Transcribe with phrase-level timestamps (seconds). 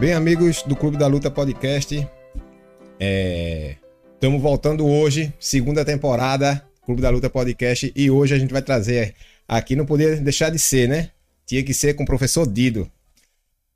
[0.00, 2.06] Bem, amigos do Clube da Luta Podcast,
[4.14, 9.14] estamos voltando hoje, segunda temporada, Clube da Luta Podcast, e hoje a gente vai trazer
[9.46, 11.10] aqui, não podia deixar de ser, né?
[11.44, 12.90] Tinha que ser com o professor Dido.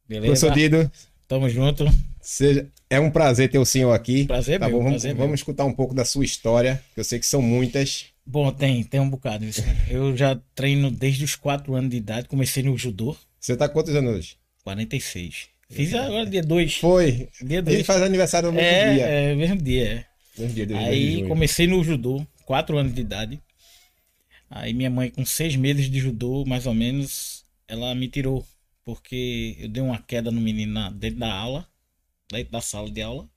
[0.08, 0.26] Beleza?
[0.26, 0.92] Professor Dido,
[1.26, 1.84] Tamo junto.
[2.20, 4.24] seja, é um prazer ter o senhor aqui.
[4.26, 7.04] Prazer Tá meu, bom, vamos, prazer vamos escutar um pouco da sua história, que eu
[7.04, 8.06] sei que são muitas.
[8.24, 9.62] Bom, tem, tem um bocado isso.
[9.90, 13.94] Eu já treino desde os 4 anos de idade, comecei no judô, Você tá quantos
[13.96, 14.36] anos hoje?
[14.62, 15.51] 46.
[15.72, 16.76] Fiz agora dia 2.
[16.76, 17.28] Foi.
[17.40, 17.86] Dia Ele 2.
[17.86, 19.04] faz aniversário no mesmo É, dia.
[19.06, 20.04] é, mesmo dia, é.
[20.38, 23.40] Mesmo dia, dois Aí comecei no judô, 4 anos de idade.
[24.50, 28.46] Aí minha mãe, com 6 meses de judô, mais ou menos, ela me tirou.
[28.84, 31.66] Porque eu dei uma queda no menino na- dentro da aula,
[32.30, 33.28] dentro da sala de aula.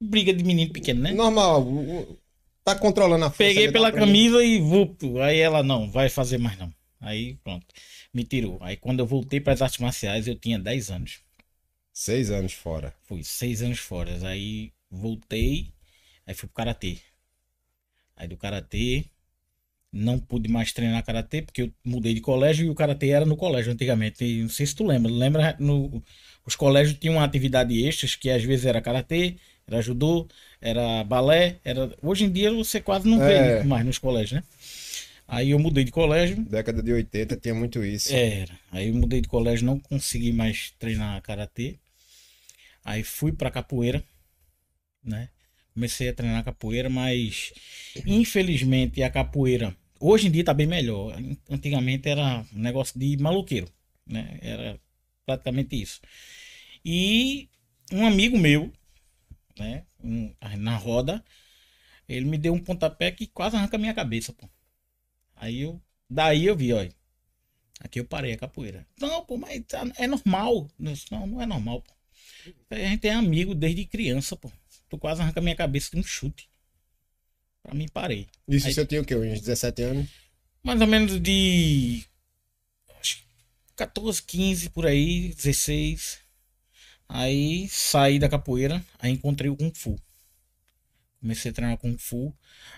[0.00, 1.12] Briga de menino pequeno, né?
[1.12, 1.66] Normal.
[2.64, 3.38] Tá controlando a força.
[3.38, 5.02] Peguei ele pela camisa e vup.
[5.20, 6.72] Aí ela não, vai fazer mais não.
[7.00, 7.66] Aí pronto,
[8.12, 8.58] me tirou.
[8.60, 11.20] Aí quando eu voltei para as artes marciais, eu tinha 10 anos.
[11.92, 12.94] Seis anos fora.
[13.02, 14.16] Fui 6 anos fora.
[14.26, 15.68] Aí voltei,
[16.26, 16.98] aí fui pro karatê.
[18.16, 19.04] Aí do karatê,
[19.92, 23.36] não pude mais treinar karatê porque eu mudei de colégio e o karatê era no
[23.36, 24.24] colégio antigamente.
[24.24, 25.10] E não sei se tu lembra.
[25.12, 26.02] Lembra no
[26.46, 30.26] os colégios tinham uma atividade extras que às vezes era karatê, era judô,
[30.60, 33.64] era balé, era hoje em dia você quase não vê É.
[33.64, 34.44] mais nos colégios, né?
[35.32, 38.12] Aí eu mudei de colégio, Década de 80 tinha muito isso.
[38.12, 38.52] era.
[38.70, 41.78] Aí eu mudei de colégio, não consegui mais treinar karatê.
[42.84, 44.04] Aí fui pra capoeira,
[45.02, 45.30] né?
[45.72, 47.50] Comecei a treinar capoeira, mas
[48.04, 51.16] infelizmente a capoeira hoje em dia tá bem melhor.
[51.48, 53.68] Antigamente era um negócio de maluqueiro,
[54.06, 54.38] né?
[54.42, 54.78] Era
[55.24, 55.98] praticamente isso.
[56.84, 57.48] E
[57.90, 58.70] um amigo meu,
[59.58, 61.24] né, um- na roda,
[62.08, 64.48] ele me deu um pontapé que quase arranca a minha cabeça, pô.
[65.42, 66.94] Aí eu, daí eu vi, olha,
[67.80, 68.86] aqui eu parei a capoeira.
[69.00, 70.68] Não, pô, mas tá- é normal.
[70.78, 71.92] Eu Não, não é normal, pô.
[72.70, 74.52] A gente é amigo desde criança, pô.
[74.88, 76.48] Tu quase arranca a minha cabeça de um chute.
[77.60, 78.28] Pra mim, parei.
[78.46, 79.16] Isso Aí- você tinha o quê?
[79.16, 80.08] Uns 17 anos?
[80.62, 82.04] Mais ou menos de
[83.00, 83.24] acho que
[83.74, 86.20] 14, 15 por aí, 16.
[87.08, 89.98] Aí saí da capoeira, aí encontrei o Kung Fu.
[91.20, 92.32] Comecei a treinar Kung Fu.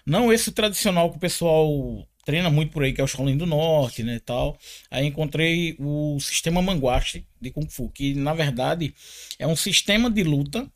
[0.06, 3.46] Não esse tradicional que o pessoal treina muito por aí, que é o Shaolin do
[3.46, 4.58] Norte, né, tal.
[4.90, 8.94] Aí encontrei o sistema Manguaste de Kung Fu, que na verdade
[9.38, 10.70] é um sistema de luta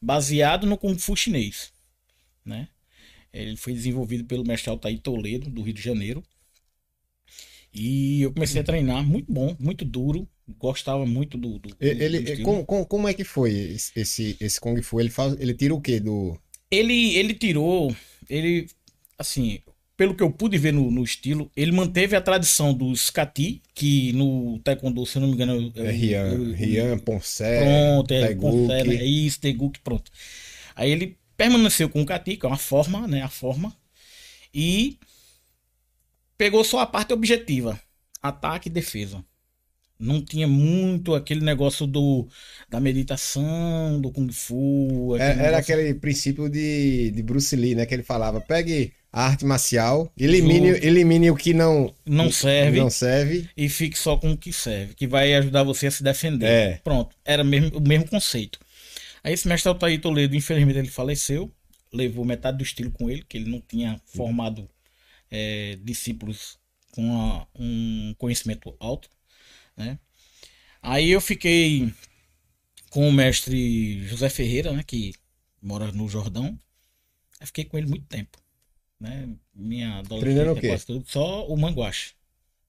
[0.00, 1.72] baseado no Kung Fu chinês,
[2.44, 2.68] né?
[3.32, 6.22] Ele foi desenvolvido pelo mestre Altair Toledo, do Rio de Janeiro.
[7.72, 10.28] E eu comecei a treinar, muito bom, muito duro.
[10.58, 11.60] Gostava muito do.
[11.60, 14.98] do, Ele, do como, como, como é que foi esse, esse, esse Kung Fu?
[14.98, 16.36] Ele, faz, ele tira o quê do.
[16.68, 17.94] ele, ele tirou.
[18.28, 18.66] Ele.
[19.16, 19.60] Assim,
[20.00, 24.14] pelo que eu pude ver no, no estilo, ele manteve a tradição dos kati, que
[24.14, 25.70] no Taekwondo, se eu não me engano.
[25.76, 27.60] É, Rian, eu- Rian, Poncé,
[27.92, 28.50] Pronto, é, Taeguk.
[28.50, 28.94] Poncé, né?
[28.94, 30.10] É isso, Teguk, pronto.
[30.74, 33.20] Aí ele permaneceu com o Kati, que é uma forma, né?
[33.20, 33.76] A forma.
[34.54, 34.98] E
[36.38, 37.78] pegou só a parte objetiva:
[38.22, 39.22] ataque e defesa.
[39.98, 42.26] Não tinha muito aquele negócio do
[42.70, 45.14] da meditação, do Kung Fu.
[45.18, 47.84] É, aquele era negócio- aquele princípio de, de Bruce Lee, né?
[47.84, 50.86] Que ele falava: pegue a arte marcial, elimine, Justo.
[50.86, 52.78] elimine o que não, Não serve.
[52.78, 53.48] não serve.
[53.56, 56.46] e fique só com o que serve, que vai ajudar você a se defender.
[56.46, 56.76] É.
[56.84, 58.58] Pronto, era mesmo, o mesmo conceito.
[59.22, 61.52] Aí esse mestre Altair Toledo, infelizmente, ele faleceu,
[61.92, 64.68] levou metade do estilo com ele, que ele não tinha formado
[65.30, 66.58] é, discípulos
[66.92, 69.08] com a- um conhecimento alto,
[69.76, 69.98] né?
[70.82, 71.92] Aí eu fiquei
[72.90, 75.12] com o mestre José Ferreira, né, que
[75.62, 76.58] mora no Jordão.
[77.40, 78.38] Eu fiquei com ele muito tempo,
[79.00, 79.28] né?
[79.54, 80.68] Minha adolescência quê?
[80.68, 82.12] quase tudo, só o manguache,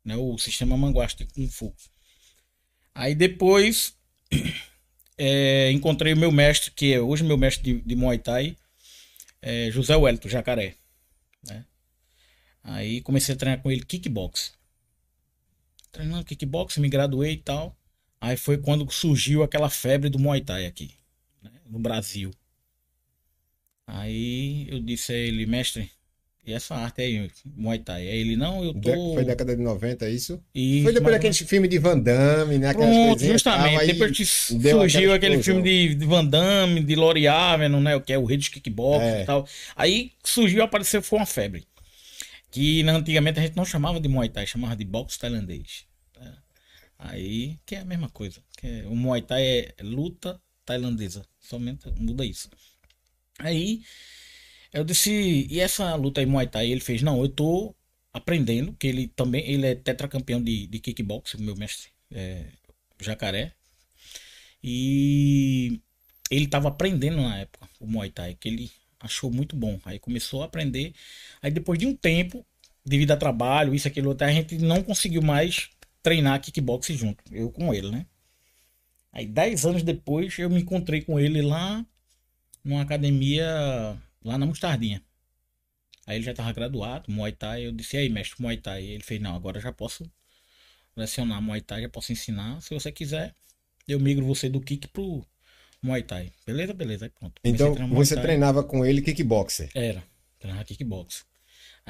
[0.03, 0.15] né?
[0.15, 1.75] O sistema manguache de Kung Fu.
[2.95, 3.95] Aí depois
[5.17, 8.55] é, encontrei o meu mestre, que é hoje meu mestre de, de Muay Thai,
[9.41, 10.75] é, José Wellington Jacaré.
[11.45, 11.65] Né?
[12.63, 14.53] Aí comecei a treinar com ele kickbox.
[15.91, 17.75] Treinando kickbox, me graduei e tal.
[18.19, 20.93] Aí foi quando surgiu aquela febre do Muay Thai aqui,
[21.41, 21.51] né?
[21.65, 22.31] no Brasil.
[23.87, 25.91] Aí eu disse a ele, mestre,
[26.45, 28.01] e essa arte aí, Muay Thai?
[28.07, 29.13] Aí ele, não, eu tô.
[29.13, 30.43] Foi década de 90, isso?
[30.55, 32.69] Isso, foi depois mais ou daquele filme de Van Damme, né?
[32.69, 33.77] Aquelas Pronto, tal, justamente.
[33.79, 35.63] aí Depois que surgiu aquele explosão.
[35.63, 37.99] filme de, Van Damme, de Lori Avenue, né?
[37.99, 39.21] Que é o rei dos kickbox É.
[39.21, 39.47] e tal.
[39.75, 41.63] Aí surgiu, apareceu, foi uma febre.
[42.49, 45.85] Que antigamente a gente não chamava de Muay Thai, chamava de boxe tailandês.
[46.19, 46.33] né?
[46.99, 48.41] Aí, que é a mesma coisa.
[48.57, 51.23] Que é- o Muay Thai é luta tailandesa.
[51.39, 52.49] Somente muda isso.
[53.39, 53.81] Aí
[54.73, 56.71] eu disse, e essa luta aí Muay Thai?
[56.71, 57.75] Ele fez, não, eu tô
[58.13, 62.45] aprendendo, que ele também, ele é tetracampeão de, de kickbox, o meu mestre, é,
[62.99, 63.53] Jacaré.
[64.63, 65.79] E
[66.29, 69.79] ele estava aprendendo na época o Muay Thai, que ele achou muito bom.
[69.85, 70.93] Aí começou a aprender.
[71.41, 72.45] Aí depois de um tempo,
[72.85, 75.69] devido a trabalho, isso, aquilo, a gente não conseguiu mais
[76.01, 78.05] treinar kickboxing junto, eu com ele, né?
[79.11, 81.85] Aí dez anos depois eu me encontrei com ele lá
[82.63, 85.03] numa academia lá na Mostardinha.
[86.05, 87.65] Aí ele já estava graduado, Muay Thai.
[87.65, 88.83] Eu disse, aí, mestre, Muay Thai.
[88.83, 90.09] Ele fez, não, agora já posso
[90.95, 92.61] lecionar Muay Thai, já posso ensinar.
[92.61, 93.35] Se você quiser,
[93.87, 95.25] eu migro você do kick pro
[95.81, 96.31] Muay Thai.
[96.45, 97.05] Beleza, beleza.
[97.05, 97.41] Aí pronto.
[97.43, 99.69] Então, você treinava com ele kickboxer?
[99.73, 100.03] Era,
[100.39, 101.25] treinava kickboxer.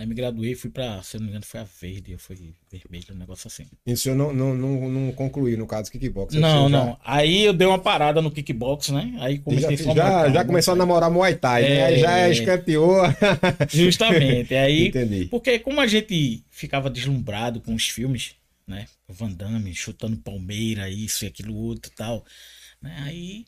[0.02, 2.56] Aí me graduei, fui pra, se eu não me engano, foi a verde, eu fui
[2.72, 3.68] vermelho, um negócio assim.
[3.86, 6.34] E o senhor não, não, não, não concluiu, no caso, kickbox?
[6.34, 6.98] Não, não.
[7.06, 9.16] Aí eu dei uma parada no kickbox, né?
[9.20, 11.70] Aí comecei já, já, já começou a namorar Muay Thai, é...
[11.70, 11.86] né?
[11.86, 12.32] Aí já é.
[12.32, 12.98] escanteou.
[13.70, 14.56] Justamente.
[14.56, 15.26] Aí, Entendi.
[15.26, 18.34] Porque como a gente ficava deslumbrado com os filmes,
[18.66, 18.88] né?
[19.08, 22.26] Van Damme chutando Palmeira, isso e aquilo outro e tal.
[22.82, 23.04] Né?
[23.04, 23.46] Aí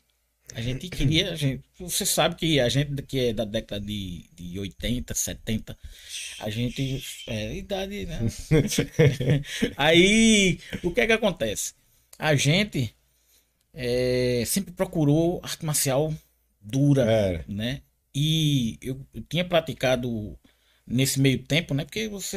[0.54, 1.32] a gente queria.
[1.32, 5.76] A gente, você sabe que a gente que é da década de, de 80, 70,
[6.40, 7.02] a gente.
[7.26, 8.20] É idade, né?
[9.76, 11.74] Aí, o que é que acontece?
[12.18, 12.94] A gente
[13.72, 16.14] é, sempre procurou arte marcial
[16.60, 17.44] dura, é.
[17.48, 17.82] né?
[18.14, 20.38] E eu, eu tinha praticado
[20.86, 21.84] nesse meio tempo, né?
[21.84, 22.36] Porque você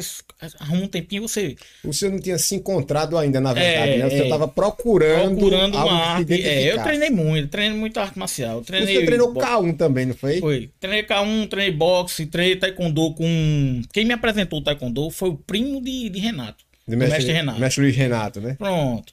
[0.58, 1.56] arruma um tempinho você.
[1.92, 4.08] Senhor não tinha se encontrado ainda, na verdade, é, né?
[4.08, 5.36] Você estava é, procurando.
[5.36, 6.42] Procurando uma arte.
[6.42, 8.62] É, eu treinei muito, treinei muito arte marcial.
[8.62, 10.40] Treinei você treinou K1 também, não foi?
[10.40, 10.70] Foi.
[10.80, 13.82] Treinei K1, treinei boxe, treinei taekwondo com.
[13.92, 16.64] Quem me apresentou o taekwondo foi o primo de, de Renato.
[16.86, 17.60] De mestre, mestre Renato.
[17.60, 18.54] Mestre Luiz Renato, né?
[18.58, 19.12] Pronto.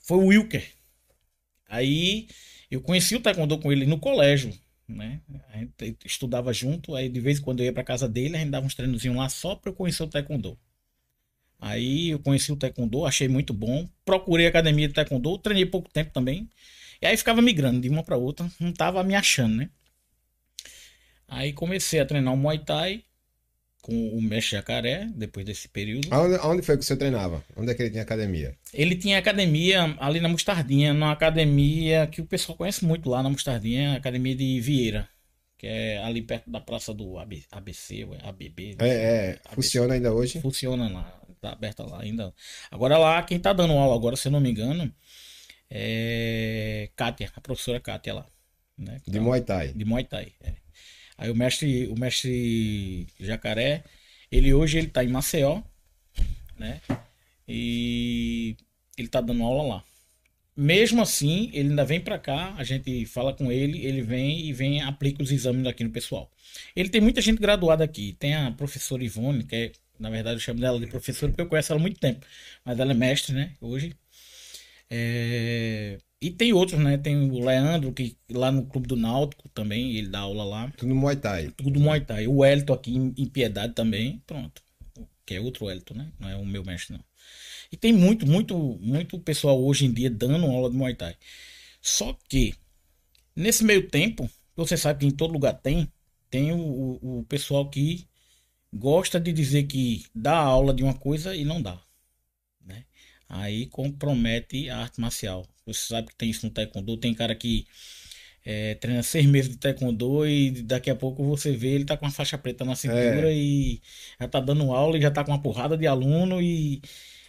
[0.00, 0.64] Foi o Wilker.
[1.68, 2.26] Aí
[2.70, 4.52] eu conheci o taekwondo com ele no colégio
[4.88, 5.20] né?
[5.52, 8.38] A gente estudava junto, aí de vez em quando eu ia pra casa dele, a
[8.38, 10.58] gente dava uns treinozinhos lá só pra eu conhecer o taekwondo.
[11.58, 15.90] Aí eu conheci o taekwondo, achei muito bom, procurei a academia de taekwondo, treinei pouco
[15.90, 16.48] tempo também.
[17.00, 19.70] E aí ficava migrando de uma para outra, não tava me achando, né?
[21.28, 23.04] Aí comecei a treinar o Muay Thai
[23.86, 26.08] com o mestre Jacaré, depois desse período.
[26.10, 27.44] Aonde, aonde foi que você treinava?
[27.56, 28.58] Onde é que ele tinha academia?
[28.74, 33.30] Ele tinha academia ali na Mostardinha, numa academia que o pessoal conhece muito lá na
[33.30, 35.08] Mostardinha, a academia de Vieira,
[35.56, 38.76] que é ali perto da praça do ABC, ou ABB.
[38.80, 39.30] É, é.
[39.30, 39.54] ABC.
[39.54, 40.40] funciona ainda hoje?
[40.40, 42.34] Funciona lá, tá aberta lá ainda.
[42.72, 44.92] Agora lá, quem tá dando aula agora, se eu não me engano,
[45.70, 48.26] é Kátia, a professora Kátia lá.
[48.76, 49.00] Né?
[49.06, 49.72] De Muay Thai.
[49.72, 50.65] De Muay Thai, é.
[51.18, 53.84] Aí o mestre, o mestre Jacaré,
[54.30, 55.62] ele hoje ele tá em Maceió,
[56.58, 56.80] né?
[57.48, 58.56] E
[58.98, 59.84] ele tá dando aula lá.
[60.56, 64.52] Mesmo assim, ele ainda vem para cá, a gente fala com ele, ele vem e
[64.54, 66.30] vem aplica os exames aqui no pessoal.
[66.74, 68.14] Ele tem muita gente graduada aqui.
[68.18, 71.46] Tem a professora Ivone, que é, na verdade eu chamo dela de professora porque eu
[71.48, 72.26] conheço ela há muito tempo,
[72.64, 73.54] mas ela é mestre, né?
[73.60, 73.94] Hoje.
[74.90, 75.98] É...
[76.20, 76.96] E tem outros, né?
[76.96, 80.72] Tem o Leandro, que lá no Clube do Náutico também, ele dá aula lá.
[80.76, 81.50] Tudo Muay Thai.
[81.56, 82.26] Tudo Muay Thai.
[82.26, 84.62] O Elton aqui em Piedade também, pronto.
[85.26, 86.12] Que é outro Elton, né?
[86.18, 87.04] Não é o meu mestre, não.
[87.70, 91.16] E tem muito, muito, muito pessoal hoje em dia dando aula de Muay Thai.
[91.82, 92.54] Só que,
[93.34, 95.92] nesse meio tempo, você sabe que em todo lugar tem,
[96.30, 98.06] tem o, o, o pessoal que
[98.72, 101.80] gosta de dizer que dá aula de uma coisa e não dá.
[103.28, 105.46] Aí compromete a arte marcial.
[105.66, 106.96] Você sabe que tem isso no taekwondo.
[106.96, 107.66] Tem cara que
[108.44, 112.06] é, treina seis meses de taekwondo e daqui a pouco você vê ele tá com
[112.06, 113.34] uma faixa preta na cintura é.
[113.34, 113.82] e
[114.20, 116.80] já tá dando aula e já tá com uma porrada de aluno e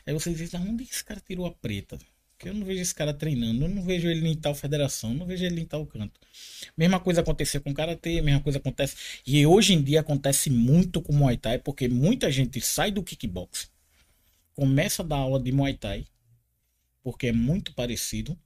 [0.06, 1.98] aí você diz, onde esse cara tirou a preta?
[2.38, 5.26] Porque eu não vejo esse cara treinando, eu não vejo ele em tal federação, não
[5.26, 6.20] vejo ele em tal canto.
[6.78, 8.96] Mesma coisa aconteceu com karatê, mesma coisa acontece.
[9.26, 13.72] E hoje em dia acontece muito com Muay Thai, porque muita gente sai do kickbox,
[14.58, 16.08] começa a dar aula de Muay Thai
[17.04, 18.38] porque é muito parecido.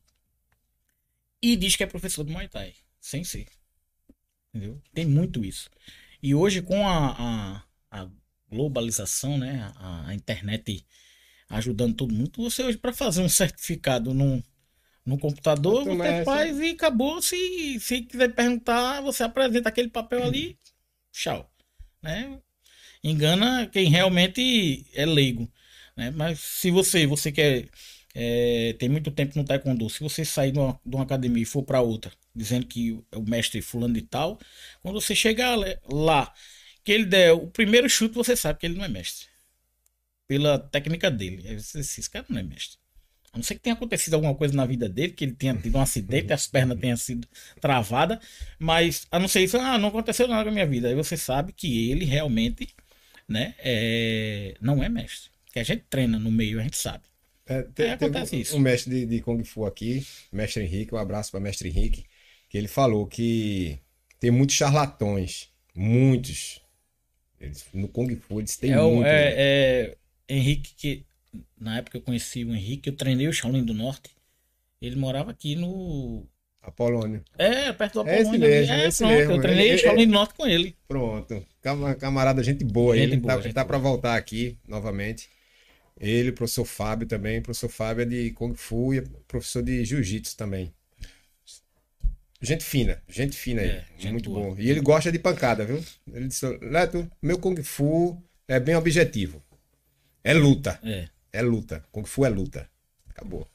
[1.42, 3.48] E diz que é professor de Muay Thai, sem ser.
[4.54, 4.80] Entendeu?
[4.94, 5.68] Tem muito isso.
[6.22, 8.10] E hoje, com a, a, a
[8.48, 9.74] globalização, né?
[9.78, 10.86] A, a, internet
[11.50, 14.44] ajudando todo mundo, você hoje, para fazer um certificado num,
[15.04, 17.20] no computador, você faz e acabou.
[17.20, 20.60] Se, se quiser perguntar, você apresenta aquele papel ali,
[21.12, 21.52] tchau.
[22.00, 22.40] Né?
[23.04, 25.52] Engana quem realmente é leigo.
[25.96, 26.12] Né?
[26.12, 27.68] Mas se você, você quer
[28.14, 29.90] é, tem muito tempo no taekwondo.
[29.90, 33.18] Se você sair de uma, de uma academia e for para outra, dizendo que é
[33.18, 34.40] o mestre fulano de tal,
[34.82, 35.58] quando você chegar
[35.90, 36.34] lá,
[36.84, 39.28] que ele der o primeiro chute, você sabe que ele não é mestre.
[40.28, 41.44] Pela técnica dele.
[41.56, 42.80] Esse cara não é mestre.
[43.34, 45.78] A não ser que tenha acontecido alguma coisa na vida dele, que ele tenha tido
[45.78, 47.26] um acidente, as pernas tenham sido
[47.62, 48.20] travadas,
[48.60, 50.90] mas a não ser isso, ah, não aconteceu nada com a minha vida.
[50.90, 52.68] Aí você sabe que ele realmente
[53.30, 55.31] né, é, não é mestre.
[55.52, 57.04] Que a gente treina no meio, a gente sabe.
[57.46, 58.56] É, te, É, acontece um, isso.
[58.58, 62.06] um mestre de, de Kung Fu aqui, mestre Henrique, um abraço para mestre Henrique,
[62.50, 63.80] que ele falou que
[64.20, 66.62] tem muitos charlatões, muitos.
[67.40, 69.04] Eles, no Kung Fu eles têm é, muito.
[69.04, 69.32] né?
[69.34, 71.06] é, é Henrique que
[71.60, 74.12] na época eu conheci o Henrique, eu treinei o Shaolin do Norte.
[74.82, 76.26] Ele morava aqui no
[76.62, 77.24] Apolônio.
[77.38, 78.56] é perto do É esse Apolônio ali.
[78.58, 79.34] mesmo, É, esse pronto, mesmo.
[79.34, 80.76] eu treinei Ele- o Shaolin do Norte com ele.
[80.88, 81.46] Pronto.
[81.62, 82.96] Cam- Camarada, gente boa.
[82.96, 83.68] Gente ele boa, tá, gente tá boa.
[83.68, 85.30] para voltar aqui novamente.
[86.00, 87.40] Ele, o professor Fábio também.
[87.40, 90.74] O professor Fábio é de Kung Fu e é professor de Jiu-Jitsu também.
[92.42, 93.70] Gente fina, gente fina aí.
[93.70, 94.56] É, gente muito boa.
[94.56, 94.56] bom.
[94.60, 95.84] E ele gosta de pancada, viu?
[96.12, 99.44] Ele disse: Leto, meu Kung Fu é bem objetivo.
[100.24, 100.80] É luta.
[100.84, 101.84] É, É luta.
[101.92, 102.68] Kung Fu é luta.
[103.10, 103.48] Acabou.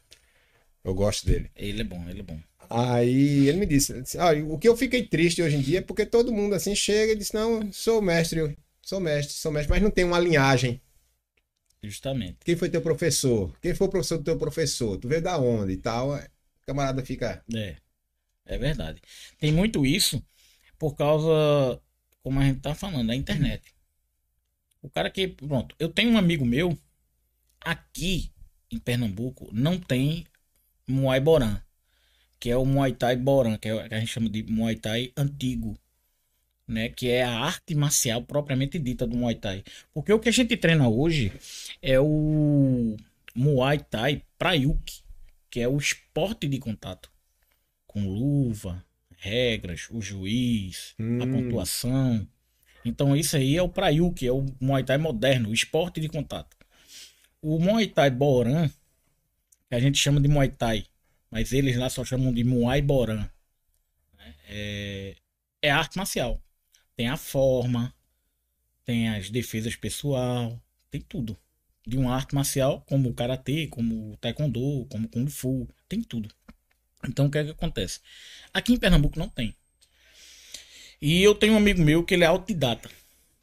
[0.85, 1.51] Eu gosto dele.
[1.57, 2.39] ele é bom, ele é bom.
[2.71, 5.79] Aí ele me disse, ele disse, "Ah, o que eu fiquei triste hoje em dia
[5.79, 9.71] é porque todo mundo assim chega e diz, não, sou mestre, sou mestre, sou mestre,
[9.71, 10.81] mas não tem uma linhagem.
[11.87, 12.39] Justamente.
[12.45, 13.57] Quem foi teu professor?
[13.61, 14.99] Quem foi o professor do teu professor?
[14.99, 16.15] Tu veio da onde e tal?
[16.15, 16.21] O
[16.67, 17.77] camarada fica, É.
[18.45, 19.01] É verdade.
[19.39, 20.25] Tem muito isso
[20.79, 21.81] por causa,
[22.23, 23.75] como a gente tá falando, da internet.
[24.83, 26.79] O cara que, pronto, eu tenho um amigo meu
[27.61, 28.33] aqui
[28.71, 30.25] em Pernambuco não tem
[30.87, 31.61] Muay Boran,
[32.39, 34.77] que é o Muay Thai Boran, que, é, o que a gente chama de Muay
[34.77, 35.77] Thai antigo,
[36.67, 39.63] né, que é a arte marcial propriamente dita do Muay Thai.
[39.95, 41.33] Porque o que a gente treina hoje
[41.81, 42.97] é o
[43.35, 45.01] Muay Thai Prayuk,
[45.51, 47.11] que é o esporte de contato
[47.87, 48.85] com luva,
[49.17, 51.33] regras, o juiz, a Hum.
[51.33, 52.27] pontuação.
[52.85, 56.57] Então isso aí é o Prayuk, é o Muay Thai moderno, o esporte de contato.
[57.41, 58.69] O Muay Thai Boran,
[59.69, 60.85] que a gente chama de Muay Thai,
[61.31, 63.29] mas eles lá só chamam de Muay Boran,
[64.19, 64.35] né?
[64.49, 65.17] é,
[65.63, 66.41] é arte marcial.
[66.97, 67.95] Tem a forma,
[68.85, 70.61] tem as defesas pessoal,
[70.91, 71.37] tem tudo.
[71.87, 76.03] De uma arte marcial, como o Karatê, como o Taekwondo, como o Kung Fu, tem
[76.03, 76.29] tudo.
[77.07, 78.01] Então o que é que acontece?
[78.53, 79.55] Aqui em Pernambuco não tem.
[81.01, 82.91] E eu tenho um amigo meu que ele é autodidata.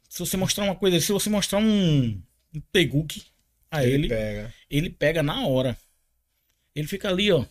[0.08, 2.22] Se você mostrar uma coisa, se você mostrar um,
[2.54, 3.24] um teguque
[3.70, 4.54] a ele, pega.
[4.70, 5.76] ele pega na hora.
[6.74, 7.44] Ele fica ali, ó.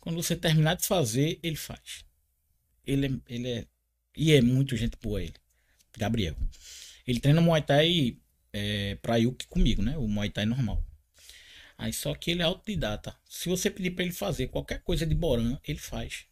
[0.00, 2.04] Quando você terminar de fazer, ele faz.
[2.84, 3.66] Ele é, ele é
[4.16, 5.34] e é muito gente boa ele.
[5.98, 6.36] Gabriel.
[7.06, 8.18] Ele treina Muay Thai
[8.52, 9.96] é, pra Yuki comigo, né?
[9.98, 10.84] O Muay Thai normal.
[11.76, 13.14] Aí só que ele é autodidata.
[13.28, 16.26] Se você pedir pra ele fazer qualquer coisa de Boran, ele faz.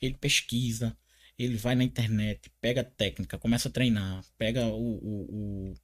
[0.00, 0.96] Ele pesquisa,
[1.38, 5.74] ele vai na internet, pega a técnica, começa a treinar, pega o, o, o-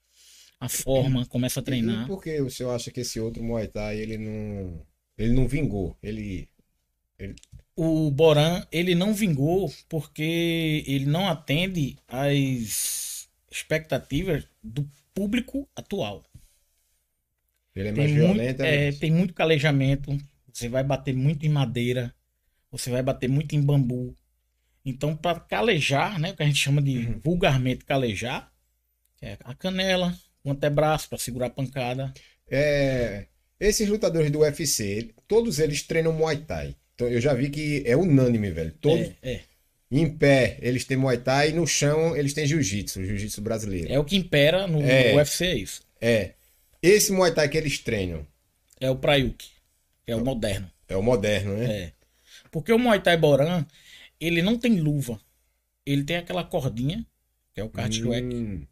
[0.61, 2.07] a forma, começa a E treinar.
[2.07, 4.87] por que o senhor acha que esse outro Muay Thai, ele não,
[5.19, 5.97] ele não vingou?
[6.03, 6.49] Ele,
[7.77, 16.25] O Boran, ele não vingou porque ele não atende às expectativas do público atual.
[17.75, 18.63] ele é mais Tem muito, violento?
[18.63, 18.93] é, né?
[18.93, 20.17] tem muito calejamento,
[20.53, 22.15] você vai bater muito em madeira,
[22.71, 24.17] você vai bater muito em bambu.
[24.85, 27.21] Então, para calejar, né, o que a gente chama de Uhum.
[27.23, 28.53] vulgarmente calejar,
[29.23, 32.13] é a canela, o antebraço para segurar a pancada.
[32.49, 33.27] É,
[33.59, 36.77] esses lutadores do UFC, todos eles treinam Muay Thai.
[36.95, 38.73] Então, eu já vi que é unânime, velho.
[38.81, 39.41] Todos É, é,
[39.91, 43.93] em pé eles têm Muay Thai e no chão eles têm Jiu-Jitsu, Jiu-Jitsu brasileiro.
[43.93, 45.15] é o que impera no É.
[45.15, 45.83] UFC, é isso.
[46.01, 46.35] É.
[46.83, 48.27] Esse Muay Thai que eles treinam
[48.81, 49.47] É o Prayuk,
[50.07, 50.71] é o moderno.
[50.89, 51.75] é o moderno, né?
[51.75, 51.93] É.
[52.51, 53.67] Porque o Muay Thai Boran,
[54.21, 55.21] ele não tem luva.
[55.85, 57.05] Ele tem aquela cordinha,
[57.53, 58.65] que é o Kartwek, Hum,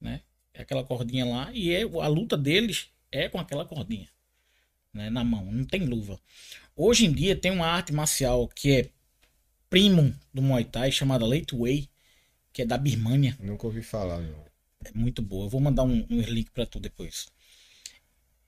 [0.00, 0.20] né?
[0.52, 1.50] É aquela cordinha lá.
[1.54, 4.08] E é, a luta deles é com aquela cordinha.
[4.92, 5.08] Né?
[5.10, 6.18] Na mão, não tem luva.
[6.82, 8.88] Hoje em dia tem uma arte marcial que é
[9.68, 11.86] primo do Muay Thai, chamada Late Way,
[12.54, 13.36] que é da Birmânia.
[13.38, 14.42] nunca ouvi falar, não.
[14.82, 15.44] É muito boa.
[15.44, 17.26] Eu vou mandar um, um link pra tu depois.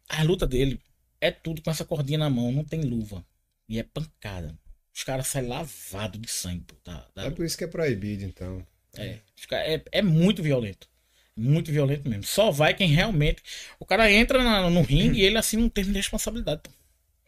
[0.09, 0.81] A luta dele
[1.21, 3.23] é tudo com essa cordinha na mão, não tem luva.
[3.69, 4.59] E é pancada.
[4.95, 8.25] Os caras saem lavados de sangue pô, da, da É por isso que é proibido,
[8.25, 8.67] então.
[8.97, 9.19] é,
[9.51, 10.89] é, é muito violento.
[11.37, 12.25] Muito violento mesmo.
[12.25, 13.43] Só vai quem realmente.
[13.79, 16.63] O cara entra na- no ringue e ele assim não tem responsabilidade.
[16.63, 16.71] pô.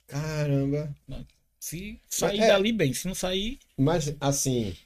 [0.07, 0.95] Caramba.
[1.59, 2.49] Se sair É.
[2.49, 3.59] dali bem, se não sair.
[3.77, 4.77] Mas, assim,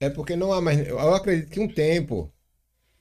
[0.00, 0.86] é porque não há mais.
[0.86, 2.32] Eu acredito que um tempo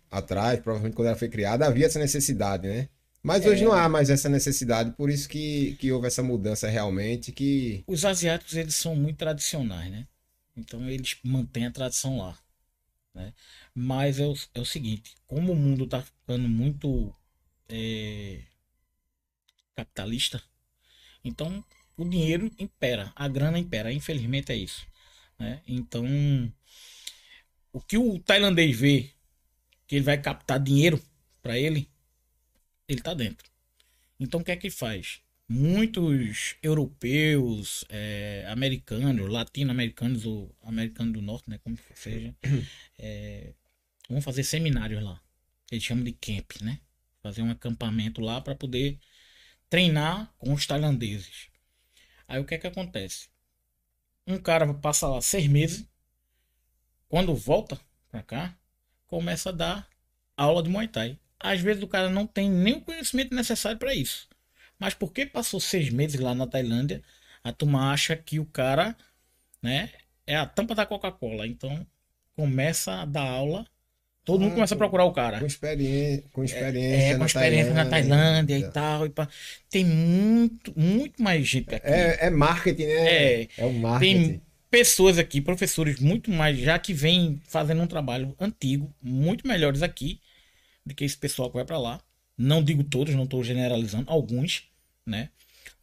[0.10, 2.90] atrás, provavelmente quando ela foi criada, havia essa necessidade, né?
[3.24, 3.66] Mas hoje É.
[3.66, 8.06] não há mais essa necessidade, por isso que, que houve essa mudança realmente, que Os
[8.06, 10.08] asiáticos eles são muito tradicionais, né?
[10.56, 12.38] Então eles mantêm a tradição lá.
[13.14, 13.34] Né?
[13.74, 17.14] Mas é o, é o seguinte: como o mundo tá ficando muito
[17.68, 18.42] é,
[19.76, 20.42] capitalista,
[21.24, 21.64] então
[21.98, 23.92] o dinheiro impera, a grana impera.
[23.92, 24.86] Infelizmente é isso.
[25.40, 25.62] Né?
[25.68, 26.06] Então,
[27.74, 29.10] o que o tailandês vê
[29.88, 31.02] que ele vai captar dinheiro
[31.42, 31.90] para ele,
[32.88, 33.50] ele tá dentro.
[34.20, 35.22] Então o que é que faz?
[35.50, 42.36] Muitos europeus, é, americanos, latino-americanos ou americanos do norte, né, como seja,
[43.00, 43.54] é,
[44.10, 45.22] vão fazer seminários lá.
[45.72, 46.80] Eles chamam de camp, né?
[47.22, 49.00] Fazer um acampamento lá para poder
[49.70, 51.50] treinar com os tailandeses.
[52.28, 53.30] Aí o que é que acontece?
[54.26, 55.86] Um cara passa lá seis meses,
[57.08, 58.58] quando volta pra cá,
[59.06, 59.88] começa a dar
[60.36, 61.18] aula de Muay Thai.
[61.40, 64.28] Às vezes o cara não tem nem o conhecimento necessário para isso.
[64.78, 67.02] Mas porque passou seis meses lá na Tailândia,
[67.44, 68.96] a turma acha que o cara,
[69.62, 69.92] né,
[70.26, 71.48] é a tampa da Coca-Cola.
[71.48, 71.88] Então
[72.36, 73.66] começa a dar aula
[74.28, 75.40] Todo mundo começa a procurar o cara.
[75.40, 79.06] Com experiência, com experiência, é, é, com experiência na Tailândia e tal.
[79.06, 79.14] E
[79.70, 81.88] Tem muito, muito mais gente aqui.
[81.88, 83.08] É, é marketing, né?
[83.08, 84.28] É, é o marketing.
[84.28, 89.82] Tem pessoas aqui, professores muito mais, já que vêm fazendo um trabalho antigo, muito melhores
[89.82, 90.20] aqui
[90.86, 92.02] do que esse pessoal que vai para lá.
[92.38, 94.70] Não digo todos, não estou generalizando, alguns,
[95.06, 95.30] né?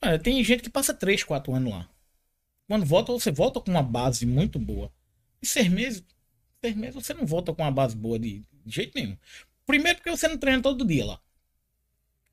[0.02, 1.88] Olha, tem gente que passa 3, 4 anos lá.
[2.68, 4.92] Quando volta, você volta com uma base muito boa.
[5.40, 6.04] E seis meses,
[6.64, 9.16] seis meses você não volta com uma base boa de, de jeito nenhum.
[9.66, 11.20] Primeiro porque você não treina todo dia lá.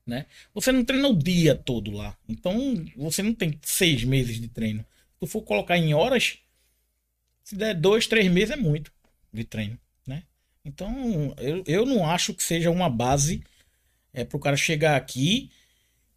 [0.06, 0.26] Né?
[0.54, 2.16] Você não treina o dia todo lá.
[2.26, 4.80] Então você não tem seis meses de treino.
[4.80, 6.38] Se tu for colocar em horas,
[7.44, 8.90] se der dois, três meses é muito
[9.32, 9.78] de treino.
[10.06, 10.22] Né?
[10.64, 13.44] Então eu, eu não acho que seja uma base
[14.14, 15.50] é, para o cara chegar aqui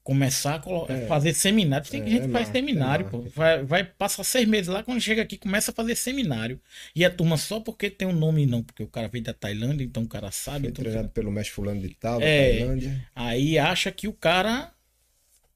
[0.05, 1.07] começar a é.
[1.07, 1.89] fazer seminário.
[1.89, 3.21] Tem é, gente que faz seminário, pô.
[3.21, 6.61] Vai, vai passar seis meses lá, quando chega aqui, começa a fazer seminário.
[6.95, 9.83] E a turma só porque tem um nome, não, porque o cara veio da Tailândia,
[9.83, 10.59] então o cara sabe.
[10.59, 13.09] Foi então, treinado pelo mestre fulano de tal, é, Tailândia.
[13.15, 14.71] Aí acha que o cara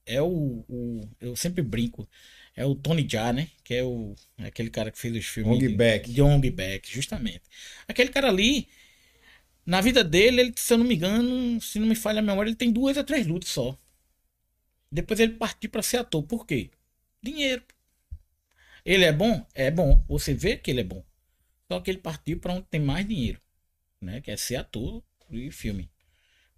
[0.03, 2.09] é o, o, Eu sempre brinco.
[2.55, 3.47] É o Tony Jaa, né?
[3.63, 5.57] Que é o aquele cara que fez os filmes.
[5.57, 6.11] Hong Back.
[6.11, 7.43] De Hong Back, justamente.
[7.87, 8.67] Aquele cara ali,
[9.63, 12.49] na vida dele, ele, se eu não me engano, se não me falha a memória,
[12.49, 13.77] ele tem duas ou três lutas só.
[14.91, 16.23] Depois ele partiu para ser ator.
[16.23, 16.71] Por quê?
[17.21, 17.63] Dinheiro.
[18.85, 19.45] Ele é bom?
[19.53, 20.03] É bom.
[20.07, 21.03] Você vê que ele é bom.
[21.71, 23.39] Só que ele partiu para onde tem mais dinheiro,
[24.01, 24.21] né?
[24.21, 25.89] Que é ser ator de filme,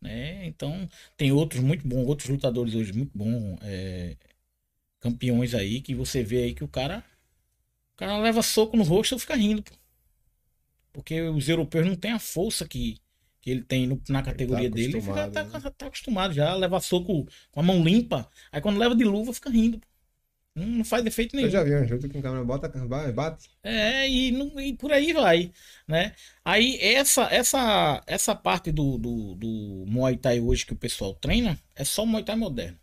[0.01, 0.45] né?
[0.47, 4.15] Então tem outros muito bons, outros lutadores hoje muito bons, é,
[5.01, 7.03] campeões aí que você vê aí que o cara,
[7.93, 9.63] o cara leva soco no rosto e fica rindo,
[10.93, 13.00] porque os europeus não têm a força que
[13.41, 15.71] que ele tem no, na categoria tá dele, ele fica, tá, né?
[15.77, 18.29] tá, acostumado já a levar soco com a mão limpa.
[18.51, 19.81] Aí quando leva de luva, fica rindo.
[20.53, 21.47] Não, não faz defeito nenhum.
[21.47, 22.69] Eu já vi um jogo que o câmera bota,
[23.13, 23.49] bate.
[23.63, 25.51] É, e, não, e por aí vai,
[25.87, 26.13] né?
[26.43, 31.57] Aí essa essa essa parte do, do, do Muay Thai hoje que o pessoal treina
[31.75, 32.77] é só Muay Thai moderno.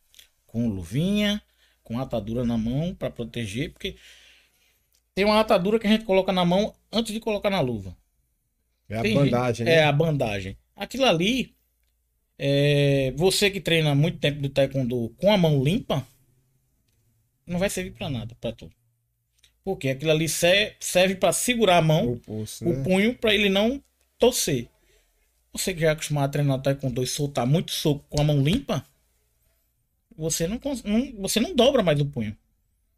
[0.47, 1.43] Com luvinha,
[1.85, 3.97] com atadura na mão para proteger, porque
[5.15, 7.95] tem uma atadura que a gente coloca na mão antes de colocar na luva.
[8.89, 9.81] É a Tem bandagem, gente, né?
[9.81, 10.57] É a bandagem.
[10.75, 11.55] Aquilo ali,
[12.39, 16.07] é, você que treina muito tempo do taekwondo com a mão limpa,
[17.47, 18.71] não vai servir para nada, para tu.
[19.63, 22.83] Porque aquilo ali serve para segurar a mão, o, pulso, o né?
[22.83, 23.83] punho, para ele não
[24.19, 24.69] torcer.
[25.53, 28.43] Você que já é acostumado a treinar taekwondo e soltar muito soco com a mão
[28.43, 28.85] limpa,
[30.17, 32.37] você não, não, você não dobra mais o punho.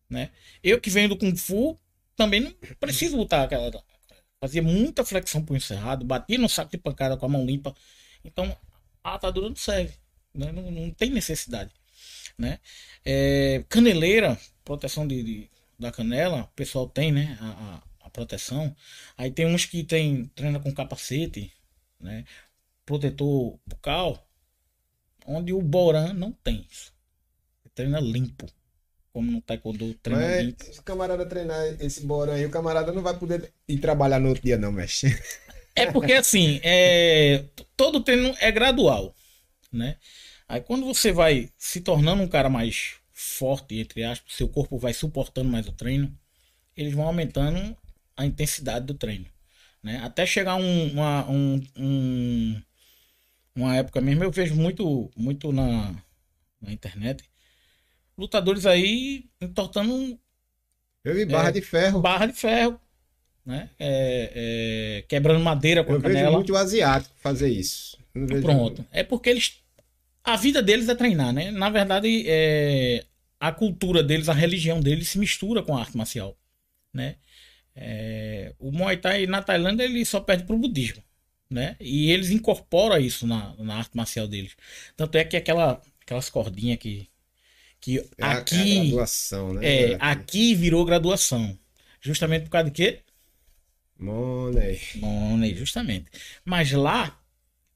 [0.08, 0.30] Né?
[0.62, 1.76] Eu que venho do Kung Fu,
[2.16, 3.70] também não preciso botar aquela
[4.40, 7.74] Fazia muita flexão punho cerrado, batia no saco de pancada com a mão limpa.
[8.24, 8.56] Então
[9.04, 9.94] a atadura não serve.
[10.34, 10.50] Né?
[10.50, 11.70] Não, não, tem necessidade.
[12.38, 12.58] Né?
[13.04, 17.36] É, caneleira, proteção de, de, da canela, o pessoal tem, né?
[17.40, 18.74] A, a, a, proteção.
[19.16, 21.52] Aí tem uns que tem, treina com capacete,
[21.98, 22.24] né?
[22.86, 24.26] Protetor bucal,
[25.26, 26.66] onde o Boran não tem.
[27.74, 28.46] Treina limpo
[29.12, 33.02] como no taekwondo treina Mas, se o camarada treinar esse bora aí, o camarada não
[33.02, 35.06] vai poder ir trabalhar no outro dia não, mexe.
[35.74, 37.44] É porque assim, é,
[37.76, 39.14] todo treino é gradual,
[39.72, 39.96] né?
[40.48, 44.92] Aí quando você vai se tornando um cara mais forte, entre aspas, seu corpo vai
[44.92, 46.12] suportando mais o treino,
[46.76, 47.76] eles vão aumentando
[48.16, 49.26] a intensidade do treino,
[49.82, 50.00] né?
[50.02, 52.62] Até chegar um, uma, um, um,
[53.54, 55.94] uma época mesmo, eu vejo muito, muito na,
[56.60, 57.24] na internet,
[58.20, 60.18] lutadores aí entortando.
[61.02, 62.00] Eu vi barra é, de ferro.
[62.00, 62.78] Barra de ferro.
[63.44, 63.70] Né?
[63.78, 66.26] É, é, quebrando madeira com eu a canela.
[66.26, 67.98] vejo muito asiático fazer isso.
[68.42, 68.84] Pronto.
[68.92, 69.58] É porque eles.
[70.22, 71.50] A vida deles é treinar, né?
[71.50, 73.04] Na verdade, é,
[73.40, 76.36] a cultura deles, a religião deles se mistura com a arte marcial.
[76.92, 77.16] Né?
[77.74, 81.02] É, o Muay Thai na Tailândia ele só perde pro budismo.
[81.48, 81.74] Né?
[81.80, 84.54] E eles incorporam isso na, na arte marcial deles.
[84.94, 87.08] Tanto é que aquela, aquelas cordinhas que
[87.80, 88.78] que é aqui.
[88.78, 89.92] A, graduação, né?
[89.92, 91.58] É, aqui virou graduação.
[92.00, 93.00] Justamente por causa de quê?
[93.98, 94.80] Money.
[94.96, 96.10] Money, justamente.
[96.44, 97.20] Mas lá,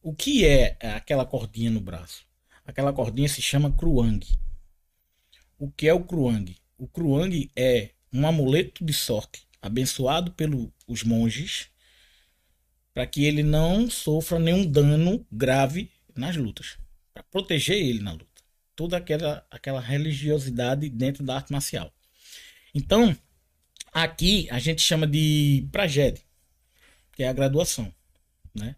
[0.03, 2.25] o que é aquela cordinha no braço?
[2.65, 4.27] aquela cordinha se chama Kruang.
[5.59, 6.57] O que é o Kruang?
[6.79, 11.69] O Kruang é um amuleto de sorte abençoado pelos monges
[12.93, 16.79] para que ele não sofra nenhum dano grave nas lutas,
[17.13, 18.34] para proteger ele na luta.
[18.77, 21.93] Toda aquela, aquela religiosidade dentro da arte marcial.
[22.75, 23.17] Então,
[23.93, 26.23] aqui a gente chama de pragede,
[27.13, 27.93] que é a graduação,
[28.55, 28.75] né?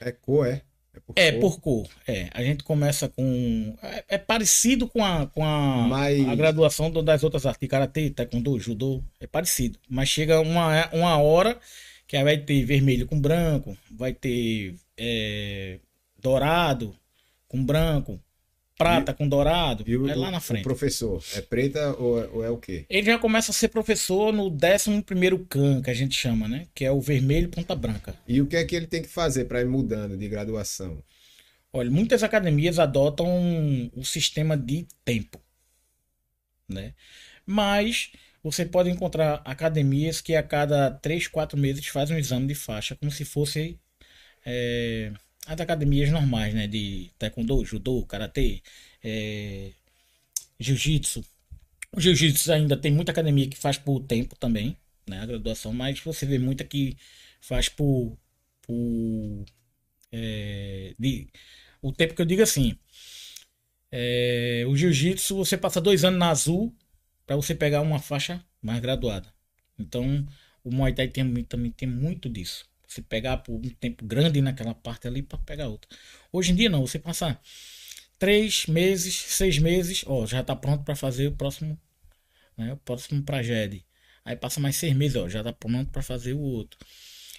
[0.00, 0.62] É cor, é?
[0.94, 1.40] É por, é cor.
[1.40, 1.88] por cor.
[2.06, 3.76] É, a gente começa com.
[3.82, 6.28] É, é parecido com a, com a, mas...
[6.28, 9.02] a graduação das outras artes, karatê, taekwondo, judô.
[9.20, 9.78] É parecido.
[9.88, 11.58] Mas chega uma, uma hora
[12.06, 15.80] que vai ter vermelho com branco, vai ter é,
[16.20, 16.96] dourado
[17.48, 18.20] com branco,
[18.76, 20.62] prata e, com dourado, e o, é lá na frente.
[20.62, 22.84] O professor, é preta ou, é, ou, é o quê?
[22.88, 26.66] Ele já começa a ser professor no 11 primeiro CAN, que a gente chama, né?
[26.74, 28.14] Que é o vermelho ponta branca.
[28.26, 31.02] E o que é que ele tem que fazer para ir mudando de graduação?
[31.72, 35.40] Olha, muitas academias adotam o sistema de tempo,
[36.68, 36.94] né?
[37.46, 42.54] Mas você pode encontrar academias que a cada 3, 4 meses fazem um exame de
[42.54, 43.78] faixa, como se fosse
[44.44, 45.12] é,
[45.46, 46.66] as academias normais, né?
[46.66, 48.62] De taekwondo, judô, karatê,
[49.02, 49.72] é,
[50.58, 51.24] jiu-jitsu.
[51.92, 54.76] O jiu-jitsu ainda tem muita academia que faz por tempo também,
[55.06, 55.20] né?
[55.20, 56.96] A graduação, mas você vê muita que
[57.40, 58.16] faz por.
[58.62, 59.44] por
[60.12, 61.28] é, de,
[61.82, 62.78] o tempo que eu digo assim.
[63.92, 66.74] É, o jiu-jitsu, você passa dois anos na azul
[67.26, 69.32] para você pegar uma faixa mais graduada.
[69.78, 70.26] Então,
[70.64, 72.66] o Muay Thai tem, também tem muito disso.
[72.94, 75.90] Você pegar por um tempo grande naquela parte ali para pegar outra.
[76.32, 77.38] Hoje em dia não, você passa
[78.18, 81.78] três meses, seis meses, ó, já está pronto para fazer o próximo,
[82.56, 83.82] né, o próximo tragédia.
[84.24, 86.78] Aí passa mais seis meses, ó, já está pronto para fazer o outro.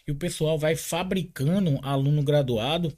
[0.05, 2.95] E o pessoal vai fabricando aluno graduado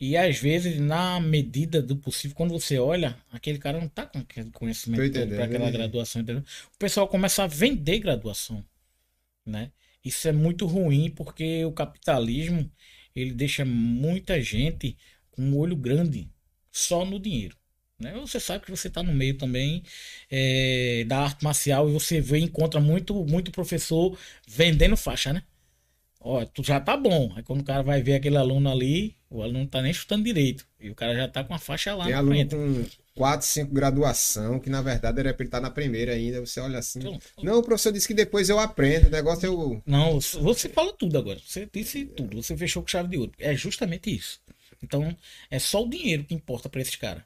[0.00, 4.18] e às vezes, na medida do possível, quando você olha, aquele cara não está com
[4.18, 6.42] aquele conhecimento para aquela graduação, entendeu?
[6.74, 8.64] O pessoal começa a vender graduação,
[9.44, 9.70] né?
[10.04, 12.70] Isso é muito ruim porque o capitalismo
[13.14, 14.96] ele deixa muita gente
[15.30, 16.30] com um olho grande
[16.72, 17.56] só no dinheiro.
[17.98, 18.14] Né?
[18.20, 19.82] Você sabe que você está no meio também
[20.30, 25.42] é, da arte marcial e você vê, encontra muito, muito professor vendendo faixa, né?
[26.20, 27.32] Ó, tu já tá bom.
[27.34, 30.22] Aí quando o cara vai ver aquele aluno ali, o aluno não tá nem chutando
[30.22, 30.66] direito.
[30.78, 32.54] E o cara já tá com a faixa lá Tem aluno frente.
[32.54, 36.40] com 4, 5 graduação, que na verdade era pra ele estar tá na primeira ainda.
[36.40, 36.98] Você olha assim.
[36.98, 39.08] Então, não, o professor disse que depois eu aprendo.
[39.08, 39.82] O negócio eu.
[39.86, 41.40] Não, você fala tudo agora.
[41.44, 42.42] Você disse tudo.
[42.42, 43.32] Você fechou com chave de ouro.
[43.38, 44.40] É justamente isso.
[44.82, 45.16] Então,
[45.50, 47.22] é só o dinheiro que importa para esses caras.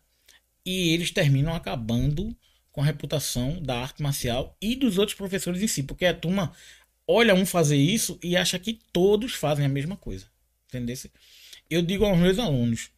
[0.65, 2.35] E eles terminam acabando
[2.73, 6.53] com a reputação da arte marcial e dos outros professores em si, porque a turma
[7.07, 10.27] olha um fazer isso e acha que todos fazem a mesma coisa.
[10.69, 10.97] Entendeu?
[11.71, 12.91] Eu digo aos meus alunos: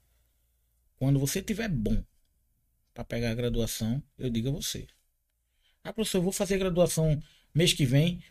[0.99, 2.03] quando você tiver bom
[2.95, 4.87] para pegar a graduação, eu digo a você.
[5.85, 7.23] Ah, professor, eu vou fazer graduação
[7.55, 8.23] mês que vem.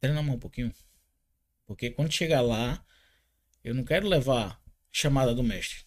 [0.00, 0.72] Treina a mão um pouquinho.
[1.66, 2.84] Porque quando chegar lá,
[3.64, 5.84] eu não quero levar chamada do mestre.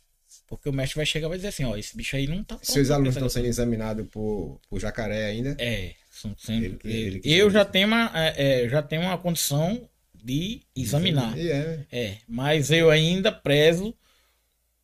[0.48, 2.58] Porque o mestre vai chegar e vai dizer assim, ó, esse bicho aí não tá
[2.62, 5.56] Seus alunos estão sendo examinados por, por jacaré ainda?
[5.60, 6.80] É, são sempre.
[6.84, 11.38] Ele, ele, eu já tenho, uma, é, é, já tenho uma condição de examinar.
[11.38, 11.86] É.
[11.92, 12.18] é.
[12.28, 13.96] Mas eu ainda prezo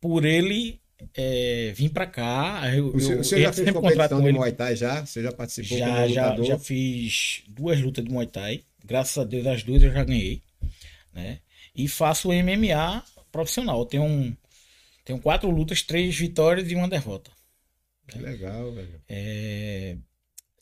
[0.00, 0.80] por ele
[1.14, 2.62] é, vir para cá.
[2.74, 5.04] Eu, o senhor, eu, já fez competição de Muay Thai já?
[5.04, 8.62] Você já participou já, já, já fiz duas lutas de Muay Thai.
[8.84, 10.42] Graças a Deus as duas eu já ganhei.
[11.12, 11.40] Né?
[11.74, 13.80] E faço MMA profissional.
[13.80, 14.36] Eu tenho, um,
[15.04, 17.30] tenho quatro lutas, três vitórias e uma derrota.
[18.06, 19.02] Que legal, velho.
[19.08, 19.96] É,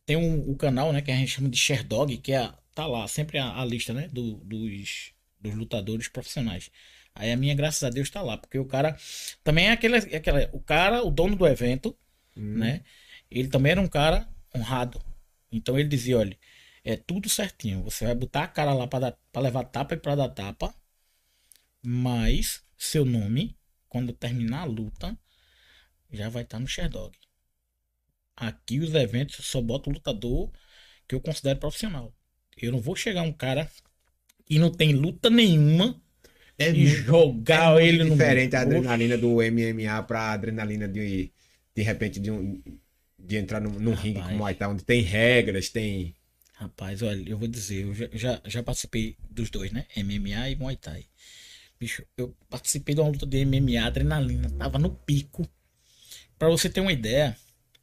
[0.07, 3.07] tem um, o canal, né, que a gente chama de Sherdog, que é, tá lá,
[3.09, 6.71] sempre a, a lista, né, do, dos, dos lutadores profissionais.
[7.15, 8.97] Aí a minha, graças a Deus, tá lá, porque o cara
[9.45, 11.97] também é aquele, é aquele o cara, o dono do evento,
[12.37, 12.59] hum.
[12.59, 12.83] né,
[13.31, 15.01] ele também era um cara honrado.
[15.51, 16.39] Então ele dizia, olha,
[16.85, 20.29] é tudo certinho, você vai botar a cara lá para levar tapa e para dar
[20.29, 20.75] tapa,
[21.83, 23.57] mas seu nome,
[23.89, 25.17] quando terminar a luta,
[26.11, 27.17] já vai estar tá no Sherdog.
[28.43, 30.51] Aqui os eventos só boto o lutador
[31.07, 32.13] que eu considero profissional.
[32.61, 33.71] Eu não vou chegar um cara
[34.45, 36.03] que não tem luta nenhuma
[36.59, 38.11] é e muito, jogar é ele no.
[38.11, 41.31] diferente a adrenalina do MMA pra adrenalina de
[41.73, 42.61] de repente de um
[43.17, 46.13] de entrar num, num ringue como Muay Thai, onde tem regras, tem.
[46.55, 49.87] Rapaz, olha, eu vou dizer, eu já, já, já, participei dos dois, né?
[49.97, 51.05] MMA e Muay Thai.
[51.79, 55.49] Bicho, eu participei de uma luta de MMA, adrenalina, tava no pico.
[56.37, 57.37] Pra você ter uma ideia,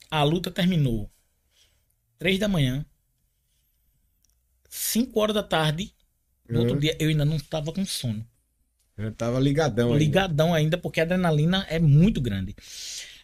[0.10, 1.10] a luta terminou
[2.18, 2.86] três da manhã.
[4.70, 5.94] 5 horas da tarde.
[6.48, 6.66] No uhum.
[6.66, 8.26] outro dia eu ainda não estava com sono.
[8.98, 10.00] Eu tava ligadão ainda.
[10.04, 12.56] Ligadão ainda, porque a adrenalina é muito grande.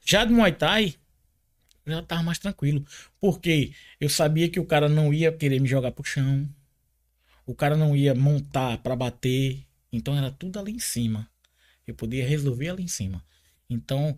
[0.05, 0.95] Já do Muay Thai,
[1.85, 2.85] eu já tava mais tranquilo.
[3.19, 6.47] Porque eu sabia que o cara não ia querer me jogar pro chão.
[7.45, 9.65] O cara não ia montar para bater.
[9.91, 11.29] Então era tudo ali em cima.
[11.85, 13.23] Eu podia resolver ali em cima.
[13.69, 14.17] Então,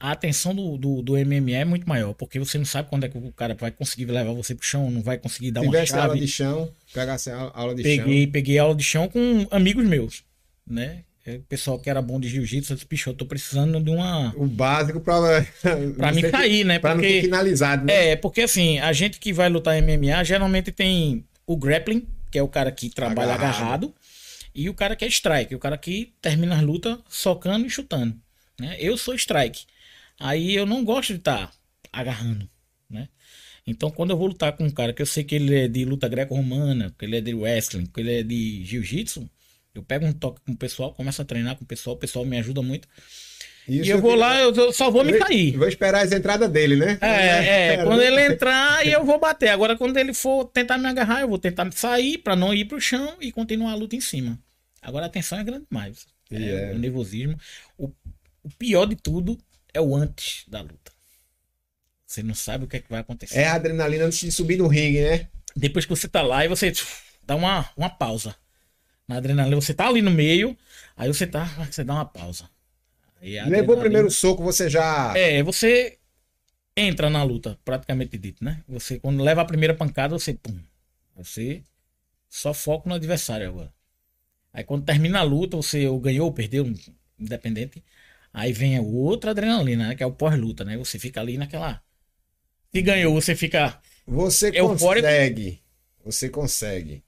[0.00, 3.08] a atenção do, do, do MMA é muito maior, porque você não sabe quando é
[3.10, 5.92] que o cara vai conseguir levar você pro chão, não vai conseguir dar uma Tivesse
[5.92, 6.02] chave.
[6.02, 8.32] aula de chão, pegasse aula de peguei, chão.
[8.32, 10.24] peguei aula de chão com amigos meus,
[10.66, 11.00] né?
[11.26, 13.90] É, O pessoal que era bom de jiu-jitsu, eu disse, bicho, eu tô precisando de
[13.90, 14.32] uma...
[14.38, 15.44] O básico pra,
[15.96, 16.78] Pra mim sair, né?
[16.78, 18.12] Pra não Porque- ter finalizado, né?
[18.12, 22.42] É, porque assim, a gente que vai lutar MMA, geralmente tem o grappling, que é
[22.42, 23.58] o cara que trabalha Agarrado.
[23.60, 23.94] agarrado,
[24.54, 28.16] e o cara que é strike, o cara que termina as lutas socando e chutando,
[28.58, 28.76] né?
[28.80, 29.64] Eu sou strike.
[30.20, 31.50] Aí eu não gosto de estar
[31.92, 32.48] agarrando,
[32.88, 33.08] né?
[33.66, 35.84] Então, quando eu vou lutar com um cara que eu sei que ele é de
[35.84, 39.28] luta greco-romana, que ele é de wrestling, que ele é de jiu-jitsu,
[39.74, 42.24] eu pego um toque com o pessoal, começo a treinar com o pessoal, o pessoal
[42.24, 42.86] me ajuda muito.
[43.68, 45.56] Isso e eu vou que- lá, eu só vou me cair.
[45.56, 46.98] Vou esperar as entradas dele, né?
[47.00, 49.48] É, é, quando ele entrar, eu vou bater.
[49.50, 52.80] Agora, quando ele for tentar me agarrar, eu vou tentar sair pra não ir pro
[52.80, 54.38] chão e continuar a luta em cima.
[54.82, 56.06] Agora a tensão é grande demais.
[56.30, 56.72] É, E é.
[56.74, 57.36] O nervosismo.
[57.78, 57.92] O,
[58.42, 59.38] o pior de tudo
[59.72, 60.92] é o antes da luta.
[62.06, 63.38] Você não sabe o que, é que vai acontecer.
[63.38, 65.28] É a adrenalina antes de subir no ringue, né?
[65.54, 66.72] Depois que você tá lá e você
[67.22, 68.34] dá uma, uma pausa.
[69.06, 70.56] Na adrenalina, você tá ali no meio,
[70.96, 72.48] aí você tá, você dá uma pausa.
[73.46, 75.12] Levou o primeiro soco, você já.
[75.16, 75.98] é, você
[76.76, 78.62] entra na luta, praticamente dito, né?
[78.68, 80.58] Você, quando leva a primeira pancada, você, pum,
[81.14, 81.62] você
[82.28, 83.72] só foca no adversário agora.
[84.52, 86.72] Aí quando termina a luta, você ou ganhou ou perdeu,
[87.18, 87.84] independente.
[88.32, 89.94] Aí vem a outra adrenalina, né?
[89.96, 90.76] Que é o pós-luta, né?
[90.78, 91.82] Você fica ali naquela.
[92.74, 93.80] Se ganhou, você fica.
[94.06, 95.06] Você Eufórico.
[95.06, 95.62] consegue.
[96.04, 97.04] Você consegue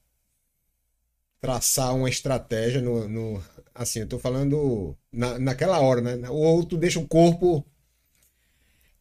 [1.41, 3.09] traçar uma estratégia no.
[3.09, 6.29] no- assim, eu tô falando na, naquela hora, né?
[6.31, 7.65] Ou tu deixa o corpo.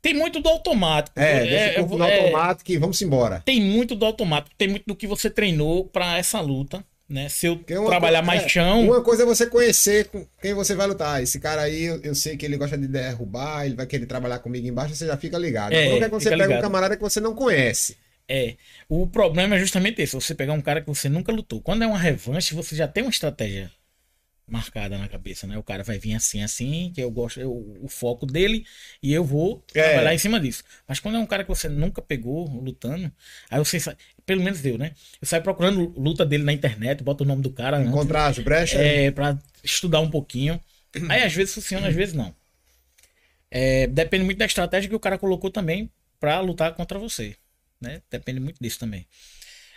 [0.01, 1.19] Tem muito do automático.
[1.19, 3.41] É, deixa o corpo no é, automático e vamos embora.
[3.45, 7.29] tem muito do automático, tem muito do que você treinou pra essa luta, né?
[7.29, 8.85] Se eu trabalhar coisa- mais é, chão.
[8.85, 11.21] Uma coisa é você conhecer com quem você vai lutar.
[11.21, 14.39] Esse cara aí, eu, eu sei que ele gosta de derrubar, ele vai querer trabalhar
[14.39, 15.73] comigo embaixo, você já fica ligado.
[15.73, 17.97] É, Agora, quando você pega um camarada que você não conhece.
[18.27, 18.55] É,
[18.87, 21.59] o problema é justamente esse, você pegar um cara que você nunca lutou.
[21.61, 23.69] Quando é uma revanche, você já tem uma estratégia
[24.51, 25.57] marcada na cabeça, né?
[25.57, 28.65] O cara vai vir assim, assim, que eu gosto, eu- o foco dele,
[29.01, 29.81] e eu vou É.
[29.83, 30.63] trabalhar em cima disso.
[30.87, 33.11] Mas quando é um cara que você nunca pegou lutando,
[33.49, 34.91] aí você sai, pelo menos eu, né?
[35.21, 38.39] Eu saio procurando luta dele na internet, boto o nome do cara antes, Encontrar as
[38.39, 38.79] brechas.
[38.79, 40.59] é, pra estudar um pouquinho.
[41.09, 42.35] Aí às vezes funciona, às vezes não.
[43.49, 47.35] É, depende muito da estratégia que o cara colocou também pra lutar contra você.
[47.79, 48.01] Né?
[48.09, 49.05] Depende muito disso também.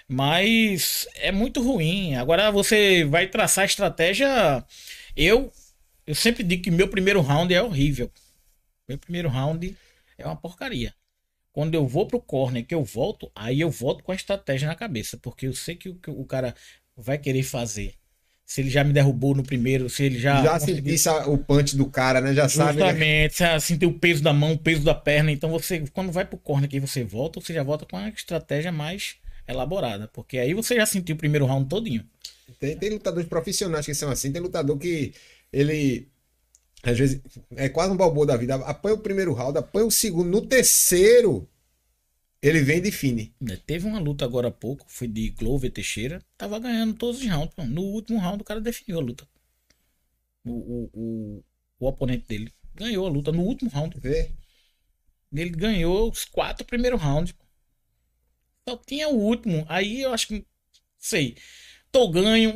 [0.08, 2.14] Mas é muito ruim.
[2.16, 4.64] Agora você vai traçar a estratégia.
[5.16, 5.50] Eu,
[6.06, 8.10] eu sempre digo que meu primeiro round é horrível.
[8.88, 9.76] Meu primeiro round
[10.18, 10.94] é uma porcaria.
[11.52, 14.74] Quando eu vou pro corner, que eu volto, aí eu volto com a estratégia na
[14.74, 15.16] cabeça.
[15.16, 16.54] Porque eu sei que o que o cara
[16.96, 17.94] vai querer fazer.
[18.44, 20.42] Se ele já me derrubou no primeiro, se ele já.
[20.42, 22.34] já conseguiu- a- o punch do cara, né?
[22.34, 22.78] Já sabe.
[22.78, 22.84] né?
[22.90, 25.32] Justamente, você sentir o peso da mão, o peso da perna.
[25.32, 28.70] Então você, quando vai pro corner que você volta, você já volta com uma estratégia
[28.70, 30.08] mais elaborada.
[30.08, 32.04] Porque aí você já sentiu o primeiro round todinho.
[32.58, 34.32] Tem, tem lutadores profissionais que são assim.
[34.32, 35.12] Tem lutador que
[35.52, 36.08] ele.
[36.82, 37.20] Às vezes
[37.56, 38.56] é quase um balboa da vida.
[38.56, 40.28] Apanha o primeiro round, apanha o segundo.
[40.28, 41.48] No terceiro,
[42.42, 43.34] ele vem e define.
[43.40, 43.58] né?
[43.66, 46.20] Teve uma luta agora há pouco, foi de Glover Teixeira.
[46.36, 47.54] Tava ganhando todos os rounds.
[47.68, 49.26] No último round o cara definiu a luta.
[50.44, 51.44] O, o, o,
[51.80, 53.98] o oponente dele ganhou a luta no último round.
[53.98, 54.30] Vê?
[55.32, 57.34] Ele ganhou os quatro primeiros rounds.
[58.68, 59.64] Só tinha o último.
[59.68, 60.44] Aí eu acho que.
[60.98, 61.36] Sei.
[61.92, 62.52] Tô ganho.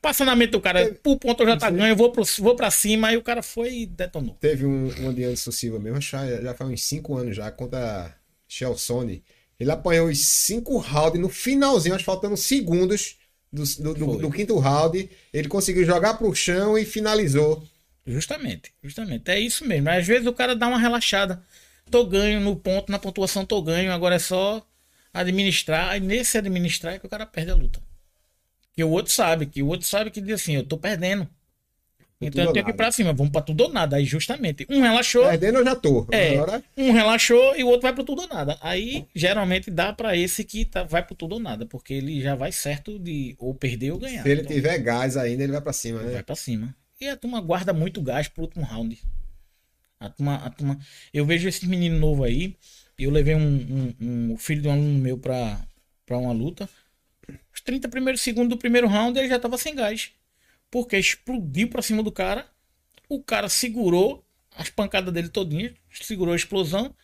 [0.00, 0.94] Passa na mente do cara.
[1.02, 1.92] Por ponto eu já tá ganho.
[1.92, 3.08] Eu vou, pro, vou pra cima.
[3.08, 4.36] Aí o cara foi e detonou.
[4.40, 8.14] Teve um, um de Anderson Silva mesmo, já, já faz uns 5 anos já, contra
[8.48, 9.22] Chelsone.
[9.58, 13.16] Ele apanhou os 5 rounds no finalzinho, acho que faltando segundos
[13.52, 15.10] do, do, do- do quinto round.
[15.32, 17.66] Ele conseguiu jogar pro chão e finalizou.
[18.06, 19.30] Justamente, justamente.
[19.30, 19.88] É isso mesmo.
[19.90, 21.42] Às vezes o cara dá uma relaxada.
[21.90, 23.92] Tô ganho no ponto, na pontuação tô ganho.
[23.92, 24.66] Agora é só
[25.14, 25.90] administrar.
[25.90, 27.80] Aí nesse administrar é que o cara perde a luta.
[28.74, 31.28] Que o outro sabe, que o outro sabe que diz assim, eu tô perdendo.
[32.20, 33.96] Então eu tenho ou que ir pra cima, vamos pra tudo ou nada.
[33.96, 36.06] Aí justamente, um relaxou, Perdendo eu já tô.
[36.10, 36.34] É.
[36.34, 38.58] Agora, um relaxou e o outro vai pro tudo ou nada.
[38.60, 42.34] Aí geralmente dá pra esse que tá, vai pro tudo ou nada, porque ele já
[42.34, 44.22] vai certo de ou perder ou ganhar.
[44.22, 46.12] se ele Então, tiver gás ainda, ele vai pra cima, né?
[46.12, 46.74] vai pra cima.
[47.00, 48.98] E a turma guarda muito gás pro último round.
[50.00, 50.78] A turma, a turma...
[51.12, 52.56] Eu vejo esse menino novo aí.
[52.98, 53.40] Eu levei um,
[54.00, 55.60] um- um- filho de um aluno meu pra,
[56.06, 56.68] pra uma luta.
[57.52, 60.10] Os 30 primeiros segundos do primeiro round ele já tava sem gás.
[60.70, 62.46] Porque explodiu pra cima do cara.
[63.08, 64.22] O cara segurou.
[64.56, 66.94] as pancadas dele todinha, segurou a explosão.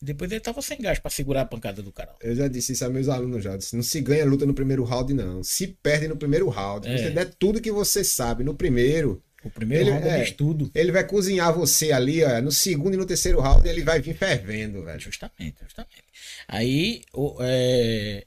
[0.00, 2.14] Depois ele tava sem gás pra segurar a pancada do cara.
[2.22, 3.56] Eu já disse isso a meus alunos já.
[3.56, 5.42] Disse, não se ganha luta no primeiro round, não.
[5.42, 6.86] Se perde no primeiro round.
[6.88, 6.96] É.
[6.96, 10.20] Você der tudo que você sabe no primeiro, O primeiro Ele- round é.
[10.20, 10.70] é estudo.
[10.74, 12.40] ele vai cozinhar você ali, ó.
[12.42, 15.00] No segundo e no terceiro round, ele vai vir fervendo, velho.
[15.00, 16.04] Justamente, justamente.
[16.46, 18.26] Aí, o- é,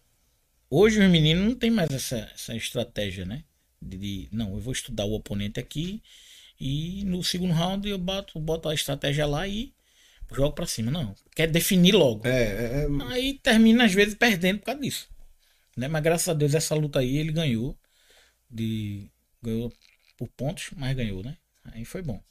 [0.69, 3.43] hoje os meninos não tem mais essa, essa estratégia, né?
[3.81, 6.01] De, de, não, eu vou estudar o oponente aqui
[6.59, 9.73] e no segundo round eu boto, boto a estratégia lá e
[10.31, 10.89] jogo pra cima.
[10.89, 12.25] Não, quer definir logo.
[12.27, 15.07] É, é, é, Aí termina às vezes perdendo por causa disso.
[15.77, 15.87] Né?
[15.87, 17.77] Mas graças a Deus essa luta aí ele ganhou.
[18.49, 19.09] De,
[19.41, 19.71] ganhou
[20.17, 21.37] por pontos, mas ganhou, né?
[21.65, 22.21] Aí foi bom.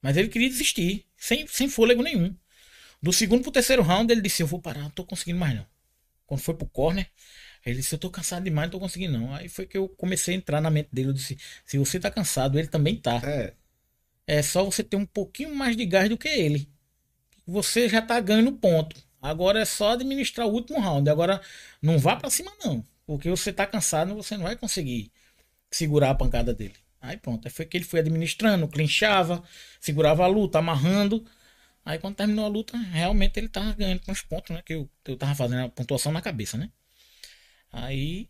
[0.00, 2.34] Mas ele queria desistir, sem, sem fôlego nenhum.
[3.02, 5.66] Do segundo pro terceiro round ele disse, eu vou parar, não tô conseguindo mais não.
[6.26, 7.10] Quando foi pro corner,
[7.64, 9.34] ele disse, eu tô cansado demais, não tô conseguindo não.
[9.34, 12.10] Aí foi que eu comecei a entrar na mente dele, eu disse, se você tá
[12.10, 13.20] cansado, ele também tá.
[13.24, 13.54] é.
[14.26, 16.70] É só você ter um pouquinho mais de gás do que ele.
[17.46, 18.94] Você já tá ganhando ponto.
[19.22, 21.08] Agora é só administrar o último round.
[21.08, 21.40] Agora
[21.80, 25.10] não vá pra cima não, porque você tá cansado, você não vai conseguir
[25.70, 26.74] segurar a pancada dele.
[27.00, 29.42] Aí pronto, aí foi que ele foi administrando, clinchava,
[29.80, 31.24] segurava a luta, amarrando.
[31.84, 34.62] Aí quando terminou a luta, realmente ele tava ganhando com os pontos, né?
[34.64, 36.70] Que eu, eu tava fazendo a pontuação na cabeça, né?
[37.72, 38.28] Aí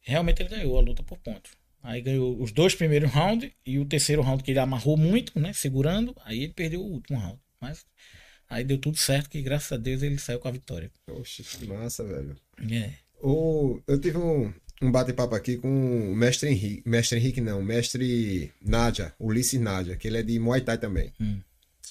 [0.00, 1.52] realmente ele ganhou a luta por pontos.
[1.82, 5.52] Aí ganhou os dois primeiros rounds e o terceiro round que ele amarrou muito, né?
[5.52, 7.38] Segurando, aí ele perdeu o último round.
[7.60, 7.86] Mas
[8.48, 10.90] aí deu tudo certo, que graças a Deus ele saiu com a vitória.
[11.08, 12.36] Oxe, que massa, velho.
[12.70, 12.94] É.
[13.22, 16.88] O, eu tive um, um bate-papo aqui com o mestre Henrique.
[16.88, 21.12] Mestre Henrique, não, mestre Nádia, Ulisses Nádia, que ele é de Muay Thai também.
[21.20, 21.40] Hum.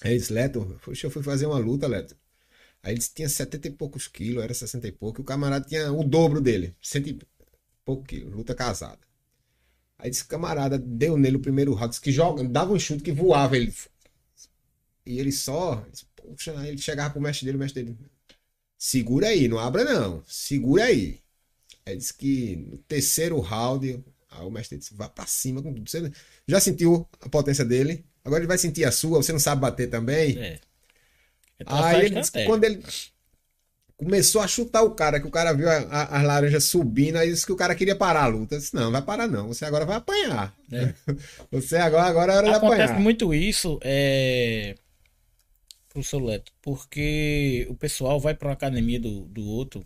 [0.02, 2.16] Aí ele disse, Leto, poxa, eu fui fazer uma luta, Leto.
[2.82, 5.66] Aí ele disse, tinha 70 e poucos quilos, era 60 e pouco, e o camarada
[5.68, 7.20] tinha o dobro dele, 100 e
[7.84, 9.00] pouco quilos, luta casada.
[9.98, 13.12] Aí disse, camarada, deu nele o primeiro round, disse que joga, dava um chute que
[13.12, 13.74] voava, ele...
[15.06, 17.98] E ele só, disse, poxa, aí ele chegava pro mestre dele, o mestre dele,
[18.78, 21.20] segura aí, não abra não, segura aí.
[21.90, 25.90] Aí disse que no terceiro round, aí o mestre disse, vá pra cima com tudo.
[25.90, 26.12] Você
[26.48, 28.06] já sentiu a potência dele?
[28.24, 30.38] Agora ele vai sentir a sua, você não sabe bater também?
[30.38, 30.60] É.
[31.66, 32.48] Traçar Aí ele disse, estratégia.
[32.50, 32.84] quando ele
[33.98, 37.30] começou a chutar o cara, que o cara viu a- a- as laranjas subindo, aí
[37.30, 38.56] disse que o cara queria parar a luta.
[38.56, 40.56] Eu disse, não, vai parar não, você agora vai apanhar.
[40.72, 40.94] É.
[41.52, 43.00] Você agora, agora é hora de Acontece apanhar.
[43.02, 44.76] muito isso, é.
[45.90, 49.84] Professor Leto, porque o pessoal vai para uma academia do, do outro,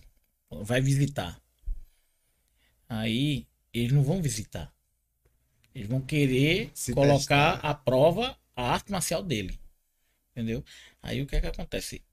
[0.52, 1.40] vai visitar.
[2.88, 4.74] Aí eles não vão visitar.
[5.74, 7.70] Eles vão querer Se colocar testar.
[7.70, 9.60] à prova a arte marcial dele.
[10.32, 10.64] Entendeu?
[11.02, 12.04] Aí o que é que acontece?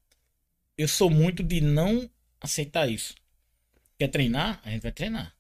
[0.76, 3.14] Eu sou muito de não aceitar isso.
[3.98, 4.60] Quer treinar?
[4.64, 5.34] A gente vai treinar.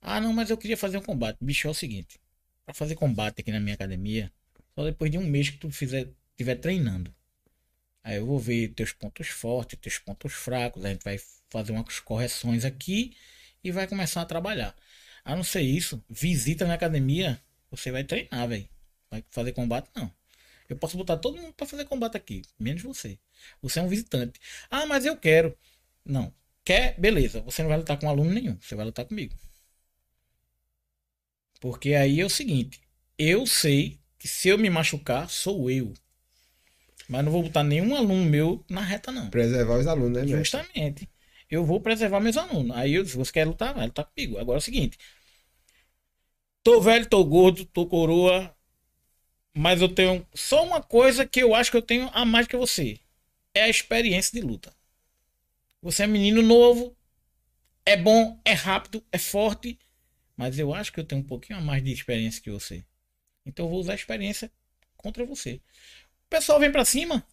[0.00, 1.38] Ah, não, mas eu queria fazer um combate.
[1.40, 2.18] Bicho, é o seguinte.
[2.64, 4.32] Pra fazer combate aqui na minha academia,
[4.74, 7.14] só depois de um mês que tu fizer, tiver treinando.
[8.02, 10.84] Aí eu vou ver teus pontos fortes, teus pontos fracos.
[10.84, 11.18] A gente vai
[11.50, 13.16] fazer umas correções aqui
[13.62, 14.74] e vai começar a trabalhar.
[15.24, 17.40] A não ser isso, visita na academia,
[17.70, 18.68] você vai treinar, velho.
[19.10, 20.12] Vai fazer combate, não.
[20.68, 23.18] Eu posso botar todo mundo pra fazer combate aqui, menos você.
[23.62, 24.38] Você é um visitante.
[24.70, 25.56] Ah, mas eu quero.
[26.04, 26.32] Não.
[26.64, 26.98] Quer?
[26.98, 27.40] Beleza.
[27.42, 28.58] Você não vai lutar com aluno nenhum.
[28.60, 29.34] Você vai lutar comigo.
[31.60, 32.80] Porque aí é o seguinte,
[33.18, 35.92] eu sei que se eu me machucar, sou eu.
[37.08, 39.30] Mas não vou botar nenhum aluno meu na reta, não.
[39.30, 40.26] Preservar os alunos, né?
[40.26, 41.08] Justamente.
[41.50, 42.76] Eu vou preservar meus alunos.
[42.76, 44.38] Aí eu, se você quer lutar, vai lutar comigo.
[44.38, 44.98] Agora é o seguinte.
[46.62, 48.54] Tô velho, tô gordo, tô coroa.
[49.54, 52.56] Mas eu tenho só uma coisa que eu acho que eu tenho a mais que
[52.56, 53.00] você.
[53.54, 54.74] É a experiência de luta.
[55.82, 56.96] Você é menino novo.
[57.84, 59.78] É bom, é rápido, é forte.
[60.36, 62.84] Mas eu acho que eu tenho um pouquinho a mais de experiência que você.
[63.46, 64.52] Então eu vou usar a experiência
[64.96, 65.54] contra você.
[66.26, 67.26] O pessoal vem pra cima.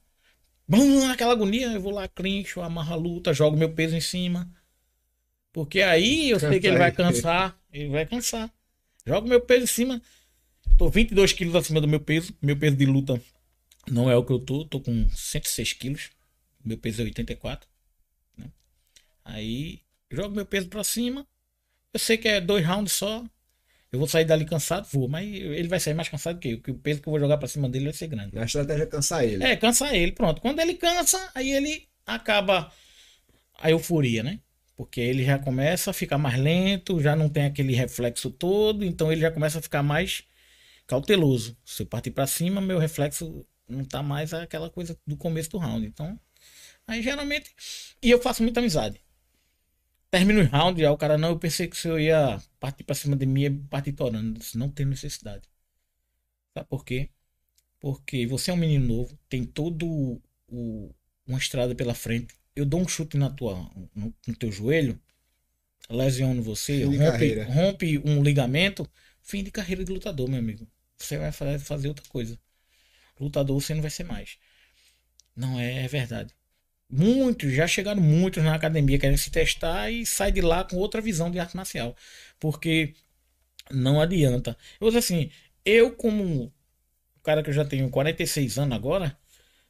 [0.68, 4.52] Bum, aquela agonia, eu vou lá, clincho, amarro a luta, jogo meu peso em cima.
[5.54, 7.58] Porque aí eu sei que ele vai cansar.
[7.72, 8.52] Ele vai cansar.
[9.06, 10.02] Jogo meu peso em cima.
[10.78, 12.36] Tô 22 quilos acima do meu peso.
[12.42, 13.22] Meu peso de luta
[13.90, 14.66] não é o que eu tô.
[14.66, 16.10] Tô com 106 quilos.
[16.64, 17.70] Meu peso é 84.
[18.38, 18.52] né?
[19.24, 21.26] Aí jogo meu peso pra cima.
[21.94, 23.24] Eu sei que é dois rounds só.
[23.96, 25.08] Eu vou sair dali cansado, vou.
[25.08, 26.62] Mas ele vai sair mais cansado que eu.
[26.62, 28.38] Que o peso que eu vou jogar pra cima dele vai ser grande.
[28.38, 29.44] A estratégia é cansar ele.
[29.44, 30.42] É, cansa ele, pronto.
[30.42, 32.72] Quando ele cansa, aí ele acaba
[33.58, 34.42] a euforia, né?
[34.76, 39.10] Porque ele já começa a ficar mais lento, já não tem aquele reflexo todo, então
[39.10, 40.24] ele já começa a ficar mais
[40.86, 41.58] cauteloso.
[41.64, 45.58] Se eu partir pra cima, meu reflexo não tá mais aquela coisa do começo do
[45.58, 45.88] round.
[45.88, 46.20] Então,
[46.86, 47.56] aí geralmente.
[48.04, 49.00] E eu faço muita amizade.
[50.16, 52.96] Termino o round, aí o cara, não, eu pensei que o senhor ia partir pra
[52.96, 54.40] cima de mim e partir torando.
[54.56, 55.48] Não tem necessidade.
[56.54, 57.10] Sabe por quê?
[57.80, 60.94] Porque você é um menino novo, tem todo o,
[61.28, 62.36] uma estrada pela frente.
[62.56, 63.56] Eu dou um chute na tua,
[63.96, 65.00] no, no teu joelho,
[65.90, 68.90] lesiono você, rompe, rompe um ligamento,
[69.22, 70.68] fim de carreira de lutador, meu amigo.
[70.98, 72.40] Você vai fa- fazer outra coisa.
[73.20, 74.38] Lutador você não vai ser mais.
[75.36, 76.34] Não é, é verdade.
[76.98, 81.02] Muitos, já chegaram muitos na academia querendo se testar e sai de lá com outra
[81.02, 81.96] visão de arte marcial.
[82.40, 82.94] Porque
[83.72, 84.58] não adianta.
[84.82, 85.32] Eu vou assim,
[85.66, 86.54] eu como
[87.24, 89.18] cara que eu já tenho 46 anos agora,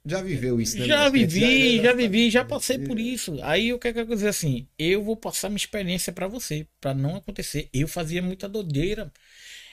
[0.06, 0.86] Já viveu isso, né?
[0.88, 3.38] já vivi, já vivi, já passei por isso.
[3.44, 4.68] Aí o que é eu quero dizer assim?
[4.78, 7.70] Eu vou passar minha experiência pra você, pra não acontecer.
[7.74, 9.12] Eu fazia muita doideira.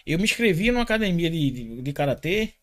[0.06, 2.54] Eu me inscrevia numa academia de, de, de karatê,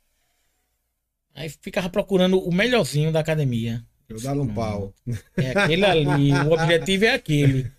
[1.33, 3.83] aí ficava procurando o melhorzinho da academia.
[4.09, 4.93] Eu dava um pau.
[5.37, 7.71] É aquele ali, o objetivo é aquele.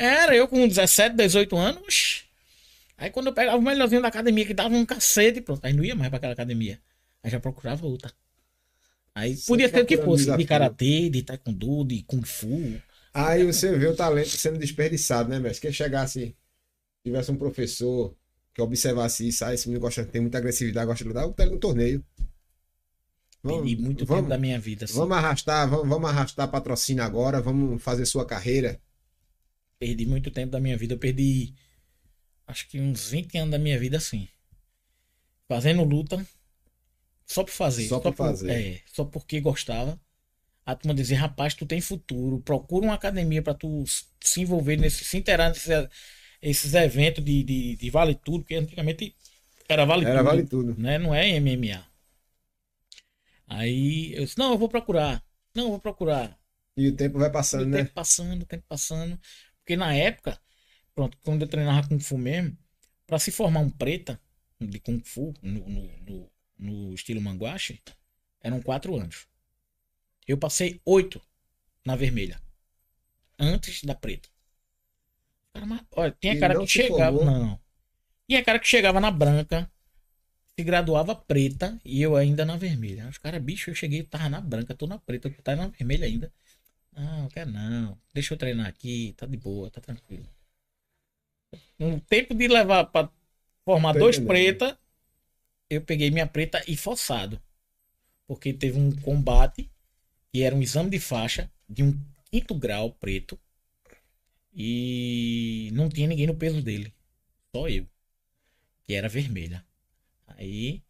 [0.00, 2.24] Era eu com 17, 18 anos.
[2.98, 5.64] Aí quando eu pegava o melhorzinho da academia, que dava um cacete, pronto.
[5.64, 6.80] Aí não ia mais pra aquela academia.
[7.22, 8.12] Aí já procurava outra.
[9.14, 12.80] Aí podia ser o que fosse, de karatê, de taekwondo, de kung fu.
[13.12, 15.68] Aí você vê o talento sendo desperdiçado, né, mestre?
[15.68, 16.36] Que chegasse,
[17.04, 18.14] tivesse um professor
[18.54, 21.54] que observasse isso, ah, esse menino gosta, tem muita agressividade, gosta de lutar, eu pego
[21.54, 22.04] no torneio.
[23.42, 24.84] Perdi muito tempo vamos, da minha vida.
[24.84, 24.94] assim.
[24.94, 28.80] vamos arrastar, vamos, vamos arrastar patrocínio agora, vamos fazer sua carreira.
[29.78, 30.94] Perdi muito tempo da minha vida.
[30.94, 31.54] Eu perdi
[32.46, 34.28] acho que uns 20 anos da minha vida assim.
[35.48, 36.24] Fazendo luta.
[37.26, 37.88] Só por fazer.
[37.88, 38.50] Só por fazer.
[38.50, 39.98] É, só porque gostava.
[40.66, 42.40] A turma dizia, rapaz, tu tem futuro.
[42.40, 43.84] Procura uma academia pra tu
[44.20, 45.88] se envolver nesse, se inteirar nesses,
[46.42, 49.14] esses eventos de, de, de vale tudo, porque antigamente
[49.68, 50.24] era vale Era tudo.
[50.24, 50.74] vale tudo.
[50.78, 50.98] Né?
[50.98, 51.89] Não é MMA.
[53.50, 55.22] Aí eu disse, não, eu vou procurar.
[55.54, 56.38] Não, eu vou procurar.
[56.76, 57.82] E o tempo vai O passando, né?
[57.82, 59.18] tempo passando, o tempo passando.
[59.58, 60.40] Porque na época,
[60.94, 62.56] pronto, quando eu treinava Kung Fu mesmo,
[63.06, 64.20] pra se formar um preta
[64.60, 67.82] de Kung Fu no, no, no- no estilo manguache,
[68.42, 69.26] eram quatro anos.
[70.26, 71.20] Eu passei oito
[71.86, 72.40] na vermelha.
[73.38, 74.28] Antes da preta.
[75.52, 77.18] Cara, mas, olha, tinha E cara que chegava.
[77.20, 77.24] formou?
[77.24, 77.60] Não.
[78.28, 79.70] Tinha cara que chegava na branca,
[80.60, 83.08] se graduava preta e eu ainda na vermelha.
[83.08, 86.06] Os caras, bicho, eu cheguei, tava na branca, tô na preta, tu tá na vermelha
[86.06, 86.30] ainda.
[86.92, 87.98] Não, quero não.
[88.12, 90.28] Deixa eu treinar aqui, tá de boa, tá tranquilo.
[91.78, 93.10] No tempo de levar pra
[93.64, 94.78] formar dois preta,
[95.70, 97.40] eu peguei minha preta e forçado.
[98.26, 99.70] Porque teve um combate
[100.30, 101.98] que era um exame de faixa de um
[102.30, 103.38] quinto grau preto
[104.52, 106.92] e não tinha ninguém no peso dele.
[107.54, 107.86] Só eu.
[108.86, 109.64] Que era vermelha.
[110.40, 110.82] Aí,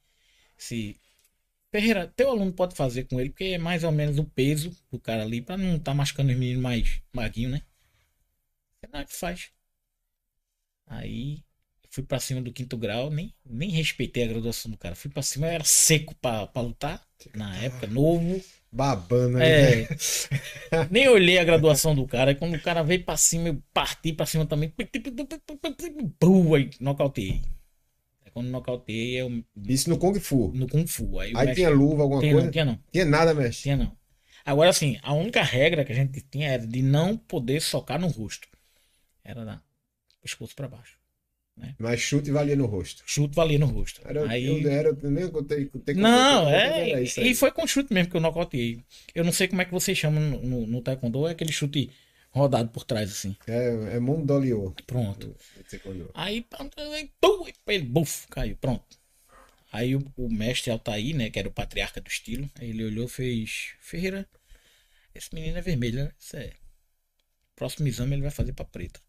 [0.56, 0.96] se
[1.72, 4.98] Ferreira, teu aluno pode fazer com ele, porque é mais ou menos o peso do
[4.98, 7.62] cara ali, pra não estar machucando os meninos mais maguinhos, né?
[8.92, 9.50] Não é que faz.
[10.86, 11.44] Aí
[11.90, 14.96] fui pra cima do quinto grau, nem, nem respeitei a graduação do cara.
[14.96, 17.06] Fui pra cima, eu era seco pra, pra lutar.
[17.34, 18.42] Na época, novo.
[18.72, 19.44] Babando aí.
[19.44, 19.88] É.
[20.90, 22.34] Nem olhei a graduação do cara.
[22.34, 24.72] Quando o cara veio pra cima, eu parti pra cima também.
[24.78, 27.42] Aí nocauteei.
[28.30, 30.52] Aí quando nocauteei, eu Isso no Kung Fu.
[30.54, 31.18] no Kung Fu.
[31.18, 32.46] Aí, Aí mestre- tinha luva, alguma tinha coisa?
[32.46, 32.78] não, tinha não.
[32.92, 33.62] Tinha nada, mestre.
[33.64, 33.96] Tinha não.
[34.44, 38.08] Agora, assim, a única regra que a gente tinha era de não poder socar no
[38.08, 38.48] rosto.
[39.24, 39.60] Era da
[40.22, 40.98] pescoço pra baixo.
[41.78, 43.02] Mas chute valia no rosto.
[43.04, 44.00] Chute valia no rosto.
[44.04, 44.62] Era, Aí...
[44.62, 47.28] eu, era, eu nem contei, contei Não, contei, é.
[47.28, 48.82] E foi com chute mesmo que eu nocauteei.
[49.14, 51.90] Eu não sei como é que vocês chamam no, no, no Taekwondo, é aquele chute
[52.30, 53.36] rodado por trás, assim.
[53.46, 54.72] É, é Mondoliô.
[54.86, 55.34] Pronto.
[55.68, 56.10] Taekwondo.
[56.14, 56.76] Aí, pronto,
[57.20, 58.98] pum, ele, buf, caiu, pronto.
[59.72, 63.06] Aí o, o mestre Altair, né, que era o patriarca do estilo, aí ele olhou
[63.06, 64.28] e fez: Ferreira,
[65.14, 66.12] esse menino é vermelho, né?
[66.18, 66.52] Isso é.
[67.54, 69.00] Próximo exame ele vai fazer pra preta.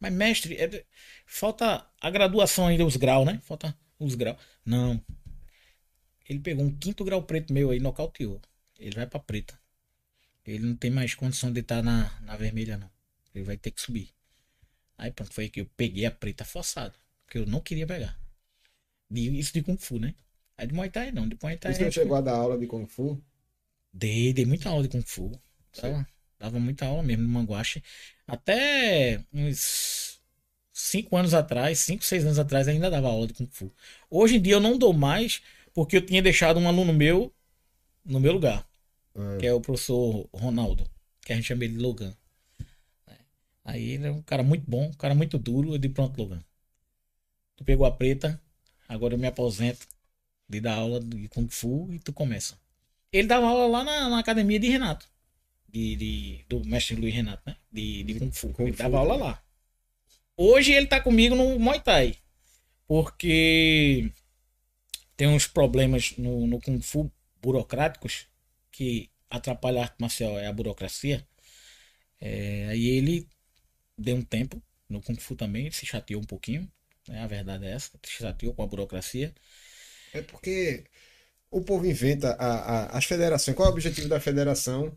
[0.00, 0.84] Mas, mestre, é-
[1.26, 3.40] falta a graduação ainda, os graus, né?
[3.44, 4.38] Falta os graus.
[4.64, 5.00] Não.
[6.28, 8.40] Ele pegou um quinto grau preto meu aí, nocauteou.
[8.78, 9.58] Ele vai pra preta.
[10.50, 12.90] Ele não tem mais condição de estar na, na vermelha, não.
[13.34, 14.10] Ele vai ter que subir.
[14.98, 16.94] Aí pronto, foi que eu peguei a preta forçado.
[17.24, 18.18] Porque eu não queria pegar.
[19.10, 20.14] De- Isso de Kung Fu, né?
[20.56, 21.28] Aí de Muay Thai não.
[21.28, 21.74] De Muay Thai.
[21.74, 23.22] Você não chegou a dar aula de Kung Fu?
[23.92, 25.30] Dei, dei muita aula de Kung Fu.
[25.80, 26.06] Dava,
[26.38, 27.82] dava muita aula mesmo no Manguache.
[28.26, 30.20] Até uns
[30.72, 33.72] 5 anos atrás, 5, 6 anos atrás, ainda dava aula de Kung Fu.
[34.10, 35.42] Hoje em dia eu não dou mais,
[35.74, 37.32] porque eu tinha deixado um aluno meu
[38.04, 38.67] no meu lugar,
[39.18, 40.88] Ah, que é o professor Ronaldo,
[41.22, 42.14] que a gente chama ele de Logan.
[43.06, 43.16] É.
[43.64, 45.74] Aí ele é um cara muito bom, um cara muito duro.
[45.74, 46.42] Eu disse, pronto, Logan.
[47.56, 48.40] Tu pegou a preta,
[48.88, 49.86] agora eu me aposento
[50.48, 52.58] de dar aula de Kung Fu e tu começa.
[53.12, 55.06] Ele dava aula lá na, na academia de Renato.
[55.68, 57.56] De, de- do mestre Luiz Renato, né?
[57.70, 58.48] De, de Kung Fu.
[58.52, 59.22] Kung ele Fu, dava aula né?
[59.24, 59.42] lá.
[60.36, 62.16] Hoje ele tá comigo no Muay Thai.
[62.86, 64.10] Porque
[65.16, 67.10] tem uns problemas no, no Kung Fu
[67.42, 68.26] burocráticos
[68.78, 71.26] que atrapalha a arte marcial é a burocracia.
[72.20, 73.26] É, aí ele
[73.98, 76.70] deu um tempo no Kung Fu também, se chateou um pouquinho.
[77.08, 77.20] Né?
[77.20, 79.34] A verdade é essa, se chateou com a burocracia.
[80.14, 80.84] É porque
[81.50, 83.56] o povo inventa a, a, as federações.
[83.56, 84.96] Qual é o objetivo da federação?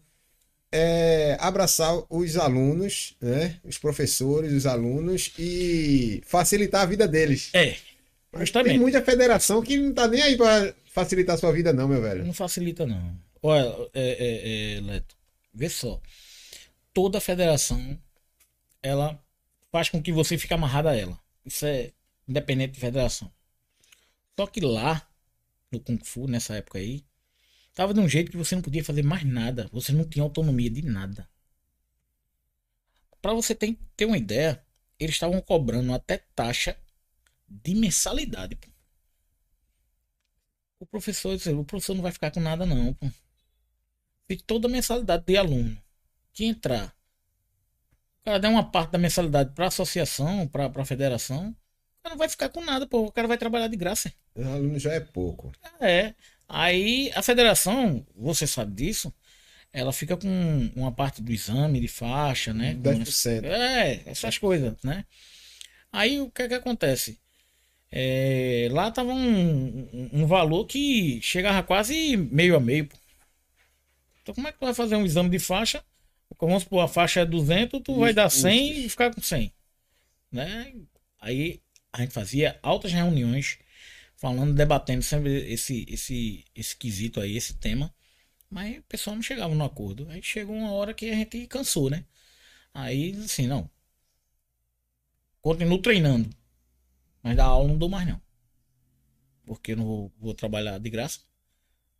[0.71, 3.59] É abraçar os alunos, né?
[3.63, 7.49] os professores, os alunos e facilitar a vida deles.
[7.53, 7.75] É.
[8.37, 8.73] Justamente.
[8.73, 11.99] Tem muita federação que não tá nem aí para facilitar a sua vida, não, meu
[11.99, 12.23] velho.
[12.23, 13.30] Não facilita, não.
[13.41, 15.17] Olha, é, é, é, Leto,
[15.53, 16.01] vê só.
[16.93, 17.99] Toda federação,
[18.83, 19.23] ela
[19.71, 21.19] faz com que você fique amarrado a ela.
[21.45, 21.91] Isso é
[22.27, 23.31] independente de federação.
[24.37, 25.07] Só que lá,
[25.71, 27.03] no Kung Fu, nessa época aí,
[27.73, 29.69] tava de um jeito que você não podia fazer mais nada.
[29.71, 31.27] Você não tinha autonomia de nada.
[33.21, 34.63] Para você ter, ter uma ideia,
[34.99, 36.77] eles estavam cobrando até taxa
[37.47, 38.55] de mensalidade.
[38.55, 38.69] Pô.
[40.79, 42.93] O professor, o professor não vai ficar com nada não.
[42.93, 43.07] Pô.
[44.27, 45.77] Fique toda a mensalidade de aluno
[46.33, 46.95] que entrar.
[48.21, 52.15] O cara der uma parte da mensalidade para a associação, para a federação, o cara
[52.15, 53.05] não vai ficar com nada, pô.
[53.05, 54.11] O cara vai trabalhar de graça.
[54.33, 55.51] O aluno já é pouco.
[55.79, 56.13] É.
[56.47, 59.13] Aí a federação, você sabe disso,
[59.71, 62.75] ela fica com uma parte do exame de faixa, né?
[62.75, 63.45] 10%.
[63.45, 65.05] É, essas coisas, né?
[65.91, 67.19] Aí o que é que acontece?
[67.91, 72.87] É, lá tava um, um, valor que chegava quase meio a meio.
[72.87, 72.97] Pô.
[74.21, 75.83] Então como é que tu vai fazer um exame de faixa?
[76.39, 78.79] Vamos supor, a faixa é 200, tu isso, vai dar 100 isso.
[78.79, 79.53] e ficar com 100.
[80.31, 80.75] Né?
[81.19, 81.61] Aí
[81.91, 83.59] a gente fazia altas reuniões
[84.15, 87.93] falando, debatendo sempre esse, esse, esse quesito aí, esse tema.
[88.49, 90.07] Mas o pessoal não chegava no acordo.
[90.09, 92.05] Aí chegou uma hora que a gente cansou, né?
[92.73, 93.69] Aí, assim, não.
[95.41, 96.29] Continuo treinando.
[97.23, 98.21] Mas da aula não dou mais, não.
[99.45, 101.21] Porque eu não vou, vou trabalhar de graça.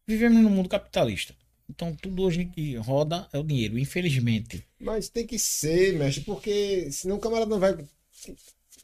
[0.06, 1.36] Vivemos no mundo capitalista.
[1.74, 4.64] Então tudo hoje que roda é o dinheiro, infelizmente.
[4.78, 7.78] Mas tem que ser, mestre, porque senão o camarada não vai.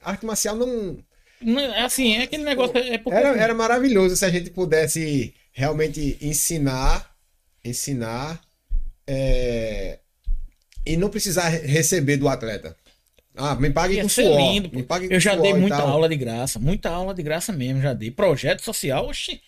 [0.02, 0.98] arte marcial não.
[1.42, 2.78] não é assim, é aquele negócio.
[2.78, 3.18] É porque...
[3.18, 7.14] era, era maravilhoso se a gente pudesse realmente ensinar,
[7.64, 8.42] ensinar
[9.06, 10.00] é...
[10.86, 12.76] e não precisar receber do atleta.
[13.36, 14.38] Ah, me pague com suor.
[14.38, 17.82] Lindo, me pague eu já dei muita aula de graça, muita aula de graça mesmo,
[17.82, 18.10] já dei.
[18.10, 19.42] Projeto social, oxi.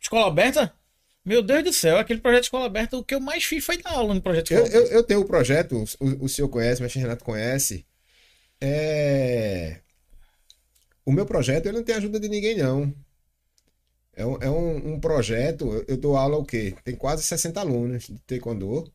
[0.00, 0.74] Escola aberta?
[1.24, 3.76] Meu Deus do céu, aquele projeto de escola aberta, o que eu mais fiz foi
[3.76, 6.28] dar aula no projeto de escola eu, eu, eu, tenho o um projeto, o, o
[6.28, 7.86] senhor conhece, o mestre Renato conhece.
[8.60, 9.80] É...
[11.04, 12.94] O meu projeto ele não tem ajuda de ninguém, não.
[14.12, 16.74] É um, é um, um projeto, eu dou aula o quê?
[16.84, 18.92] Tem quase 60 alunos de taekwondo.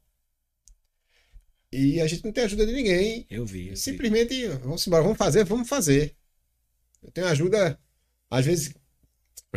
[1.72, 3.26] E a gente não tem ajuda de ninguém.
[3.30, 3.70] Eu vi.
[3.70, 4.48] Eu Simplesmente, vi.
[4.48, 6.16] vamos embora, vamos fazer, vamos fazer.
[7.04, 7.80] Eu tenho ajuda,
[8.30, 8.74] às vezes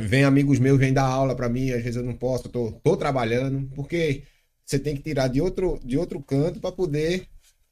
[0.01, 2.97] vem amigos meus, vêm dar aula para mim, às vezes eu não posso, tô, tô
[2.97, 4.23] trabalhando, porque
[4.65, 7.27] você tem que tirar de outro, de outro canto para poder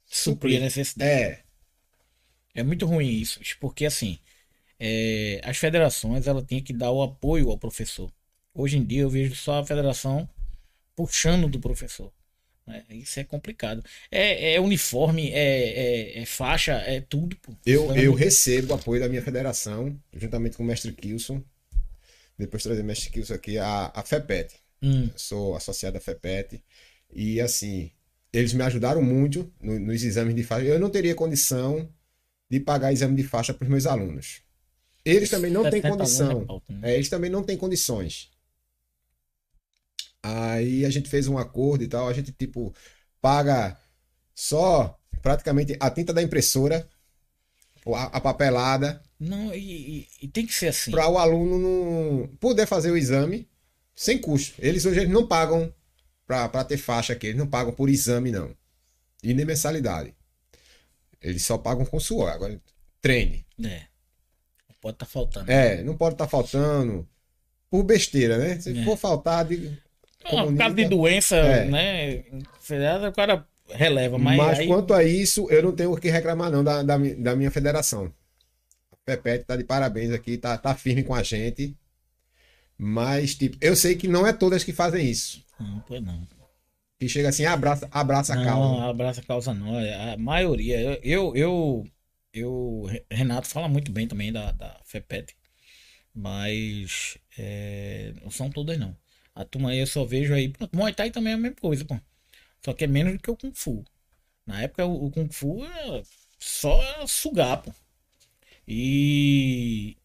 [0.05, 1.11] suprir a necessidade.
[1.11, 1.41] É.
[2.55, 4.18] É muito ruim isso, porque assim,
[4.81, 8.11] é, as federações ela tem que dar o apoio ao professor.
[8.55, 10.29] Hoje em dia eu vejo só a federação
[10.95, 12.11] puxando do professor.
[12.68, 13.85] É, isso é complicado.
[14.11, 17.37] É, é uniforme, é, é, é, faixa, é tudo.
[17.37, 17.53] Pô.
[17.64, 21.43] Eu, eu recebo apoio da minha federação, juntamente com o mestre Kilson.
[22.39, 24.55] Depois trazer mestre Kilson aqui, a, a FEPET.
[24.82, 25.09] Hum.
[25.16, 26.62] Sou associado à FEPET.
[27.12, 27.91] E assim,
[28.32, 30.66] eles me ajudaram muito no, nos exames de faixa.
[30.66, 31.89] Eu não teria condição
[32.51, 34.43] de pagar exame de faixa para os meus alunos.
[35.05, 36.62] Eles também não têm condição.
[36.68, 36.93] Né?
[36.93, 38.30] É, eles também não têm condições.
[40.22, 42.74] Aí a gente fez um acordo e tal, a gente tipo
[43.20, 43.78] paga
[44.34, 46.89] só praticamente a tinta da impressora,
[47.95, 49.03] a, a papelada.
[49.18, 50.91] Não, e, e, tem que ser assim.
[50.91, 53.49] Para o aluno não poder fazer o exame
[53.95, 54.55] sem custo.
[54.59, 55.72] Eles hoje eles não pagam
[56.26, 58.55] para ter faixa aqui, eles não pagam por exame não.
[59.22, 60.14] E nem mensalidade.
[61.20, 62.30] Eles só pagam com suor.
[62.30, 62.61] Agora
[63.01, 63.47] treine.
[63.64, 63.82] É.
[64.68, 65.51] Não pode estar tá faltando.
[65.51, 67.09] É, não pode estar tá faltando
[67.70, 68.61] por besteira, né?
[68.61, 68.84] Se é.
[68.84, 69.78] for faltar, de
[70.28, 70.53] Comunica...
[70.53, 71.64] Por causa de doença, é.
[71.66, 72.24] né?
[73.09, 74.19] O cara releva.
[74.19, 74.67] Mas, mas aí...
[74.67, 78.12] quanto a isso, eu não tenho o que reclamar, não, da, da, da minha federação.
[78.93, 81.77] A Pepete tá de parabéns aqui, tá, tá firme com a gente.
[82.79, 85.43] Mas, tipo, eu sei que não é todas que fazem isso.
[85.59, 86.27] Não, pois não.
[86.99, 88.81] Que chega assim, abraça, abraça a causa.
[88.81, 89.79] Não, abraça a causa não.
[89.79, 90.81] É a maioria.
[91.03, 91.87] Eu, eu,
[92.33, 95.37] eu, Renato fala muito bem também da, da FEPET.
[96.14, 98.97] Mas é, não são todas não.
[99.35, 100.51] A turma aí eu só vejo aí.
[100.73, 101.99] Muay Thai também é a mesma coisa, pô.
[102.67, 103.85] Só que é menos do que o Kung Fu.
[104.45, 106.03] Na época o, Kung Fu era
[106.37, 107.73] só sugar, pô.
[108.67, 109.97] E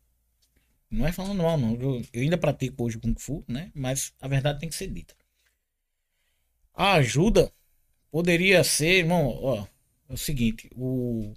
[0.91, 1.73] Não é falando mal, não.
[1.73, 3.71] Eu, eu ainda pratico hoje Kung Fu, né?
[3.73, 5.15] Mas a verdade tem que ser dita.
[6.73, 7.49] A ajuda
[8.11, 9.67] poderia ser, irmão, ó,
[10.09, 11.33] é o seguinte, o,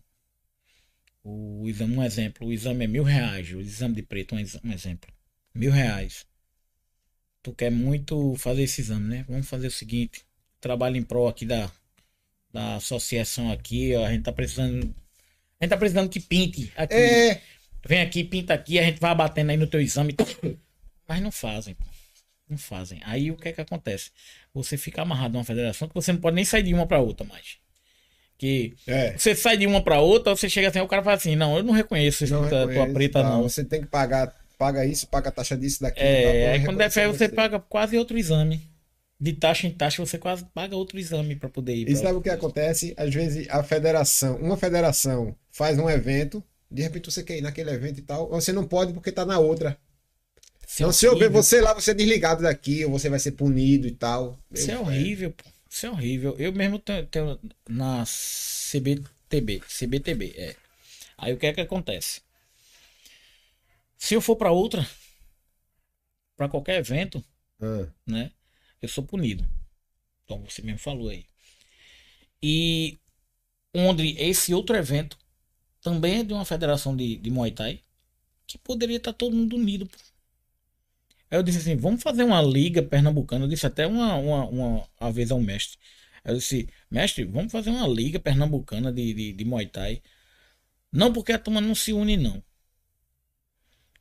[1.25, 4.73] o exame, um exemplo, o exame é mil reais, o exame de preto, um, um
[4.73, 5.13] exemplo,
[5.55, 6.25] mil reais.
[7.45, 9.25] Tu quer muito fazer esse exame, né?
[9.29, 10.27] Vamos fazer o seguinte,
[10.65, 11.71] trabalho em prol aqui da,
[12.51, 14.95] da associação aqui, ó, a gente tá precisando,
[15.61, 16.95] a gente tá precisando que pinte aqui.
[16.95, 17.41] É.
[17.87, 20.17] Vem aqui, pinta aqui, a gente vai batendo aí no teu exame.
[21.07, 21.77] Mas não fazem.
[22.49, 22.99] Não fazem.
[23.05, 24.11] Aí o que é que acontece?
[24.55, 27.27] Você fica amarrado numa federação que você não pode nem sair de uma para outra
[27.27, 27.59] mais.
[28.39, 29.17] Que É.
[29.19, 31.63] você sai de uma para outra, você chega assim, o cara fala assim: "Não, eu
[31.63, 33.29] não reconheço essa Não tua, preta tá?
[33.29, 33.43] não".
[33.43, 36.01] Você tem que pagar, paga isso, paga a taxa disso, daqui.
[36.01, 38.67] É, aí quando der fé reconhecer você paga quase outro exame.
[39.19, 41.89] De taxa em taxa você quase paga outro exame para poder ir.
[41.89, 42.93] E sabe o que acontece?
[42.97, 47.71] Às vezes a federação, uma federação faz um evento, de repente você quer ir naquele
[47.71, 49.79] evento e tal, você não pode porque tá na outra.
[50.67, 53.19] Isso é Então, se eu ver você lá, você é desligado daqui, ou você vai
[53.21, 54.37] ser punido e tal.
[54.51, 55.45] Isso é Eu- horrível, pô.
[55.71, 56.35] Isso é horrível.
[56.39, 57.39] Eu mesmo tenho, tenho
[57.69, 60.57] na CBTB, CBTB, é.
[61.17, 62.21] Aí o que é que acontece?
[63.97, 64.87] Se eu for pra outra,
[66.37, 67.25] pra qualquer evento,
[67.61, 68.31] Ah, né?
[68.85, 69.49] Eu sou punido.
[70.25, 71.27] Então você mesmo falou aí.
[72.43, 72.99] E
[73.75, 75.19] onde esse outro evento
[75.81, 77.81] também é de uma federação de, de Muay Thai,
[78.47, 79.89] que poderia estar todo mundo unido.
[81.31, 83.45] Aí eu disse assim, vamos fazer uma liga pernambucana.
[83.45, 85.79] Eu disse até uma, uma, uma, uma vez ao mestre.
[86.25, 90.03] Eu disse, mestre, vamos fazer uma liga pernambucana de, de, de Muay Thai.
[90.93, 92.43] Não porque a turma não se une, não.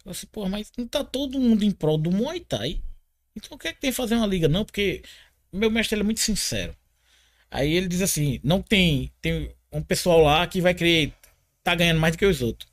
[0.05, 2.81] Eu disse, pô, mas não tá todo mundo em prol do Muay Thai.
[3.35, 4.47] Então o que é que tem que fazer uma liga?
[4.47, 5.03] Não, porque
[5.51, 6.75] meu mestre é muito sincero.
[7.51, 11.13] Aí ele diz assim: não tem, tem um pessoal lá que vai querer
[11.63, 12.71] tá ganhando mais do que os outros.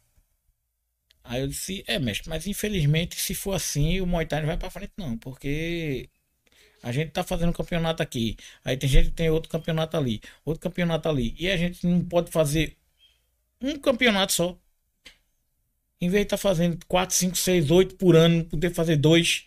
[1.24, 4.56] Aí eu disse: é, mestre, mas infelizmente, se for assim, o Muay Thai não vai
[4.58, 6.08] pra frente, não, porque
[6.82, 8.36] a gente tá fazendo um campeonato aqui.
[8.64, 11.34] Aí tem gente que tem outro campeonato ali, outro campeonato ali.
[11.38, 12.76] E a gente não pode fazer
[13.60, 14.58] um campeonato só.
[16.00, 19.44] Em vez de estar fazendo 4, 5, 6, 8 por ano, poder fazer dois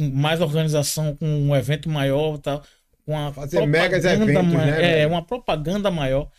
[0.00, 2.64] mais organização, com um evento maior tal.
[3.04, 6.30] Com uma Fazer megas eventos, né, É, uma propaganda maior.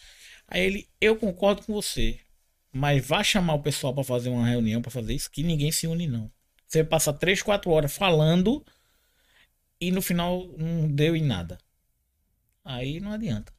[0.47, 2.19] Aí ele, eu concordo com você,
[2.71, 5.87] mas vá chamar o pessoal para fazer uma reunião para fazer isso, que ninguém se
[5.87, 6.31] une, não.
[6.67, 8.65] Você passa 3, 4 horas falando
[9.79, 11.57] e no final não deu em nada.
[12.63, 13.51] Aí não adianta.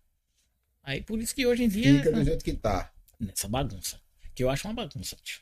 [0.83, 1.99] Aí por isso que hoje em dia.
[1.99, 2.93] fica do jeito que tá.
[3.19, 4.01] nessa bagunça.
[4.35, 5.41] Que eu acho uma bagunça, tio.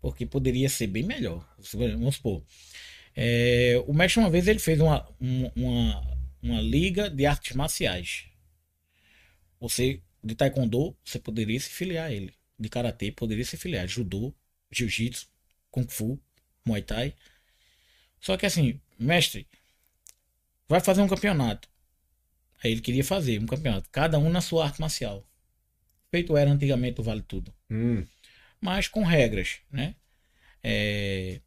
[0.00, 1.46] Porque poderia ser bem melhor.
[1.74, 2.42] Vamos supor.
[3.16, 8.26] É, o mestre uma vez ele fez uma, um- uma, uma liga de artes marciais.
[9.60, 12.34] Você, de taekwondo, você poderia se filiar a ele.
[12.58, 13.86] De karatê, poderia se filiar.
[13.86, 14.34] Judô,
[14.70, 15.28] jiu-jitsu,
[15.70, 16.20] kung fu,
[16.64, 17.14] muay thai.
[18.20, 19.46] Só que assim, mestre,
[20.68, 21.68] vai fazer um campeonato.
[22.62, 23.88] Aí ele queria fazer um campeonato.
[23.90, 25.26] Cada um na sua arte marcial.
[26.10, 28.06] Feito era antigamente o Vale Tudo Hum,
[28.60, 29.94] mas com regras, né?
[30.62, 31.40] É,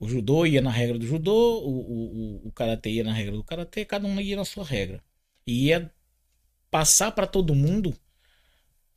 [0.00, 3.44] O judô ia na regra do judô, o, o, o, karatê ia na regra do
[3.44, 5.04] karatê, cada um ia na sua regra.
[5.46, 5.92] E ia
[6.70, 7.94] passar para todo mundo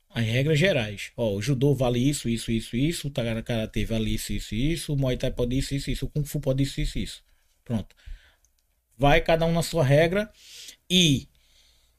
[0.08, 1.12] as regras gerais.
[1.14, 4.96] Ó, o judô vale isso, isso, isso, isso, o karatê vale isso, isso, isso, o
[4.96, 7.22] muay thai pode isso, isso, isso, o kung fu pode isso, isso, isso.
[7.62, 7.94] Pronto.
[8.96, 10.32] Vai cada um na sua regra
[10.88, 11.28] e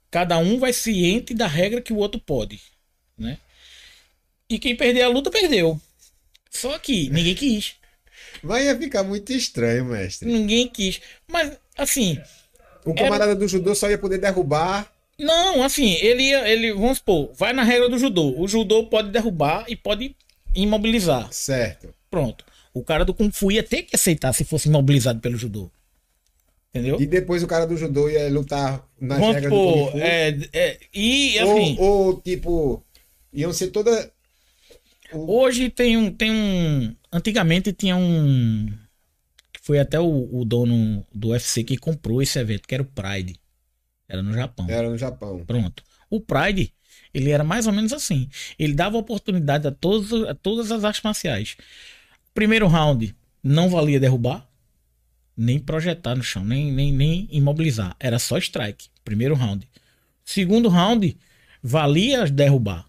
[0.09, 2.59] cada um vai ciente da regra que o outro pode,
[3.15, 3.37] né?
[4.49, 5.79] E quem perder a luta, perdeu.
[6.49, 7.75] Só que ninguém quis.
[8.43, 10.31] Mas ia ficar muito estranho, mestre.
[10.31, 11.01] Ninguém quis.
[11.27, 12.17] Mas, assim,
[12.85, 14.91] O camarada do judô só ia poder derrubar.
[15.19, 18.33] não, assim, ele ia, ele, vamos supor, vai na regra do judô.
[18.39, 20.15] O judô pode derrubar e pode
[20.53, 21.27] imobilizar.
[21.31, 21.93] Certo.
[22.09, 22.45] Pronto.
[22.73, 25.69] O cara do Kung Fu ia ter que aceitar se fosse imobilizado pelo judô.
[26.73, 26.99] Entendeu?
[26.99, 29.97] E depois o cara do judô ia lutar nas Vamos regras do Kung Fu.
[29.97, 32.83] é, é, e assim, ou, ou, tipo,
[33.33, 34.11] iam ser toda.
[35.13, 38.67] Hoje tem um, tem um, antigamente tinha um,
[39.65, 43.39] foi até o, o dono do UFC que comprou esse evento, que era o Pride.
[44.07, 44.67] Era no Japão.
[44.69, 45.43] Era no Japão.
[45.43, 45.83] Pronto.
[46.07, 46.71] O Pride,
[47.11, 48.29] ele era mais ou menos assim.
[48.59, 51.57] Ele dava oportunidade a, todos, a todas as artes marciais.
[52.31, 54.47] Primeiro round não valia derrubar,
[55.35, 57.95] nem projetar no chão, nem, nem, nem imobilizar.
[57.99, 58.89] Era só strike.
[59.03, 59.67] Primeiro round.
[60.23, 61.17] Segundo round,
[61.63, 62.87] valia derrubar.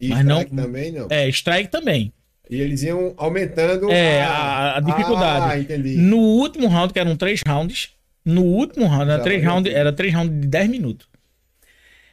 [0.00, 1.06] E Mas não- strike também não.
[1.10, 2.12] É, strike também.
[2.48, 5.52] E eles iam aumentando É, a- a dificuldade.
[5.52, 5.96] Ah, entendi.
[5.96, 7.90] No último round, que eram três rounds,
[8.24, 11.06] no último round, era três era três rounds de 10 minutos.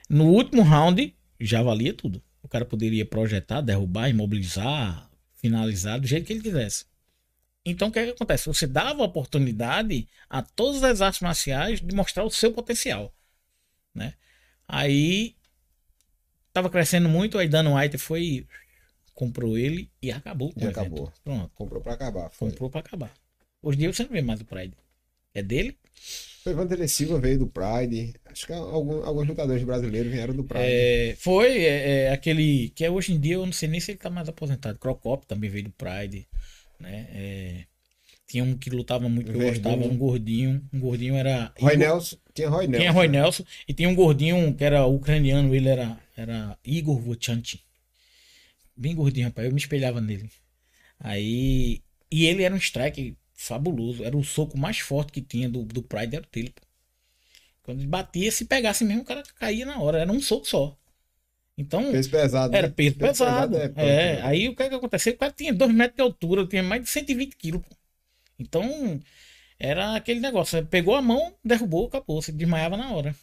[0.09, 2.21] No último round, já valia tudo.
[2.43, 6.85] O cara poderia projetar, derrubar, imobilizar, finalizar do jeito que ele quisesse.
[7.65, 8.47] Então o que, é que acontece?
[8.47, 13.13] Você dava oportunidade a todas as artes marciais de mostrar o seu potencial,
[13.93, 14.13] né?
[14.67, 15.35] Aí
[16.57, 18.47] tava crescendo muito, aí Dana White foi
[19.13, 20.51] comprou ele e acabou.
[20.57, 21.11] E acabou.
[21.23, 21.51] Pronto.
[21.53, 22.29] Comprou pra acabar.
[22.31, 22.49] Foi.
[22.49, 23.13] Comprou pra acabar.
[23.61, 24.75] Hoje em dia você não vê mais o Pride.
[25.33, 25.77] É dele?
[26.43, 28.15] Foi Vanderlei Silva veio do Pride.
[28.25, 30.63] Acho que algum, alguns lutadores brasileiros vieram do Pride.
[30.65, 33.91] É, foi é, é, aquele que é hoje em dia eu não sei nem se
[33.91, 34.79] ele tá mais aposentado.
[34.79, 36.27] Crocop também veio do Pride,
[36.79, 37.07] né?
[37.11, 37.65] É,
[38.27, 39.43] tinha um que lutava muito que eu Verdun.
[39.43, 42.17] gostava, um gordinho, um gordinho era Roy Igor- Nelson.
[42.33, 42.79] Tinha Roy Nelson.
[42.81, 47.63] Tinha Roy Nelson e tinha um gordinho que era ucraniano, ele era era Igor Vochanti.
[48.75, 50.29] Bem gordinho, rapaz, eu me espelhava nele.
[50.99, 55.63] Aí e ele era um strike fabuloso, era o soco mais forte que tinha do,
[55.65, 56.53] do Pride era o dele.
[57.63, 60.77] Quando ele batia, se pegasse mesmo, o cara caía na hora, era um soco só.
[61.57, 62.53] Então, Peso pesado.
[62.53, 62.73] era né?
[62.73, 63.57] peso pesado.
[63.57, 64.21] é, É, pronto, né?
[64.23, 65.13] aí o que é que aconteceu?
[65.15, 67.61] O cara tinha 2 metros de altura, tinha mais de 120 quilos.
[67.63, 67.76] pô.
[68.39, 68.99] Então,
[69.59, 70.65] era aquele negócio.
[70.67, 72.21] Pegou a mão, derrubou, acabou.
[72.21, 73.15] Você desmaiava na hora.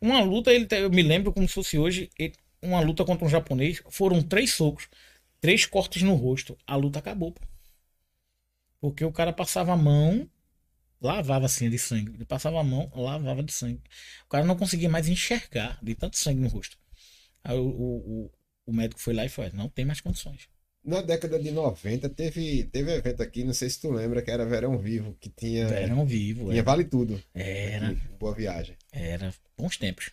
[0.00, 2.10] Uma luta, ele, eu me lembro como se fosse hoje,
[2.62, 4.88] uma luta contra um japonês, foram três socos,
[5.40, 6.56] três cortes no rosto.
[6.66, 7.34] A luta acabou.
[8.80, 10.28] Porque o cara passava a mão,
[11.00, 12.12] lavava assim de sangue.
[12.14, 13.82] Ele passava a mão, lavava de sangue.
[14.26, 16.78] O cara não conseguia mais enxergar de tanto sangue no rosto.
[17.44, 18.32] Aí o, o-
[18.66, 20.48] o médico foi lá e falou: não tem mais condições.
[20.86, 24.46] Na década de 90 teve, teve evento aqui, não sei se tu lembra, que era
[24.46, 26.44] Verão Vivo, que tinha, Eram vivo.
[26.44, 27.20] tinha Era, Vale Tudo.
[27.34, 28.76] era, aqui, Boa viagem.
[28.92, 30.10] era bons tempos.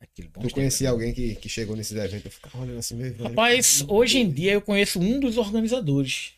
[0.00, 2.24] Aquele bons Tu conhecia alguém que, que chegou nesses eventos?
[2.24, 3.22] Eu ficava olhando assim, meu velho.
[3.28, 6.32] Rapaz, hoje em dia eu conheço um dos organizadores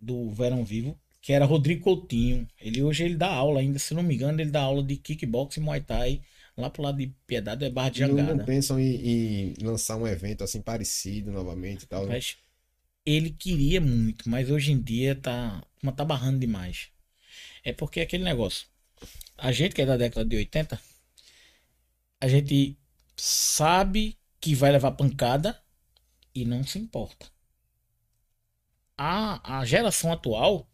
[0.00, 2.48] do Verão Vivo, que era Rodrigo Coutinho.
[2.60, 5.60] Ele hoje ele dá aula ainda, se não me engano, ele dá aula de kickboxing
[5.60, 6.20] e Muay Thai
[6.56, 8.44] lá pro lado de Piedade é Barra de não, não Jangada.
[8.44, 12.06] pensam em, em lançar um evento assim parecido novamente e tal.
[12.06, 12.18] né?
[13.04, 16.88] Ele queria muito, mas hoje em dia tá, uma tá barrando demais.
[17.64, 18.68] É porque aquele negócio.
[19.38, 20.80] A gente que é da década de 80,
[22.20, 22.78] a gente
[23.16, 25.60] sabe que vai levar pancada
[26.34, 27.26] e não se importa.
[28.96, 30.70] A, a geração atual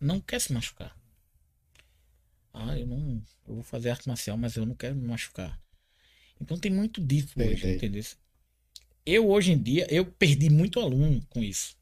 [0.00, 0.96] não quer se machucar.
[2.52, 3.22] Ah, eu não.
[3.46, 5.58] Eu vou fazer arte marcial, mas eu não quero me machucar.
[6.40, 8.04] Então tem muito disso hoje, entendeu?
[9.10, 11.74] Eu hoje em dia, eu perdi muito aluno com isso.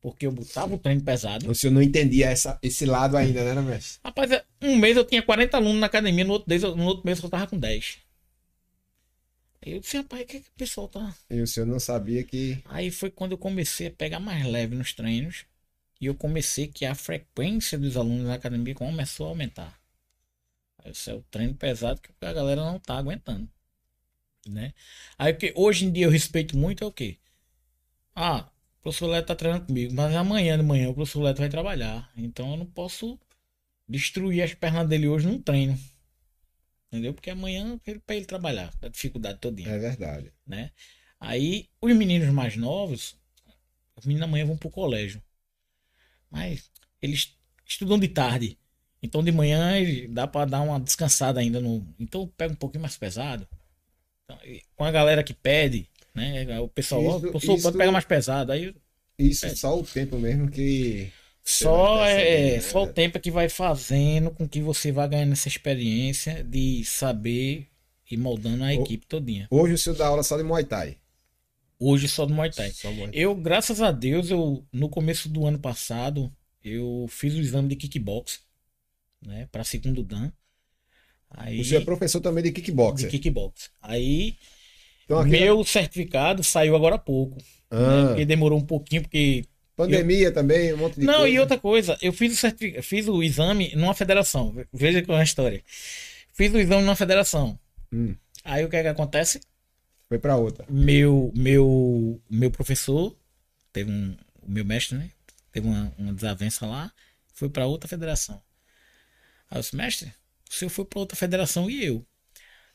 [0.00, 1.50] Porque eu botava o treino pesado.
[1.50, 4.00] O senhor não entendia essa, esse lado ainda, né, mestre?
[4.04, 6.84] Rapaz, é, um mês eu tinha 40 alunos na academia, no outro mês, eu- no
[6.84, 7.98] outro mês eu tava com 10.
[9.60, 11.14] Aí eu disse, rapaz, o que, que o pessoal tá.
[11.28, 12.62] E o senhor não sabia que.
[12.66, 15.44] Aí foi quando eu comecei a pegar mais leve nos treinos.
[16.00, 19.78] E eu comecei que a frequência dos alunos na academia começou a aumentar.
[20.84, 23.46] Esse é o treino pesado que a galera não tá aguentando.
[24.48, 24.72] Né?
[25.18, 27.18] Aí o que hoje em dia eu respeito muito é o quê?
[28.14, 28.48] Ah,
[28.80, 32.10] o professor Leto tá treinando comigo, mas amanhã de manhã o professor Leto vai trabalhar.
[32.16, 33.18] Então eu não posso
[33.88, 35.78] destruir as pernas dele hoje num treino.
[36.88, 37.14] Entendeu?
[37.14, 40.32] Porque amanhã é pra ele trabalhar, da dificuldade todinha É verdade.
[40.46, 40.72] né?
[41.20, 43.16] Aí os meninos mais novos,
[43.96, 45.22] os meninos amanhã vão pro colégio.
[46.30, 46.70] Mas
[47.00, 47.36] eles
[47.66, 48.58] estudam de tarde.
[49.02, 51.86] Então de manhã ele- dá pra dar uma descansada ainda no.
[51.98, 53.46] Então pega um pouquinho mais pesado.
[54.30, 56.58] Então, com a galera que pede, né?
[56.60, 58.52] O pessoal, Isso- o professor isso- pode pegar mais pesado.
[58.52, 58.74] Aí
[59.18, 59.54] Isso É.
[59.54, 61.12] só o tempo mesmo que.
[61.44, 62.60] só vai é, né?
[62.60, 66.82] só o tempo é que vai fazendo com que você vá ganhando essa experiência de
[66.84, 67.66] saber
[68.10, 69.46] e moldando a equipe todinha.
[69.50, 70.96] Hoje o senhor dá aula só de Muay Thai.
[71.78, 72.72] Hoje só do Muay Thai.
[72.84, 73.10] Muay Thai.
[73.12, 76.32] Eu, graças a Deus, eu no começo do ano passado,
[76.64, 78.40] eu fiz o exame de kickbox,
[79.20, 80.32] né, para segundo dan.
[81.30, 83.10] Aí senhor é professor também de de kickboxer.
[83.10, 83.70] kickbox.
[83.80, 84.36] Aí
[85.04, 89.44] Então, meu certificado saiu agora há pouco, né, Ah, porque demorou um pouquinho porque
[89.76, 91.28] pandemia também, um monte de Não, coisa.
[91.34, 94.54] e outra coisa, eu fiz o certificado, fiz o exame numa federação.
[94.72, 95.62] Veja com a história.
[96.34, 97.58] Fiz o exame numa federação.
[97.92, 98.14] Hum,
[98.44, 99.40] Aí o que é que acontece?
[100.08, 100.64] foi pra outra.
[100.68, 103.16] meu meu meu professor
[103.72, 105.08] teve um o meu mestre né
[105.52, 106.90] teve uma, uma desavença lá
[107.32, 108.42] foi para outra federação
[109.48, 110.12] aí eu disse mestre
[110.50, 112.04] o senhor foi para outra federação e eu.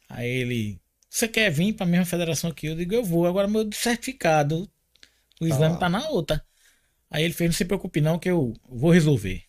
[0.08, 2.72] Aí ele você quer vir para a mesma federação que eu?
[2.72, 3.26] Eu digo eu vou.
[3.26, 4.70] Agora meu certificado
[5.40, 5.80] o exame lá.
[5.80, 6.44] tá na outra.
[7.10, 9.44] Aí ele fez não se preocupe não que eu vou resolver.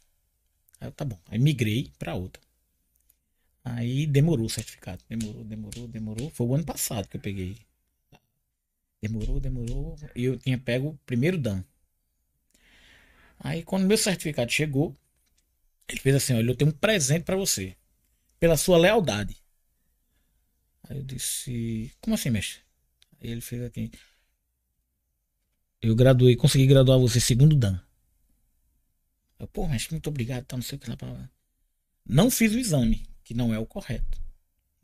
[0.80, 1.18] Aí eu, tá bom.
[1.28, 2.42] Aí migrei para outra.
[3.64, 5.02] Aí demorou o certificado.
[5.08, 6.30] Demorou demorou demorou.
[6.30, 7.56] Foi o ano passado que eu peguei.
[9.00, 9.96] Demorou, demorou.
[10.16, 11.62] E eu tinha pego o primeiro Dan.
[13.38, 14.96] Aí quando meu certificado chegou,
[15.88, 17.76] ele fez assim, olha, eu tenho um presente pra você.
[18.38, 19.36] Pela sua lealdade.
[20.88, 22.60] Aí eu disse, como assim, mestre?
[23.20, 23.90] Aí ele fez aqui.
[25.80, 27.78] Eu graduei, consegui graduar você segundo Dan.
[29.38, 30.96] Eu, pô, mas muito obrigado, tá, não sei o que lá.
[30.96, 31.30] Pra...
[32.04, 34.20] Não fiz o exame, que não é o correto,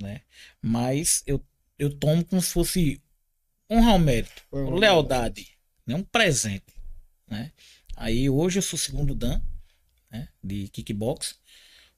[0.01, 0.23] né?
[0.61, 1.45] Mas eu,
[1.79, 3.03] eu tomo como se fosse
[3.71, 5.95] honra ao mérito, lealdade, né?
[5.95, 6.75] um presente,
[7.27, 7.53] né?
[7.97, 9.41] Aí hoje eu sou segundo Dan,
[10.11, 10.29] né?
[10.43, 11.41] De kickbox.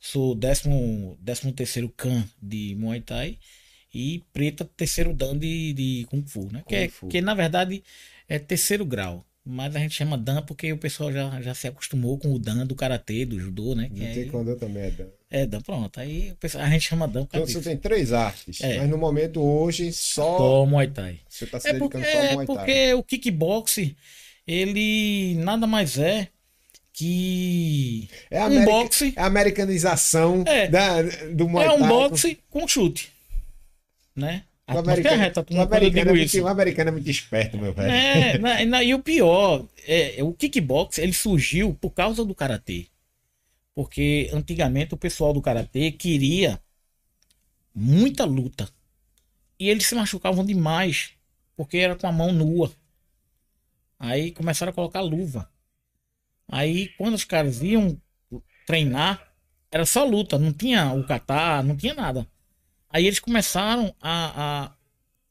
[0.07, 3.39] Sou décimo, décimo terceiro Kan de Muay Thai
[3.95, 6.63] e preta terceiro Dan de, de Kung Fu, né?
[6.69, 7.09] Que, é- Kung Fu.
[7.09, 7.83] que na verdade
[8.29, 9.25] é terceiro grau.
[9.47, 12.67] Mas a gente chama Dan porque o pessoal já, já se acostumou com o Dan
[12.67, 13.91] do Karatê, do Judô, né?
[13.95, 15.07] Que aí- Taekwondo também é Dan.
[15.31, 15.99] é Dan, pronto.
[16.01, 17.63] Aí a gente chama Dan Então você disso.
[17.63, 18.79] tem três artes, É.
[18.79, 21.21] mas no momento hoje só Só Muay Thai.
[21.29, 22.57] você tá se É dedicando porque, só ao é Muay Thai.
[22.57, 23.97] porque o kickboxing,
[24.47, 26.29] ele nada mais é
[26.95, 29.13] que É a, um boxe.
[29.17, 30.69] é a americanização É.
[30.69, 31.03] da,
[31.35, 31.79] do Muay é Thai.
[31.81, 33.13] um boxe com chute,
[34.17, 34.45] né?
[34.67, 37.91] O A americano, reta, o americano é muito, o americano é muito esperto, meu velho.
[37.91, 42.87] É, na- na- e o pior, é, o kickbox ele surgiu por causa do karatê.
[43.75, 46.61] Porque antigamente o pessoal do karatê queria
[47.75, 48.69] muita luta.
[49.59, 51.11] E eles se machucavam demais,
[51.57, 52.73] porque era com a mão nua.
[53.99, 55.49] Aí começaram a colocar luva.
[56.49, 58.01] Aí quando os caras iam
[58.67, 59.33] treinar,
[59.71, 62.27] era só luta, não tinha o kata, não tinha nada.
[62.89, 64.77] Aí eles começaram a, a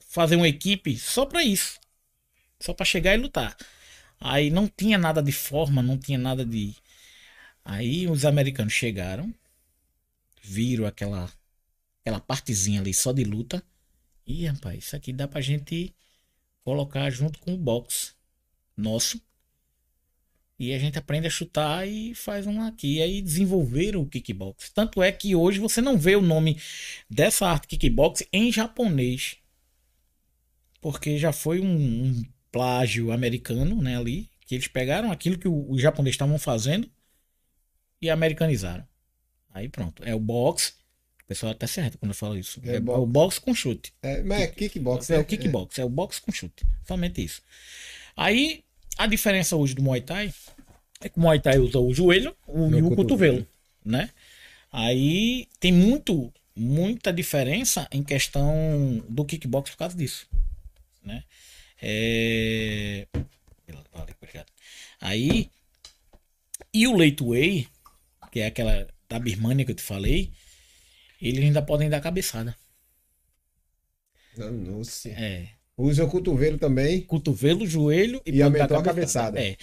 [0.10, 1.80] fazer uma equipe só pra isso.
[2.60, 3.56] Só pra chegar e lutar.
[4.20, 6.76] Aí não tinha nada de forma, não tinha nada de.
[7.64, 9.34] Aí os americanos chegaram,
[10.42, 11.32] viram aquela
[12.02, 13.64] aquela partezinha ali só de luta.
[14.28, 15.94] E rapaz, isso aqui dá pra gente
[16.64, 18.14] colocar junto com o boxe
[18.76, 19.22] nosso.
[20.60, 23.02] E a gente aprende a chutar e faz um aqui.
[23.02, 24.70] Aí desenvolveram o kickbox.
[24.70, 26.60] Tanto é que hoje você não vê o nome
[27.10, 29.38] dessa arte kickbox em japonês.
[30.82, 34.30] Porque já foi um, um plágio americano, né, ali.
[34.46, 36.90] Que eles pegaram aquilo que os japoneses estavam fazendo
[38.02, 38.86] e americanizaram.
[39.54, 40.04] Aí pronto.
[40.04, 40.74] É o boxe.
[41.24, 42.60] O pessoal até certo quando eu falo isso.
[42.66, 43.02] É É, boxe.
[43.02, 43.94] o boxe com chute.
[44.02, 45.22] É, mas é kickbox, É né?
[45.22, 46.66] o kickbox, é o boxe com chute.
[46.86, 47.42] Somente isso.
[48.16, 48.64] Aí,
[48.98, 50.34] a diferença hoje do Muay Thai
[51.02, 53.48] é que o Muay Thai usa o joelho o, e o cotovelo, cotovelo.
[53.84, 54.10] né?
[54.72, 60.28] Aí tem muito, muita diferença em questão do kickbox por causa disso,
[61.04, 61.24] né?
[61.82, 63.08] É...
[63.94, 64.48] Valeu, obrigado.
[65.00, 65.50] Aí,
[66.74, 67.68] e o Leite Way,
[68.32, 70.32] que é aquela da Birmania que eu te falei,
[71.22, 72.56] eles ainda podem dar cabeçada.
[74.38, 75.12] Não, não sei.
[75.12, 77.02] É, Usa o cotovelo também.
[77.02, 79.40] cotovelo, joelho E dar aumentou a cabeçada.
[79.42, 79.58] É.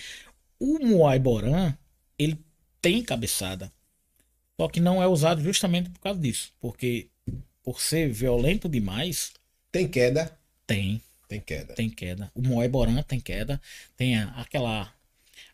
[0.59, 1.75] O Muay Boran,
[2.19, 2.39] ele
[2.83, 3.73] tem cabeçada.
[4.61, 6.53] Só que não é usado justamente por causa disso.
[6.61, 7.09] Porque
[7.63, 9.33] por ser violento demais,
[9.73, 10.37] Tem queda.
[10.67, 11.75] tem, Tem queda.
[11.75, 12.31] tem queda.
[12.35, 13.61] O Muay Boran tem queda.
[13.97, 14.93] Tem aquela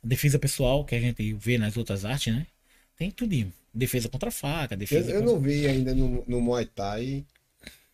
[0.02, 2.46] defesa pessoal que a gente vê nas outras artes, né?
[2.96, 3.52] Tem tudinho.
[3.72, 5.34] Defesa contra a faca, Eu, defesa eu contra...
[5.34, 7.24] não vi ainda no, no Muay Thai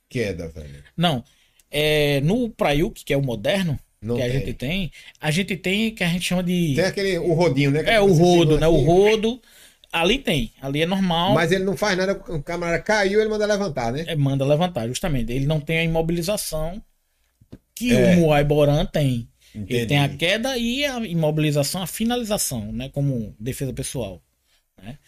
[0.09, 0.83] queda, velho.
[0.97, 1.25] Não.
[1.73, 4.33] É, no Prayuk, que é o moderno, Não que a tem.
[4.35, 6.75] gente tem, a gente tem que a gente chama de...
[6.77, 7.83] Tem aquele o rodinho, né?
[7.87, 8.69] É, o rodo, né?
[8.69, 9.41] O assim, rodo.
[9.91, 10.53] Ali tem.
[10.61, 11.35] Ali é normal.
[11.35, 14.05] Mas ele não faz nada, o camarada caiu, ele manda levantar, né?
[14.07, 15.33] É, manda levantar, justamente.
[15.33, 16.83] Ele não tem a imobilização
[17.75, 18.15] que É.
[18.15, 19.29] o Muay Boran tem.
[19.55, 19.87] Ele Entendi.
[19.87, 22.89] tem a queda e a imobilização, a finalização, né?
[22.89, 24.23] Como defesa pessoal.
[24.83, 24.99] Né?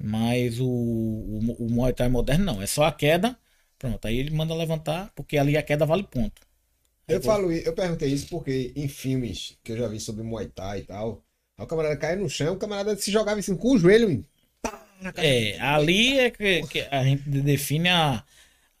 [0.00, 2.62] Mas o, o, o Muay Thai moderno não.
[2.62, 3.36] É só a queda.
[3.78, 4.06] Pronto.
[4.06, 6.42] Aí ele manda levantar, porque ali a queda vale ponto.
[7.06, 10.80] Eu falo, eu perguntei isso porque em filmes que eu já vi sobre Muay Thai
[10.80, 11.24] e tal,
[11.56, 14.22] aí o camarada caia no chão, o camarada se jogava assim com o joelho.
[14.60, 14.86] Pá.
[15.16, 18.22] É, ali é que, que a gente define a,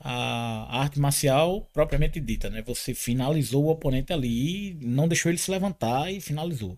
[0.00, 2.60] a arte marcial propriamente dita, né?
[2.62, 6.76] Você finalizou o oponente ali, não deixou ele se levantar e finalizou,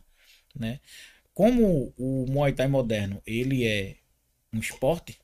[0.54, 0.78] né?
[1.34, 3.96] Como o Muay Thai moderno, ele é
[4.52, 5.18] um esporte,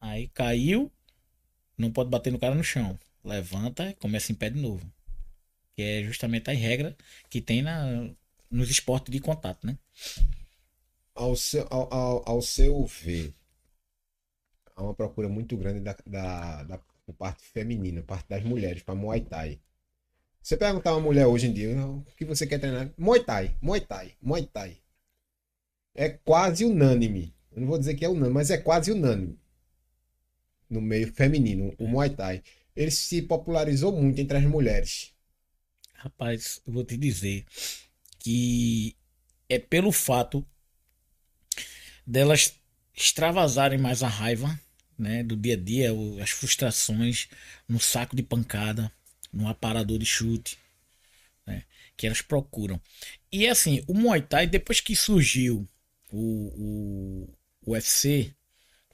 [0.00, 0.90] aí caiu,
[1.82, 2.98] não pode bater no cara no chão.
[3.24, 4.90] Levanta e começa em pé de novo.
[5.74, 6.96] Que é justamente a regra
[7.28, 8.08] que tem na,
[8.50, 9.76] nos esportes de contato, né?
[11.14, 13.34] Ao seu, ao, ao, ao seu ver,
[14.74, 16.80] há uma procura muito grande da, da, da
[17.18, 19.60] parte feminina, parte das mulheres, para Muay Thai.
[20.42, 22.90] Você perguntar a uma mulher hoje em dia, o que você quer treinar?
[22.96, 24.78] Muay Thai, Muay Thai, Muay Thai.
[25.94, 27.34] É quase unânime.
[27.50, 29.38] Eu não vou dizer que é unânime, mas é quase unânime.
[30.72, 32.42] No meio feminino, o Muay Thai.
[32.74, 35.12] Ele se popularizou muito entre as mulheres.
[35.94, 37.44] Rapaz, eu vou te dizer
[38.18, 38.96] que
[39.48, 40.46] é pelo fato
[42.06, 42.54] delas
[42.94, 44.58] extravasarem mais a raiva,
[44.98, 47.28] né, do dia a dia, o- as frustrações
[47.68, 48.92] no saco de pancada,
[49.32, 50.58] no aparador de chute,
[51.46, 51.64] né,
[51.96, 52.80] que elas procuram.
[53.32, 55.68] E assim, o Muay Thai depois que surgiu
[56.10, 57.28] o,
[57.66, 58.34] o UFC,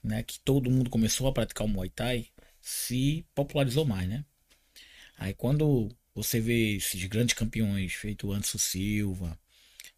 [0.03, 2.26] né, que todo mundo começou a praticar o Muay Thai,
[2.61, 4.24] se popularizou mais, né?
[5.16, 9.38] Aí quando você vê esses grandes campeões, feito Anderson Silva,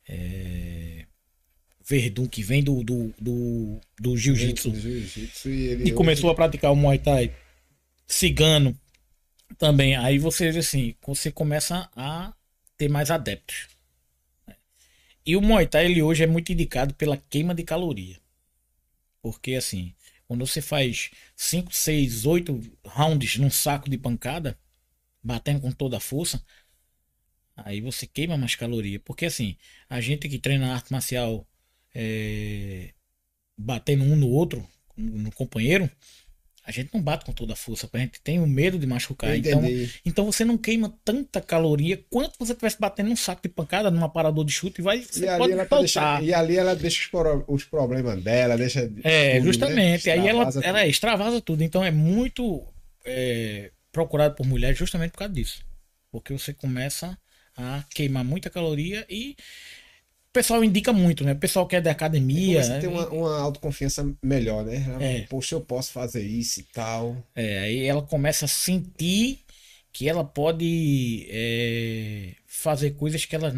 [0.09, 1.05] é,
[1.85, 6.73] Verdun, que vem do, do, do, do jiu-jitsu, Jiu-jitsu e e ele começou a praticar
[6.73, 7.35] o Muay Thai,
[8.07, 8.79] cigano
[9.59, 12.33] também, aí você assim, você começa a
[12.77, 13.69] ter mais adeptos.
[15.25, 18.17] E o Muay Thai ele hoje é muito indicado pela queima de caloria.
[19.23, 19.95] Porque assim,
[20.27, 24.59] quando você faz 5, 6, 8 rounds num saco de pancada,
[25.23, 26.45] batendo com toda a força,
[27.57, 29.01] aí você queima mais caloria.
[29.01, 29.57] Porque assim,
[29.89, 31.47] a gente que treina arte marcial
[31.95, 32.95] é,
[33.57, 34.67] batendo um no outro,
[34.97, 35.91] no companheiro,
[36.65, 39.37] a gente não bate com toda a força, a gente tem o medo de machucar.
[39.37, 39.63] Então,
[40.05, 44.05] então você não queima tanta caloria quanto você estivesse batendo num saco de pancada, num
[44.05, 47.09] aparador de chute, e vai, você E ali, ela tá deixando, e ali ela deixa
[47.13, 48.81] os, os problemas dela, deixa.
[48.81, 49.41] É, tudo, né?
[49.41, 50.11] justamente.
[50.11, 51.63] Aí ela, Extravasa ela extravasa tudo.
[51.63, 52.63] Então é muito
[53.05, 55.65] é, procurado por mulheres justamente por causa disso.
[56.13, 57.17] Porque você começa
[57.57, 59.37] a queimar muita caloria e
[60.31, 61.33] o pessoal indica muito, né?
[61.33, 62.63] O pessoal que é da academia.
[62.63, 64.87] Você tem uma, uma autoconfiança melhor, né?
[65.01, 65.21] É.
[65.23, 67.17] Poxa, eu posso fazer isso e tal.
[67.35, 69.41] É, aí ela começa a sentir
[69.93, 73.53] que ela pode é, fazer coisas que ela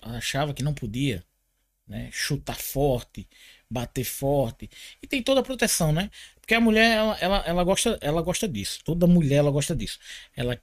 [0.00, 1.24] achava que não podia,
[1.88, 2.08] né?
[2.12, 3.28] Chutar forte,
[3.68, 4.70] bater forte
[5.02, 6.08] e tem toda a proteção, né?
[6.40, 8.78] Porque a mulher ela, ela, ela gosta ela gosta disso.
[8.84, 9.98] Toda mulher ela gosta disso.
[10.36, 10.56] Ela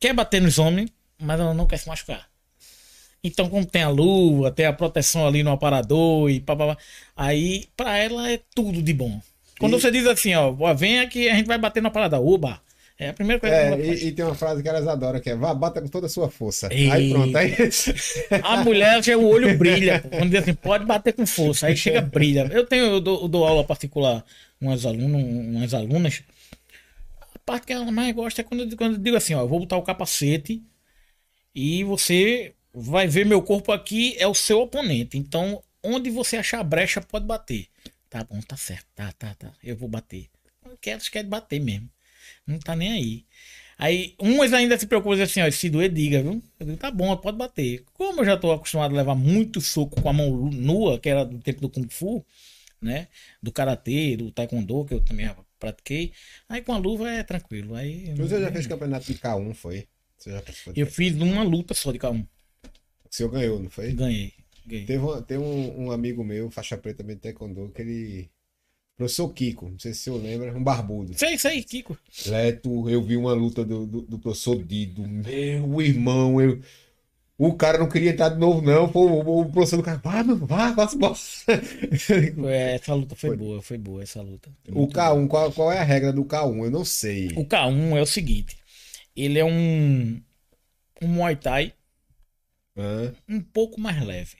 [0.00, 0.90] quer bater nos homens,
[1.20, 2.26] mas ela não quer se machucar.
[3.26, 6.76] Então, como tem a luva, tem a proteção ali no aparador e papapá,
[7.16, 9.20] aí pra ela é tudo de bom.
[9.58, 12.26] Quando E- você diz assim, ó, "Ó, vem aqui, a gente vai bater no aparador,
[12.26, 12.60] oba.
[12.98, 14.00] É a primeira coisa que É, ela faz.
[14.02, 16.10] e, e tem uma frase que elas adoram, que é vá, bata com toda a
[16.10, 16.68] sua força.
[16.72, 17.54] E- Aí pronto, aí.
[18.40, 20.00] A mulher já o olho brilha.
[20.16, 21.66] Quando diz assim, pode bater com força.
[21.66, 22.48] Aí chega brilha.
[22.52, 24.24] Eu tenho, eu dou, eu dou aula particular
[24.60, 26.22] umas alunas, umas alunas.
[27.34, 29.60] A parte que ela mais gosta é quando, quando eu digo assim, ó, eu vou
[29.60, 30.62] botar o capacete
[31.54, 35.16] e você vai ver meu corpo aqui é o seu oponente.
[35.16, 37.68] Então, onde você achar brecha, pode bater.
[38.10, 38.86] Tá bom, tá certo.
[38.94, 39.52] Tá, tá, tá.
[39.64, 40.28] Eu vou bater.
[40.64, 41.88] Não quero, quer bater mesmo.
[42.46, 43.24] Não tá nem aí.
[43.78, 46.42] Aí, umas ainda se preocupam assim, ó, se doer, diga, viu?
[46.58, 47.82] Eu digo, tá bom, pode bater.
[47.94, 51.24] Como eu já tô acostumado a levar muito soco com a mão nua, que era
[51.24, 52.24] do tempo do Kung Fu,
[52.80, 53.08] né?
[53.42, 56.12] Do Karatê, do Taekwondo, que eu também pratiquei.
[56.48, 57.74] Aí com a luva é tranquilo.
[57.74, 59.86] Aí, Você já fez campeonato de K1, foi?
[60.16, 62.26] Você já participou de eu fiz uma luta só de K1.
[63.16, 63.92] O senhor ganhou, não foi?
[63.94, 64.30] Ganhei.
[64.66, 64.84] ganhei.
[64.84, 68.28] Teve uma- tem um, um amigo meu, faixa preta também de taekwondo, que ele...
[68.94, 71.14] Professor Kiko, não sei se o senhor lembra, um barbudo.
[71.18, 71.96] Sei, aí, Kiko.
[72.26, 75.06] Leto, eu vi uma luta do, do, do professor Dido.
[75.08, 76.60] Meu irmão, eu...
[77.38, 78.86] O cara não queria entrar de novo, não.
[78.86, 81.14] Pô, o, professor do cara, vá, meu, vá, vá, vá.
[81.14, 83.36] Foi- Essa luta foi, Foi.
[83.38, 84.50] boa, foi boa essa luta.
[84.70, 86.64] O K1, qual, qual é a regra do K1?
[86.64, 87.28] Eu não sei.
[87.36, 88.56] O K1 é o seguinte.
[89.14, 90.20] Ele é um,
[91.02, 91.72] um Muay Thai
[92.76, 93.14] Hã?
[93.28, 94.36] um pouco mais leve.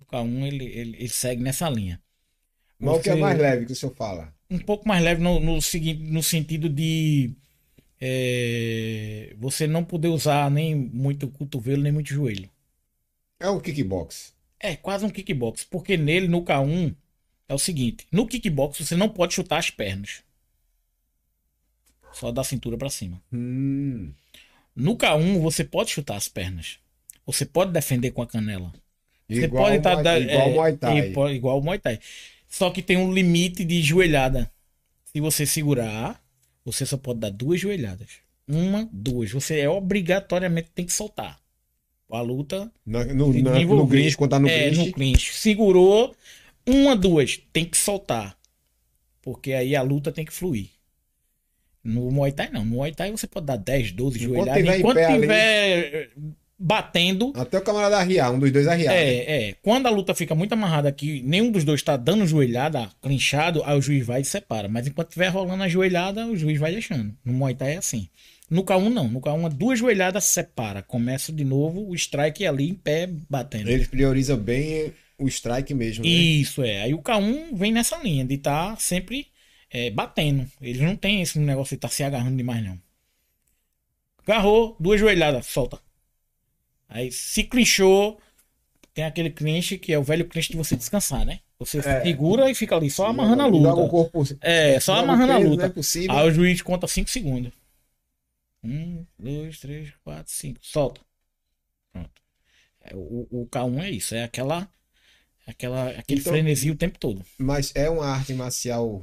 [0.00, 2.00] O K1 ele, ele, ele segue nessa linha.
[2.78, 4.34] Mas o que é mais leve que o senhor fala?
[4.48, 7.32] Um pouco mais leve no, no, no sentido de
[8.00, 12.48] é, você não poder usar nem muito cotovelo, nem muito joelho.
[13.38, 14.34] É o kickbox.
[14.58, 16.94] É quase um kickbox, porque nele, no K1,
[17.48, 20.22] é o seguinte: no kickbox você não pode chutar as pernas.
[22.12, 23.22] Só da cintura pra cima.
[23.32, 24.12] Hum.
[24.80, 26.78] No K1 você pode chutar as pernas.
[27.26, 28.72] Você pode defender com a canela.
[29.28, 31.34] Você Igual pode estar Muay- igual o Muay Thai.
[31.34, 32.00] igual o Muay Thai.
[32.48, 34.50] Só que tem um limite de joelhada.
[35.04, 36.20] Se você segurar,
[36.64, 38.08] você só pode dar duas joelhadas.
[38.48, 39.30] Uma, duas.
[39.30, 41.38] Você é obrigatoriamente tem que soltar.
[42.10, 44.86] A luta Na- no, na, no clinch, quando tá no é clinch.
[44.88, 45.32] no clinch.
[45.34, 46.16] Segurou,
[46.66, 48.36] uma, duas, tem que soltar.
[49.22, 50.70] Porque aí a luta tem que fluir.
[51.82, 52.64] No Muay Thai não.
[52.64, 54.62] No Muay Thai você pode dar 10, 12 Enquanto joelhadas.
[54.62, 55.20] tiver Enquanto ali.
[55.20, 56.10] tiver
[56.62, 58.92] batendo, Até o camarada arriar, um dos dois arriar.
[58.92, 59.02] né?
[59.02, 59.54] é, é.
[59.62, 63.78] Quando a luta fica muito amarrada aqui, nenhum dos dois tá dando joelhada, clinchado, aí
[63.78, 64.68] o juiz vai e separa.
[64.68, 67.14] Mas enquanto estiver rolando a joelhada, o juiz vai deixando.
[67.24, 68.08] No Muay Thai é assim.
[68.50, 69.08] No K1 não.
[69.08, 70.82] No K1 duas joelhadas separa.
[70.82, 73.70] Começa de novo o strike ali em pé batendo.
[73.70, 76.10] Eles priorizam bem o strike mesmo, né?
[76.10, 76.82] Isso é.
[76.82, 79.28] Aí o K1 vem nessa linha de estar sempre
[79.70, 80.50] é, batendo.
[80.60, 82.80] Eles não tem esse negócio de estar se agarrando demais, não.
[84.26, 85.80] Agarrou, duas joelhadas, solta.
[86.88, 88.20] Aí se clinchou,
[88.92, 91.40] tem aquele clinch que é o velho clinch de você descansar, né?
[91.58, 92.02] Você É.
[92.02, 93.88] segura e fica ali só amarrando a luta.
[93.88, 95.66] corpo, É, só amarrando a peso, luta.
[95.66, 96.10] É.
[96.12, 97.52] Aí o juiz conta 5 segundos.
[98.62, 100.58] Um, dois, três, quatro, cinco.
[100.62, 101.00] Solta.
[101.92, 102.10] Pronto.
[102.82, 104.14] É, o, o K1 é isso.
[104.14, 104.68] É aquela.
[105.46, 107.24] aquela, aquele Então- frenesi o tempo todo.
[107.38, 109.02] Mas é uma arte marcial,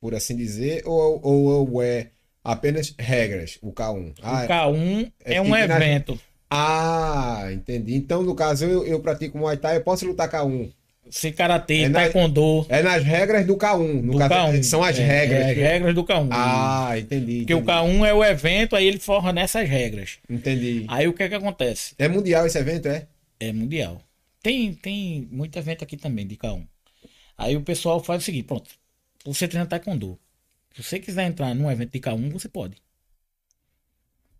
[0.00, 2.08] por assim dizer, ou, ou, ou é
[2.44, 4.14] apenas regras, o K1?
[4.22, 6.18] Ah, o K1 é é, um evento.
[6.50, 7.94] ah, entendi.
[7.94, 10.70] Então, no caso, eu, eu pratico Muay Thai, eu posso lutar K1.
[11.10, 14.02] Se karatê, É na- taekwondo, É nas regras do K1.
[14.02, 14.62] No do caso, K1.
[14.62, 15.40] São as É, regras.
[15.40, 16.28] é as regras do K1.
[16.30, 17.38] Ah, entendi.
[17.38, 17.72] Porque o entendi.
[17.72, 20.18] K1 é o evento, aí ele forra nessas regras.
[20.28, 20.84] Entendi.
[20.86, 21.94] Aí o que é que acontece?
[21.98, 23.06] É mundial esse evento, é?
[23.40, 24.02] É mundial.
[24.42, 26.62] Tem, tem muito evento aqui também de K1.
[27.38, 28.68] Aí o pessoal faz o seguinte, pronto.
[29.24, 30.18] Você treina taekwondo.
[30.74, 32.76] Se você quiser entrar num evento de K1, você pode.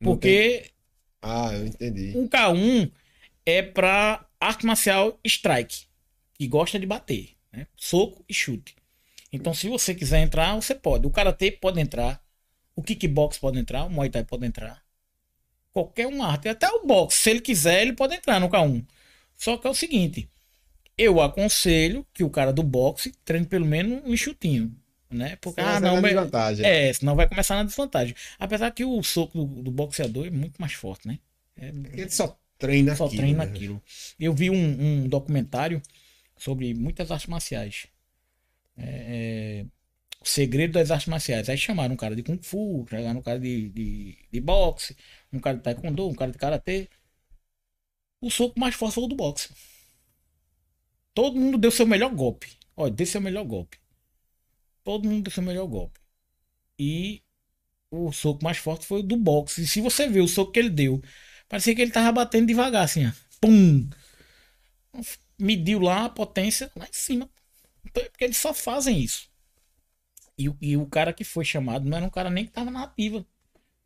[0.00, 0.70] Porque
[1.20, 2.12] Ah, eu entendi.
[2.16, 2.90] o K1
[3.44, 5.86] é pra arte marcial strike,
[6.34, 7.66] que gosta de bater, né?
[7.76, 8.76] Soco e chute.
[9.32, 11.06] Então, se você quiser entrar, você pode.
[11.06, 12.22] O karatê pode entrar,
[12.74, 14.82] o kickbox pode entrar, o muay thai pode entrar.
[15.72, 18.86] Qualquer uma arte, até o boxe, se ele quiser, ele pode entrar no K1.
[19.36, 20.30] Só que é o seguinte,
[20.98, 24.74] eu aconselho que o cara do boxe treine pelo menos um chutinho,
[25.10, 25.36] né?
[25.36, 26.66] Porque Senão ah, não, vai mas- desvantagem.
[26.66, 28.14] é, senão vai começar na desvantagem.
[28.38, 31.18] Apesar que o soco do, do boxeador é muito mais forte, né?
[31.56, 33.50] É, ele só treina só aquilo, treina né?
[33.50, 33.82] aquilo.
[34.18, 34.56] Eu vi um,
[35.04, 35.80] um documentário
[36.36, 37.86] sobre muitas artes marciais.
[38.76, 39.66] É, é,
[40.20, 41.48] o segredo das artes marciais.
[41.48, 44.96] Aí chamaram um cara de Kung Fu, chamaram um cara de, de, de boxe,
[45.32, 46.88] um cara de Taekwondo, um cara de Karatê.
[48.20, 49.48] O soco mais forte foi o do boxe.
[51.18, 52.48] Todo mundo deu seu melhor golpe.
[52.76, 53.76] Olha, deu seu melhor golpe.
[54.84, 56.00] Todo mundo deu seu melhor golpe.
[56.78, 57.22] E
[57.90, 59.62] o soco mais forte foi o do boxe.
[59.62, 61.02] E se você ver o soco que ele deu,
[61.48, 63.12] parecia que ele tava batendo devagar, assim, ó.
[63.40, 63.88] Pum!
[65.38, 67.28] Mediu lá a potência lá em cima.
[67.84, 69.28] Então, é porque eles só fazem isso.
[70.38, 72.70] E, o- e o cara que foi chamado não era um cara nem que tava
[72.70, 73.26] na ativa.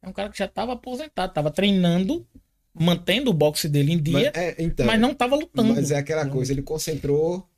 [0.03, 2.27] É um cara que já tava aposentado, tava treinando,
[2.75, 5.75] mantendo o boxe dele em Mas, dia, é, então, mas não tava lutando.
[5.75, 7.49] mas é aquela coisa, ele concentrou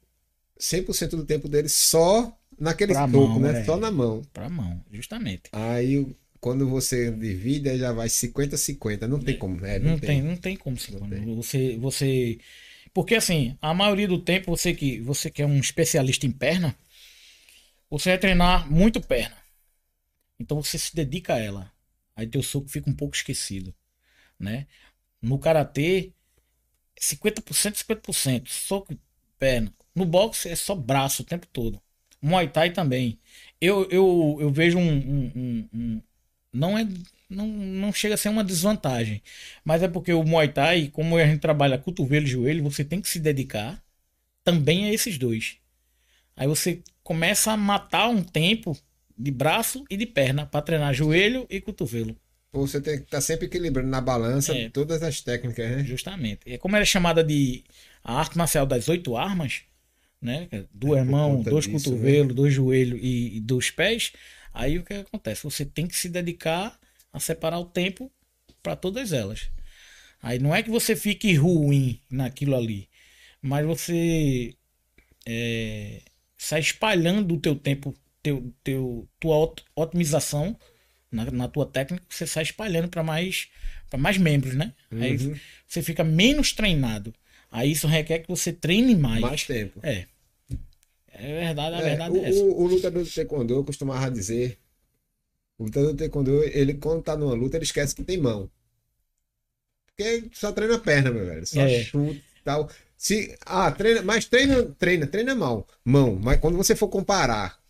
[0.59, 3.61] 100% do tempo dele só naquele Pra toco, mão, né?
[3.61, 3.65] é.
[3.65, 4.23] Só na mão.
[4.33, 5.45] Pra mão, justamente.
[5.53, 6.07] Aí,
[6.41, 9.07] quando você divide, aí já vai 50-50.
[9.07, 9.79] Não tem como, né?
[9.79, 11.35] Não, Não tem, não tem como se Não tem.
[11.35, 12.39] você você
[12.93, 16.77] porque assim, a maioria do tempo você que você que é um especialista em perna,
[17.91, 19.37] você vai treinar muito perna.
[20.39, 21.73] Então você se dedica a ela.
[22.17, 23.75] Aí teu soco fica um pouco esquecido,
[24.39, 24.67] né?
[25.25, 26.13] No karatê
[27.01, 28.99] 50% 50%, soco e
[29.39, 29.73] perna.
[29.95, 31.81] No boxe é só braço o tempo todo.
[32.23, 33.19] Muay Thai também.
[33.61, 36.03] Eu, eu, eu vejo um, um- um- um-
[36.53, 36.87] não é
[37.29, 39.23] não, não chega a ser uma desvantagem,
[39.65, 43.01] mas é porque o Muay Thai, como a gente trabalha cotovelo e joelho, você tem
[43.01, 43.83] que se dedicar
[44.45, 45.59] também a esses dois.
[46.37, 48.77] Aí você começa a matar um tempo
[49.17, 52.17] de braço e de perna para treinar joelho e cotovelo.
[52.61, 54.69] Você tem que estar sempre equilibrando na balança É.
[54.71, 55.85] todas as técnicas, né?
[55.85, 56.41] Justamente.
[56.51, 57.65] É como era chamada de
[58.03, 59.63] a arte marcial das oito armas,
[60.21, 60.49] né?
[60.73, 64.13] Duas É, mãos, conta dois disso, cotovelos, dois joelhos e, e dois pés.
[64.53, 65.43] Aí o que acontece?
[65.45, 66.79] Você tem que se dedicar
[67.13, 68.11] a separar o tempo
[68.63, 69.49] para todas elas.
[70.23, 72.89] Aí não é que você fique ruim naquilo ali,
[73.43, 74.55] mas você
[75.27, 76.03] é,
[76.37, 80.59] sai espalhando o teu tempo, teu, teu, tua ot- otimização
[81.15, 83.49] na, na tua técnica, você sai espalhando para mais,
[83.89, 84.73] para mais membros, né?
[84.91, 85.37] Aí Uhum.
[85.67, 87.15] você fica menos treinado.
[87.51, 89.21] Aí isso requer que você treine mais.
[89.21, 89.79] Mais tempo.
[89.83, 90.07] É.
[91.17, 92.41] É verdade, a É, verdade o, é essa.
[92.43, 94.59] o- o lutador do taekwondo, costumava dizer,
[95.59, 98.51] o lutador do taekwondo, ele quando tá numa luta, ele esquece que tem mão.
[99.87, 101.47] Porque só treina perna, meu velho.
[101.47, 101.85] Só É.
[101.85, 102.69] chute e tal.
[102.97, 106.17] Se, ah, treina, mas treina, treina, treina mal, mão.
[106.21, 107.63] Mas quando você for comparar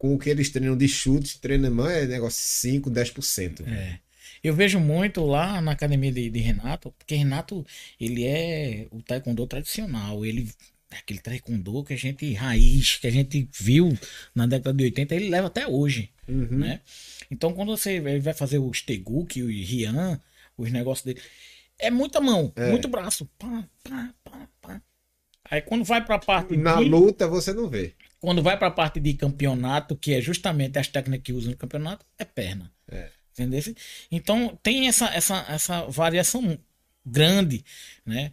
[0.00, 3.68] com o que eles treinam de chute, treina mão, é negócio 5, 10%.
[3.68, 3.98] É.
[4.42, 7.66] Eu vejo muito lá na academia de, de Renato, porque Renato,
[8.00, 10.48] ele é o taekwondo tradicional, ele
[10.90, 13.94] é aquele taekwondo que a gente raiz, que a gente viu
[14.34, 16.46] na década de 80, ele leva até hoje, Uhum.
[16.60, 16.80] né?
[17.30, 20.18] Então quando você vai fazer os Teguki, o Rian,
[20.56, 21.20] os negócios dele,
[21.78, 22.70] é muita mão, É.
[22.70, 24.82] muito braço, pá, pá, pá, pá.
[25.50, 27.92] Aí quando vai pra parte Na de, luta você não vê.
[28.20, 32.04] Quando vai pra parte de campeonato, que é justamente as técnicas que usam no campeonato,
[32.18, 32.70] é perna.
[32.86, 33.08] É.
[33.32, 33.74] Entendeu?
[34.10, 36.58] Então tem essa, essa, essa variação
[37.04, 37.64] grande,
[38.04, 38.30] né?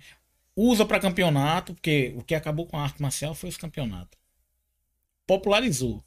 [0.55, 4.19] Usa para campeonato, porque o que acabou com a arte marcial foi os campeonatos.
[5.25, 6.03] Popularizou,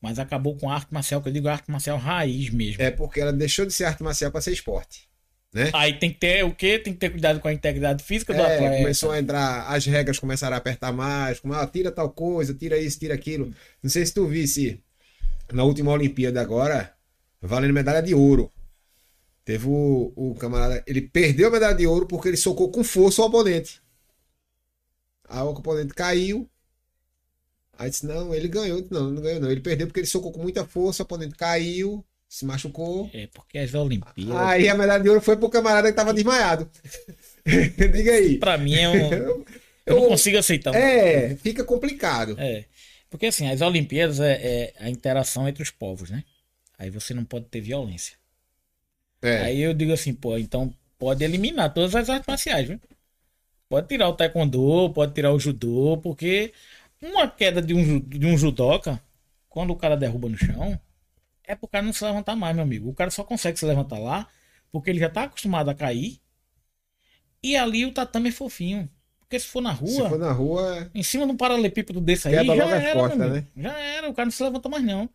[0.00, 2.82] mas acabou com a arte marcial, que eu digo a arte marcial raiz mesmo.
[2.82, 5.09] É porque ela deixou de ser arte marcial para ser esporte.
[5.52, 5.70] Né?
[5.74, 6.78] Aí tem que ter o quê?
[6.78, 8.76] Tem que ter cuidado com a integridade física do É, atleta.
[8.78, 12.78] começou a entrar, as regras começaram a apertar mais, como, ah, tira tal coisa, tira
[12.78, 13.52] isso, tira aquilo.
[13.82, 14.80] Não sei se tu visse
[15.52, 16.94] na última Olimpíada agora,
[17.42, 18.52] valendo medalha de ouro.
[19.44, 23.22] Teve o, o camarada, ele perdeu a medalha de ouro porque ele socou com força
[23.22, 23.80] o oponente.
[25.28, 26.48] Aí o oponente caiu.
[27.78, 28.86] Aí disse, não, ele ganhou.
[28.90, 29.50] Não, não ganhou não.
[29.50, 33.10] Ele perdeu porque ele socou com muita força, o oponente caiu, se machucou.
[33.12, 34.36] É, porque as Olimpíadas.
[34.36, 36.70] Aí a medalha de ouro foi pro camarada que tava desmaiado.
[37.44, 38.38] Diga aí.
[38.38, 39.44] Pra mim é um.
[39.86, 40.74] Eu, eu não consigo aceitar.
[40.74, 42.36] É, fica complicado.
[42.38, 42.66] É.
[43.08, 46.22] Porque assim, as Olimpíadas é, é a interação entre os povos, né?
[46.78, 48.14] Aí você não pode ter violência.
[49.22, 49.38] É.
[49.38, 52.78] Aí eu digo assim, pô, então pode eliminar todas as artes marciais, viu?
[53.68, 56.52] Pode tirar o taekwondo, pode tirar o judô, porque
[57.02, 59.02] uma queda de um, de um judoca,
[59.48, 60.78] quando o cara derruba no chão,
[61.50, 62.88] é pro cara não se levantar mais, meu amigo.
[62.88, 64.28] O cara só consegue se levantar lá
[64.72, 66.20] porque ele já tá acostumado a cair.
[67.42, 68.88] E ali o tatame é fofinho.
[69.18, 72.28] Porque se for na Se rua, for na rua, em cima de um paralelepípedo desse
[72.28, 73.46] aí, já era, né?
[73.56, 75.08] Já era, o cara não se levanta mais não.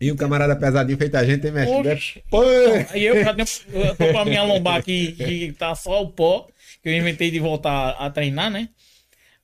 [0.00, 1.88] e o camarada pesadinho feito a gente tem mexido.
[1.88, 2.24] é Oxe.
[2.30, 2.40] Pô!
[2.88, 6.10] Aí eu já tenho, eu tô com a minha lombar aqui, que tá só o
[6.12, 6.48] pó,
[6.82, 8.70] que eu inventei de voltar a treinar, né?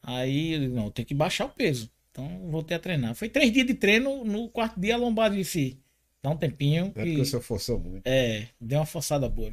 [0.03, 1.91] Aí não, tenho que baixar o peso.
[2.11, 3.15] Então voltei a treinar.
[3.15, 5.79] Foi três dias de treino, no quarto dia a lombar disse,
[6.27, 6.87] dá um tempinho.
[6.87, 8.07] É que- porque senhor forçou muito.
[8.07, 9.51] é, deu uma forçada boa.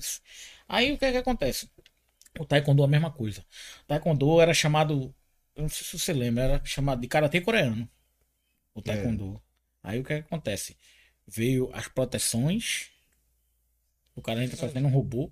[0.68, 1.70] Aí o que é que acontece?
[2.40, 3.45] O Taekwondo é a mesma coisa.
[3.84, 5.14] O Taekwondo era chamado,
[5.56, 7.90] eu não sei se você lembra, era chamado de karatê coreano.
[8.74, 9.41] O Taekwondo.
[9.84, 10.78] Aí o que é que acontece?
[11.28, 12.91] Veio as proteções.
[14.16, 15.32] O cara entra fazendo um robô,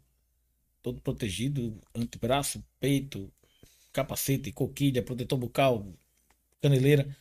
[0.81, 3.31] todo protegido, antebraço, peito,
[3.93, 5.87] capacete, coquilha, protetor bucal,
[6.61, 7.15] caneleira.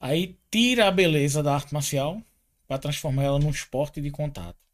[0.00, 2.22] Aí tira a beleza da arte marcial
[2.72, 4.64] para transformar ela num esporte de contato.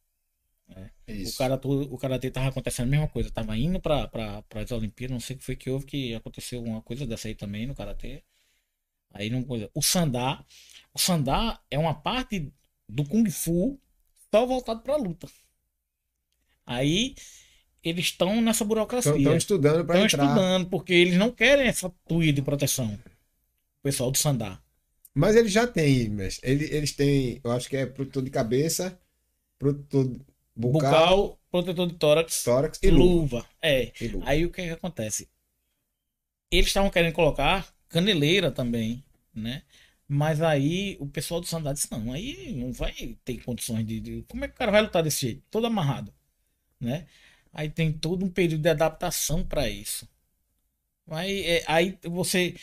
[1.09, 1.35] Isso.
[1.35, 5.13] O cara o karatê tava acontecendo a mesma coisa, tava indo para para as Olimpíadas,
[5.15, 7.75] não sei o que foi que houve que aconteceu alguma coisa dessa aí também no
[7.75, 8.23] karatê.
[9.11, 9.69] Aí não coisa.
[9.75, 10.45] O sandá,
[10.95, 12.53] o sandá é uma parte
[12.89, 13.81] do kung fu
[14.33, 15.27] só voltado para luta.
[16.67, 17.17] Aí
[17.83, 19.17] eles estão nessa burocracia.
[19.17, 20.37] Estão estudando para Estão entrar.
[20.37, 22.95] estudando porque eles não querem essa tuia de proteção.
[22.95, 24.63] O pessoal do sandá.
[25.19, 28.99] Mas eles já têm, mas ele- eles têm, eu acho que é protetor de cabeça,
[29.59, 30.11] protetor
[30.57, 33.17] bucal, Bucal, protetor de tórax tórax e e luva.
[33.17, 33.49] luva.
[33.63, 33.93] É.
[34.01, 34.31] E luva.
[34.31, 35.29] Aí o que, que acontece?
[36.51, 39.05] Eles estavam querendo colocar caneleira também,
[39.35, 39.63] né?
[40.07, 42.93] Mas aí o pessoal do Sandá disse, não, aí não vai
[43.25, 45.43] ter condições de, de- Como é que o cara vai lutar desse jeito?
[45.51, 46.13] Todo amarrado,
[46.81, 47.07] né?
[47.53, 50.09] Aí tem todo um período de adaptação para isso.
[51.11, 52.55] Aí, é, aí você,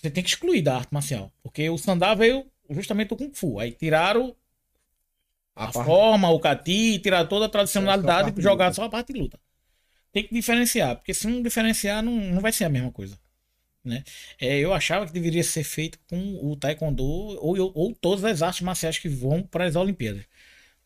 [0.00, 1.32] você tem que excluir da arte marcial.
[1.42, 3.58] Porque o Sandá veio justamente do Kung Fu.
[3.58, 4.36] Aí tiraram
[5.54, 8.72] a, A forma, o cati, tirar toda a tradicionalidade e de jogar luta.
[8.72, 9.38] só a parte de luta.
[10.12, 13.18] Tem que diferenciar, porque se não diferenciar, não, não vai ser a mesma coisa.
[13.84, 14.04] Né?
[14.40, 16.18] É, eu achava que deveria ser feito com
[16.52, 20.24] o Taekwondo ou, ou todas as artes marciais que vão para as Olimpíadas.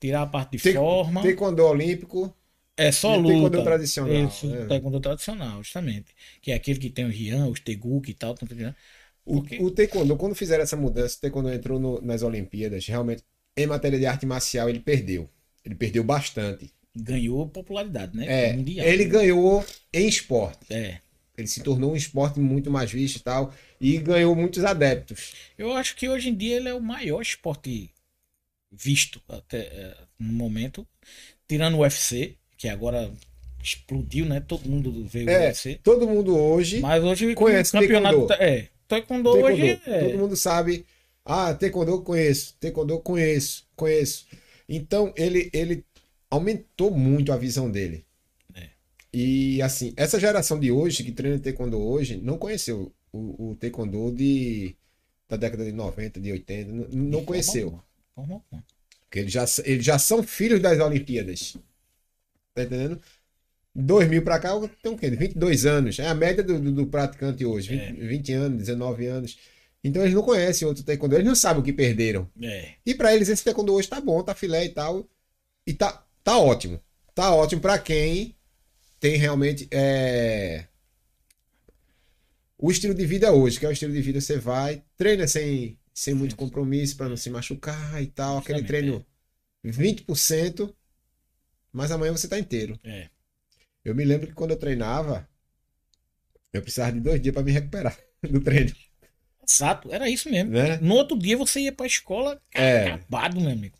[0.00, 1.22] Tirar a parte de Te- forma.
[1.22, 2.34] Taekwondo olímpico,
[2.76, 3.28] É só luta.
[3.28, 4.66] taekwondo tradicional, Isso, né?
[4.66, 6.14] taekwondo tradicional, justamente.
[6.40, 8.34] Que é aquele que tem o Rian, os Teguki e tal.
[8.34, 8.46] tá?
[9.24, 13.22] O, o taekwondo, quando fizeram essa mudança, o taekwondo entrou no- nas Olimpíadas, realmente,
[13.56, 15.28] em matéria de arte marcial, ele perdeu.
[15.64, 16.70] Ele perdeu bastante.
[16.94, 18.26] Ganhou popularidade, né?
[18.50, 18.86] É, Mundial.
[18.86, 20.58] ele ganhou em esporte.
[20.70, 20.98] É.
[21.38, 25.32] Ele se tornou um esporte muito mais visto e tal, e ganhou muitos adeptos.
[25.56, 27.90] Eu acho que hoje em dia ele é o maior esporte
[28.70, 30.86] visto até é, no momento,
[31.48, 33.10] tirando o UFC, que agora
[33.62, 34.40] explodiu, né?
[34.40, 35.78] Todo mundo veio o É, UFC.
[35.82, 38.42] todo mundo hoje Mas hoje Conhece o campeonato taekwondo.
[38.42, 39.54] é, taekwondo Taekwondo.
[39.54, 40.84] hoje é, Todo mundo sabe.
[41.24, 42.56] Ah, Taekwondo eu conheço.
[42.60, 43.66] Taekwondo eu conheço.
[43.74, 44.26] Conheço.
[44.68, 45.84] Então, ele, ele
[46.30, 48.04] aumentou muito a visão dele.
[48.54, 48.68] É.
[49.12, 54.12] E, assim, essa geração de hoje, que treina Taekwondo hoje, não conheceu o, o Taekwondo
[54.12, 54.74] de,
[55.28, 56.72] da década de 90, de 80.
[56.72, 57.80] Não, não conheceu.
[58.14, 58.42] forma.
[59.02, 61.56] Porque eles já, eles já são filhos das Olimpíadas.
[62.54, 63.00] Tá entendendo?
[63.74, 64.50] 2000 pra cá,
[64.82, 65.10] tem o quê?
[65.10, 65.98] 22 anos.
[65.98, 67.70] É a média do, do, do praticante hoje.
[67.76, 68.06] 20, É.
[68.06, 69.38] 20 anos, 19 anos.
[69.84, 71.14] Então eles não conhecem outro taekwondo.
[71.16, 72.28] Eles não sabem o que perderam.
[72.40, 75.08] É, E pra eles esse taekwondo hoje tá bom, tá filé e tal.
[75.66, 76.80] E tá, tá ótimo.
[77.14, 78.34] Tá ótimo pra quem
[79.00, 80.66] tem realmente é,
[82.56, 85.76] o estilo de vida hoje, que é o estilo de vida você vai, treina sem,
[85.92, 88.38] sem muito compromisso pra não se machucar e tal.
[88.38, 89.04] Aquele treino
[89.64, 90.72] 20%,
[91.72, 92.78] mas amanhã você tá inteiro.
[92.84, 93.08] é.
[93.84, 95.28] Eu me lembro que quando eu treinava,
[96.52, 98.72] eu precisava de dois dias pra me recuperar do treino,
[99.48, 100.52] Exato, era isso mesmo.
[100.52, 100.78] né?
[100.80, 102.84] No outro dia você ia pra escola É.
[102.92, 103.76] acabado, meu amigo.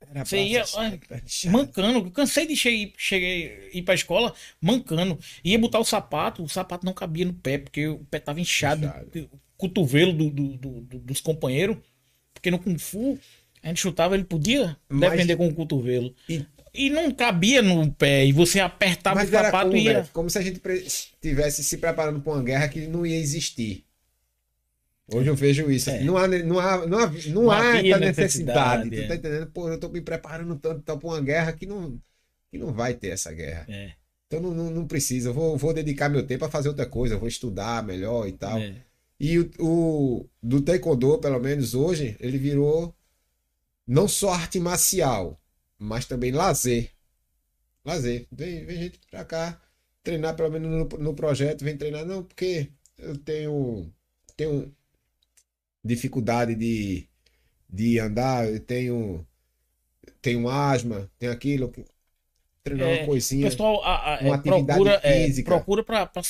[0.00, 0.64] Era Você ia.
[1.50, 5.18] Mancando, eu cansei de cheguei, cheguei ir pra escola mancando.
[5.44, 8.86] Ia botar o sapato, o sapato não cabia no pé, porque o pé tava inchado,
[8.86, 9.30] Inchado.
[9.32, 11.76] o cotovelo do, do- do- do- dos companheiros.
[12.34, 13.18] Porque no Kung Fu,
[13.62, 16.14] a gente chutava, ele podia Mas- defender com o cotovelo.
[16.28, 16.44] E
[16.74, 18.24] e não cabia no pé.
[18.26, 19.92] E você apertava Mas o sapato como, e ia.
[19.94, 23.84] velho, como se a gente estivesse se preparando para uma guerra que não ia existir.
[25.10, 25.88] Hoje eu vejo isso.
[25.90, 26.02] É.
[26.02, 28.00] Não há, não há, não há, não Não há necessidade.
[28.00, 29.06] necessidade, Tu é.
[29.08, 29.46] tá entendendo?
[29.48, 31.98] Pô, eu tô me preparando tanto para uma guerra que não,
[32.50, 33.64] que não vai ter essa guerra.
[33.68, 33.92] É,
[34.26, 35.30] Então não, não, não precisa.
[35.30, 37.14] Eu vou, vou dedicar meu tempo a fazer outra coisa.
[37.14, 38.58] Eu vou estudar melhor e tal.
[38.58, 38.74] é.
[39.20, 42.94] E o, o do Taekwondo, pelo menos hoje, ele virou
[43.86, 45.37] não só arte marcial,
[45.78, 46.92] mas também lazer.
[47.84, 48.26] Lazer.
[48.32, 49.60] Vem, vem gente pra cá
[50.02, 52.04] treinar, pelo menos no, no projeto, vem treinar.
[52.06, 53.92] Não, porque eu tenho,
[54.36, 54.74] tenho
[55.84, 57.08] dificuldade de,
[57.68, 59.26] de andar, eu tenho,
[60.22, 61.72] tenho asma, tenho aquilo.
[62.62, 63.50] Treinar É, uma O coisinha.
[63.50, 65.50] pessoal a- a- uma é, atividade procura, é, física.
[65.56, 66.22] procura pra, pra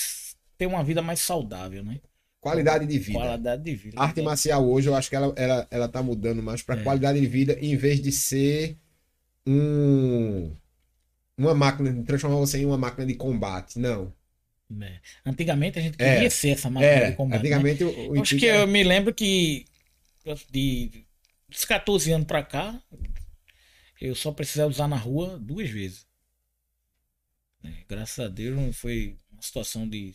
[0.56, 2.00] ter uma vida mais saudável, né?
[2.40, 3.18] Qualidade de vida.
[3.18, 4.00] Qualidade de vida.
[4.00, 6.84] A arte marcial hoje, eu acho que ela, ela, ela tá mudando mais para É.
[6.84, 8.76] qualidade de vida, em vez de ser
[9.48, 10.56] um
[11.36, 13.78] uma máquina, transformar você em uma máquina de combate.
[13.78, 14.12] Não.
[14.82, 15.00] É.
[15.24, 16.14] Antigamente a gente É.
[16.14, 17.10] queria ser essa máquina Era.
[17.10, 17.38] de combate.
[17.42, 17.46] né?
[17.48, 19.64] Antigamente o, o Eu Acho que eu me lembro que
[20.50, 21.06] de
[21.48, 22.78] dos 14 anos pra cá,
[24.00, 26.06] eu só precisei usar na rua duas vezes.
[27.64, 30.14] É, graças a Deus não foi uma situação de.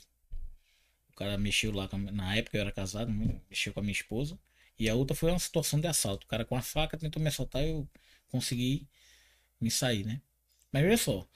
[1.10, 3.35] O cara mexeu lá, na época eu era casado, né?
[3.49, 4.38] mexeu com a minha esposa.
[4.77, 6.26] E a outra foi uma situação de assalto.
[6.26, 7.88] O cara com a faca tentou me assaltar eu
[8.30, 8.88] consegui
[9.64, 10.22] me sair, né?
[10.72, 11.27] Mas olha só,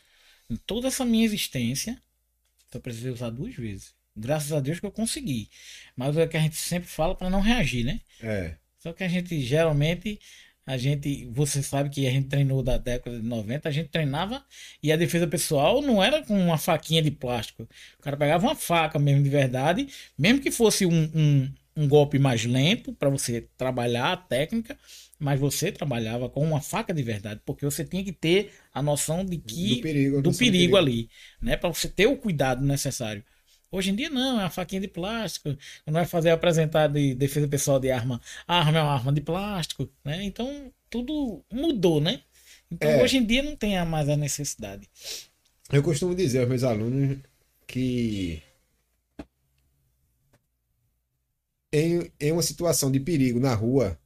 [0.50, 2.02] em toda essa minha existência,
[2.74, 3.96] eu precisei usar duas vezes.
[4.16, 5.50] Graças a Deus que eu consegui.
[5.96, 8.02] Mas é o que a gente sempre fala para não reagir, né?
[8.22, 8.56] É.
[8.80, 10.20] Só que a gente geralmente,
[10.66, 14.44] a gente, você sabe que a gente treinou da década de 90, a gente treinava
[14.82, 17.68] e a defesa pessoal não era com uma faquinha de plástico.
[18.00, 19.88] O cara pegava uma faca mesmo de verdade,
[20.18, 24.78] mesmo que fosse um, um, um golpe mais lento para você trabalhar a técnica,
[25.20, 29.26] mas você trabalhava com uma faca de verdade, porque você tinha que ter a noção
[29.26, 30.22] de que do perigo.
[30.22, 31.10] do noção perigo ali,
[31.42, 31.58] né?
[31.58, 33.24] Para você ter o cuidado necessário.
[33.72, 35.56] Hoje em dia não, é uma faquinha de plástico.
[35.84, 39.22] Quando vai fazer apresentar de defesa pessoal de arma, a arma é uma arma de
[39.22, 40.24] plástico, né?
[40.24, 42.22] Então tudo mudou, né?
[42.72, 43.04] Então É.
[43.04, 44.88] hoje em dia não tem mais a necessidade.
[45.72, 47.18] Eu costumo dizer aos meus alunos
[47.68, 48.42] que
[51.72, 53.98] em, em uma situação de perigo na rua,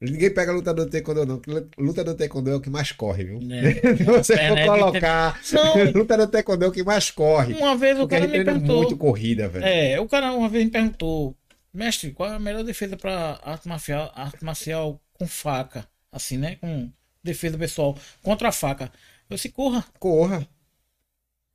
[0.00, 1.42] ninguém pega lutador de taekwondo não,
[1.78, 3.40] lutador de taekwondo é o que mais corre, viu?
[3.40, 3.74] Né?
[3.96, 4.66] Se você É, for né?
[4.66, 5.84] colocar, Não.
[5.92, 7.54] lutador de taekwondo é o que mais corre.
[7.54, 8.76] Uma vez o cara me perguntou.
[8.78, 9.64] muito corrida, velho.
[9.64, 11.36] É, o cara uma vez me perguntou,
[11.72, 15.86] mestre, qual é a melhor defesa para arte marcial, arte marcial com faca?
[16.12, 16.56] Assim, né?
[16.56, 16.90] Com
[17.22, 18.90] defesa pessoal contra a faca.
[19.28, 19.84] Eu disse, corra.
[19.98, 20.48] Corra.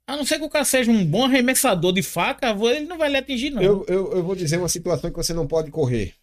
[0.06, 3.10] A não ser que o cara seja um bom arremessador de faca, ele não vai
[3.10, 3.64] lhe atingir, não.
[3.64, 6.14] Eu, eu, eu vou dizer uma situação que você não pode correr.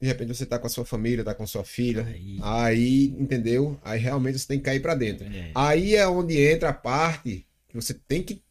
[0.00, 2.04] De repente você tá com a sua família, tá com a sua filha.
[2.04, 2.38] Aí.
[2.42, 3.80] Aí, entendeu?
[3.82, 5.26] Aí realmente você tem que cair pra dentro.
[5.26, 8.42] É, Aí é onde entra a parte que você tem que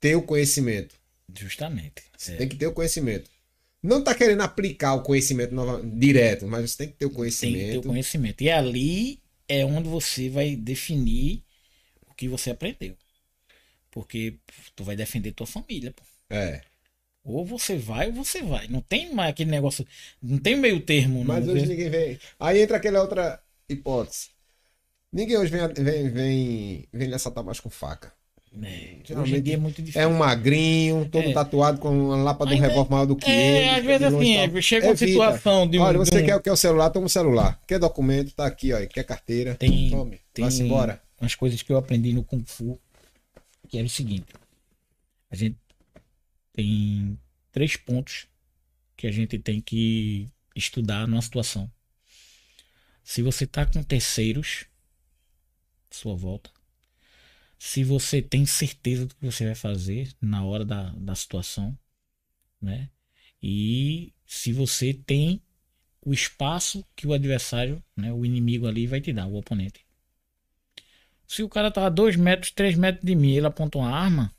[0.00, 0.94] ter o conhecimento.
[1.38, 2.02] justamente.
[2.18, 2.36] Você É.
[2.36, 3.30] tem que ter o conhecimento.
[3.82, 7.16] Não tá querendo aplicar o conhecimento nova- direto, mas você tem que ter o Tem
[7.16, 7.82] que ter o conhecimento.
[7.88, 8.42] conhecimento.
[8.42, 9.18] E ali
[9.48, 11.42] é onde você vai definir
[12.08, 12.96] o que você aprendeu.
[13.90, 14.34] Porque
[14.76, 16.02] tu vai defender tua família, pô.
[16.30, 16.60] É.
[17.24, 18.66] Ou você vai ou você vai.
[18.68, 19.86] Não tem mais aquele negócio.
[20.20, 21.54] Não tem meio termo, Mas não.
[21.54, 22.18] hoje ninguém vem.
[22.38, 24.30] Aí entra aquela outra hipótese.
[25.12, 28.12] Ninguém hoje vem, vem, vem, vem lhe assaltar mais com faca.
[28.54, 28.66] É, hoje
[29.00, 30.00] em Geralmente dia é muito difícil.
[30.02, 31.32] É um magrinho, todo É.
[31.32, 33.68] tatuado com uma lapa de um revólver maior do que É, ele.
[33.80, 35.82] às vezes assim, é, chega uma situação de um.
[35.82, 36.90] Olha, você de um- quer, quer o celular?
[36.90, 37.58] Toma o celular.
[37.66, 38.32] Quer documento?
[38.34, 38.86] Tá aqui, ó.
[38.86, 39.54] Quer carteira?
[39.54, 40.20] Tem- Tome.
[40.34, 41.00] tem Vai-se embora.
[41.20, 42.78] umas coisas que eu aprendi no Kung Fu,
[43.68, 44.26] que era o seguinte.
[45.30, 45.56] A gente
[46.52, 47.18] tem
[47.50, 48.26] três pontos
[48.96, 51.70] que a gente tem que estudar numa situação.
[53.02, 54.66] Se você tá com terceiros
[55.90, 56.50] sua volta,
[57.58, 61.76] se você tem certeza do que você vai fazer na hora da, da situação,
[62.60, 62.90] né?
[63.42, 65.42] E se você tem
[66.04, 69.84] o espaço que o adversário, né, o inimigo ali vai te dar, o oponente.
[71.26, 74.34] Se o cara tá a 2 metros, 3 metros de mim, ele aponta uma arma,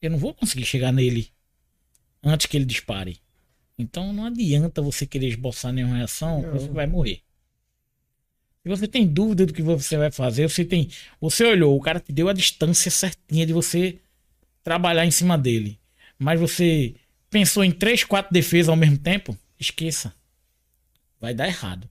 [0.00, 1.30] eu não vou conseguir chegar nele
[2.22, 3.18] antes que ele dispare.
[3.78, 6.52] Então não adianta você querer esboçar nenhuma reação, Não.
[6.52, 7.22] você vai morrer.
[8.62, 11.98] Se você tem dúvida do que você vai fazer, você tem, você olhou, o cara
[11.98, 13.98] te deu a distância certinha de você
[14.62, 15.80] trabalhar em cima dele,
[16.18, 16.94] mas você
[17.30, 20.14] pensou em três, quatro defesas ao mesmo tempo, esqueça.
[21.18, 21.88] Vai dar errado.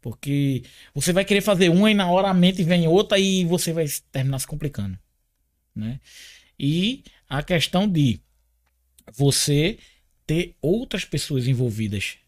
[0.00, 0.62] Porque
[0.94, 3.86] você vai querer fazer uma e na hora a mente vem outra e você vai
[4.10, 4.98] terminar se complicando.
[5.74, 6.00] Né?
[6.58, 8.20] E a questão de
[9.12, 9.78] você
[10.26, 12.18] ter outras pessoas envolvidas.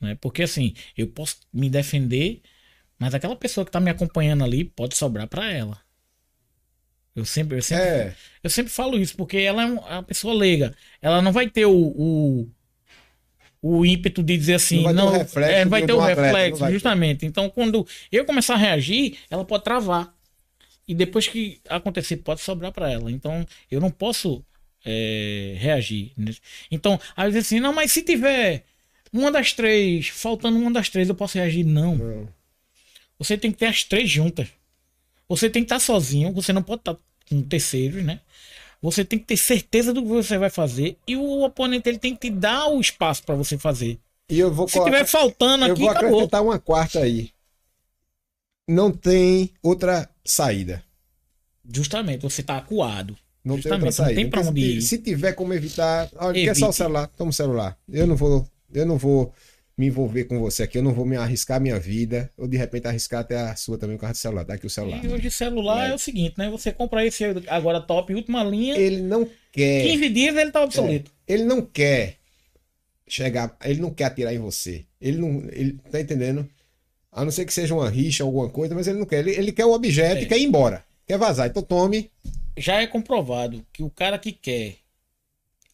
[0.00, 0.14] Né?
[0.20, 2.42] Porque assim, eu posso me defender,
[2.98, 5.82] Mas aquela pessoa que tá me acompanhando ali pode sobrar pra ela.
[7.14, 8.16] Eu sempre, eu sempre, É.
[8.42, 10.76] eu sempre falo isso, porque ela é é uma pessoa leiga.
[11.00, 12.50] Ela não vai ter o, o,
[13.62, 16.00] o ímpeto de dizer assim, Não vai ter não, o reflexo é, vai ter o
[16.00, 16.72] atleta, reflexo, vai ter.
[16.72, 17.24] justamente.
[17.26, 20.13] Então, quando eu começar a reagir, ela pode travar.
[20.86, 23.10] E depois que acontecer, pode sobrar pra ela.
[23.10, 24.44] Então, eu não posso
[24.84, 26.12] é, reagir.
[26.70, 28.64] Então, às vezes assim, não, mas se tiver
[29.12, 31.64] uma das três, faltando uma das três, eu posso reagir?
[31.64, 31.96] Não.
[31.96, 32.28] Não.
[33.18, 34.48] Você tem que ter as três juntas.
[35.28, 36.96] Você tem que estar sozinho, você não pode estar
[37.28, 38.20] com terceiros, né?
[38.82, 42.14] Você tem que ter certeza do que você vai fazer e o oponente ele tem
[42.14, 43.98] que te dar o espaço para você fazer.
[44.28, 46.08] E eu vou Se tiver faltando eu aqui, vou acabou.
[46.08, 47.30] acrescentar uma quarta aí.
[48.68, 50.82] Não tem outra saída.
[51.72, 53.16] Justamente, você tá acuado.
[53.44, 54.20] Não tem Justamente, outra não saída.
[54.20, 54.82] tem pra onde se, ir.
[54.82, 57.08] se tiver como evitar, olha, quer só o celular?
[57.08, 57.78] Toma o celular.
[57.90, 59.32] Eu não vou, eu não vou
[59.76, 62.56] me envolver com você aqui, eu não vou me arriscar a minha vida, ou de
[62.56, 64.44] repente arriscar até a sua também com causa do celular.
[64.44, 65.04] Tá aqui o celular.
[65.04, 65.90] E hoje celular é.
[65.90, 65.94] É.
[65.94, 66.48] o seguinte, né?
[66.48, 69.82] Você compra esse agora top, última linha, Ele não quer.
[69.82, 71.10] 15 dias ele tá obsoleto.
[71.26, 72.16] Ele não quer
[73.06, 74.84] chegar, ele não quer atirar em você.
[75.00, 76.48] Ele não, ele tá entendendo?
[77.14, 79.20] A não ser que seja uma rixa, alguma coisa, mas ele não quer.
[79.20, 80.22] Ele, ele quer o objeto É.
[80.22, 80.84] e quer ir embora.
[81.06, 81.46] Quer vazar.
[81.46, 82.10] Então tome.
[82.56, 84.76] Já é comprovado que o cara que quer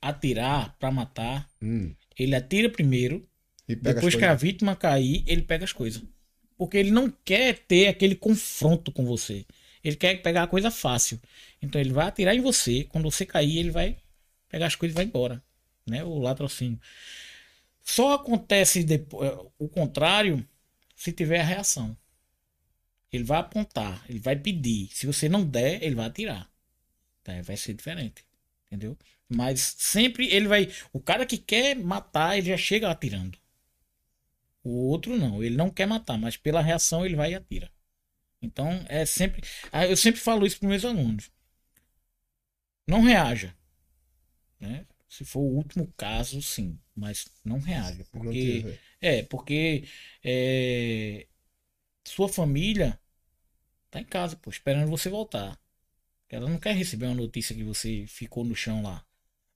[0.02, 3.26] atirar pra matar, hum, ele atira primeiro
[3.66, 6.02] Depois que a vítima cair, ele pega as coisas.
[6.58, 9.46] Porque ele não quer ter aquele confronto com você.
[9.82, 11.18] Ele quer pegar a coisa fácil.
[11.62, 12.84] Então ele vai atirar em você.
[12.84, 13.96] Quando você cair, ele vai
[14.48, 15.42] pegar as coisas e vai embora.
[15.86, 16.04] Né?
[16.04, 16.78] O latrocínio.
[17.82, 20.44] Só acontece depois, o contrário
[21.00, 21.96] se tiver a reação.
[23.10, 24.90] Ele vai apontar, ele vai pedir.
[24.92, 26.52] Se você não der, ele vai atirar.
[27.22, 28.22] Então, vai ser diferente.
[28.66, 28.98] Entendeu?
[29.26, 30.68] Mas sempre ele vai.
[30.92, 33.38] O cara que quer matar, ele já chega atirando.
[34.62, 37.72] O outro não, ele não quer matar, mas pela reação ele vai e atira.
[38.42, 39.42] Então é sempre.
[39.72, 41.30] ah, Eu sempre falo isso para meus alunos.
[42.86, 43.56] Não reaja.
[44.60, 44.86] Né?
[45.10, 46.78] Se for o último caso, sim.
[46.94, 48.06] Mas não reaja.
[48.12, 48.60] Porque.
[48.62, 48.80] tiver.
[49.00, 49.84] É, porque
[50.22, 51.26] é,
[52.06, 52.98] sua família
[53.90, 55.58] tá em casa, pô, esperando você voltar.
[56.28, 59.04] Ela não quer receber uma notícia que você ficou no chão lá,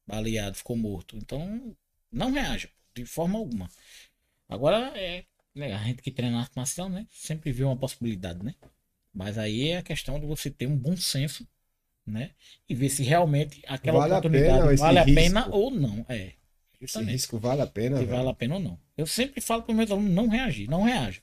[0.05, 1.17] baleado, ficou morto.
[1.17, 1.77] Então,
[2.11, 3.71] não reaja, de forma alguma.
[4.49, 5.25] Agora, é,
[5.55, 8.57] né, a gente que treina arte marcial, né, sempre vê uma possibilidade, né?
[9.13, 11.47] Mas aí é a questão de você ter um bom senso,
[12.07, 12.33] né?
[12.69, 15.15] E ver se realmente aquela Vale a oportunidade pena esse vale a risco.
[15.15, 16.05] pena ou não.
[16.09, 16.35] É,
[16.81, 17.97] Esse justamente risco vale a pena.
[17.97, 18.19] se velho.
[18.19, 18.81] vale a pena ou não.
[18.97, 21.23] Eu sempre falo para meus alunos não reagir, não reaja.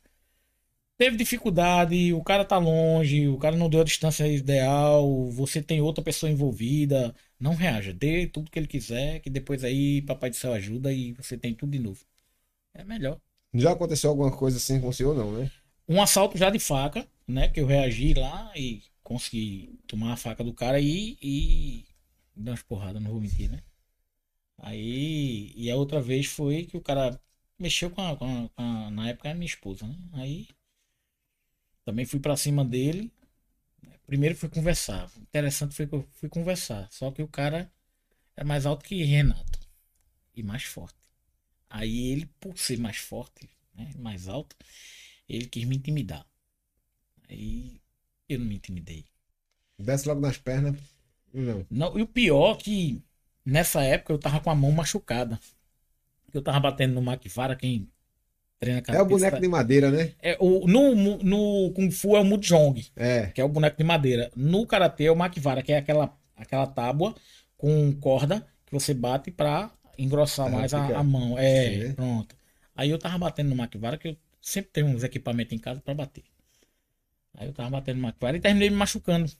[0.98, 5.82] Teve dificuldade, o cara tá longe, o cara não deu a distância ideal, você tem
[5.82, 10.36] outra pessoa envolvida, não reaja, dê tudo que ele quiser, que depois aí papai do
[10.36, 12.06] céu ajuda e você tem tudo de novo.
[12.74, 13.20] É melhor.
[13.53, 15.52] Já aconteceu alguma coisa assim com o senhor, não, né?
[15.88, 18.82] Um assalto já de faca, né, que eu reagi lá e
[19.14, 21.86] consegui tomar a faca do cara e e
[22.36, 23.62] dar umas porradas, não vou mentir, né?
[24.60, 27.20] Aí, e a outra vez foi que o cara
[27.60, 29.96] mexeu com a, com a- com a- na época era minha esposa, né?
[30.14, 30.48] Aí
[31.86, 33.12] também fui pra cima dele.
[34.08, 35.10] Primeiro fui conversar.
[35.18, 36.90] O Interessante foi que eu fui conversar.
[36.92, 37.72] Só que o cara
[38.38, 39.60] é mais alto que Renato
[40.36, 40.98] e mais forte.
[41.70, 44.56] Aí ele, por ser mais forte, né, mais alto,
[45.30, 46.26] ele quis me intimidar.
[47.30, 47.81] Aí
[48.34, 49.06] eu não me intimidei.
[49.78, 50.76] Desce logo nas pernas.
[51.34, 51.66] Não.
[51.70, 53.03] Não, e o pior é que
[53.45, 55.40] nessa época eu tava com a mão machucada.
[56.34, 57.90] Eu tava batendo no Makivara, quem
[58.60, 60.14] treina É o boneco de madeira, né?
[60.22, 63.28] É, o, no, no Kung Fu é o Mudjong, É.
[63.28, 64.32] que é o boneco de madeira.
[64.36, 67.16] No Karatê é o Makivara, que é aquela, aquela tábua
[67.58, 71.38] com corda que você bate pra engrossar Ah, mais a, a mão.
[71.38, 71.94] É, Sim.
[71.94, 72.36] pronto.
[72.76, 75.94] Aí eu tava batendo no Makivara, que eu sempre tenho uns equipamentos em casa pra
[75.94, 76.24] bater.
[77.34, 79.32] Aí eu tava batendo no Makivara e terminei me machucando.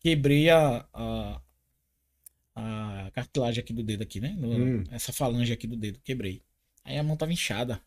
[0.00, 1.42] Quebrei a, a,
[2.54, 4.34] a cartilagem aqui do dedo aqui, né?
[4.38, 4.84] No- Hum.
[4.90, 6.42] Essa falange aqui do dedo, quebrei.
[6.84, 7.80] Aí a mão tava inchada.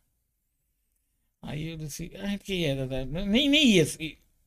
[1.42, 3.04] Aí eu disse, a gente que era, né?
[3.04, 3.84] nem, nem ia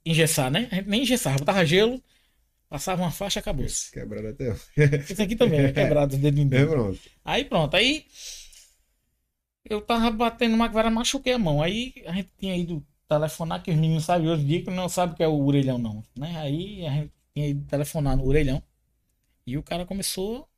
[0.05, 0.67] engessar, né?
[0.71, 2.01] A gente nem engessava, botava gelo,
[2.69, 3.65] passava uma faixa, acabou.
[3.65, 4.55] Isso Quebrado até.
[5.23, 6.65] aqui também, é quebrado os dedos É, mindinhos.
[6.65, 6.99] pronto.
[7.23, 8.05] Aí pronto, aí
[9.65, 11.61] eu tava batendo uma machuquei a mão.
[11.61, 14.87] Aí a gente tinha ido telefonar, que os meninos sabem hoje em dia que não
[14.87, 16.03] sabe o que é o orelhão, não.
[16.15, 16.37] Né?
[16.37, 18.63] Aí a gente tinha ido telefonar no orelhão.
[19.45, 20.49] E o cara começou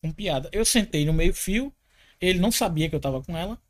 [0.00, 0.48] com piada.
[0.52, 1.74] Eu sentei no meio fio,
[2.20, 3.60] ele não sabia que eu tava com ela,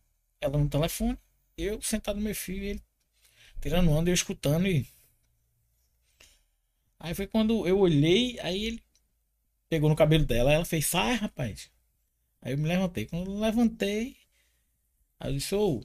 [0.40, 1.18] ela no telefone,
[1.56, 2.82] eu sentado no meio fio, ele
[3.60, 4.86] tirando onda, eu escutando e.
[6.98, 8.82] Aí foi quando eu olhei, aí ele
[9.68, 11.70] pegou no cabelo dela, ela fez, sai, rapaz.
[12.42, 13.06] Aí eu me levantei.
[13.06, 14.16] Quando eu levantei,
[15.18, 15.82] aí eu disse, ô,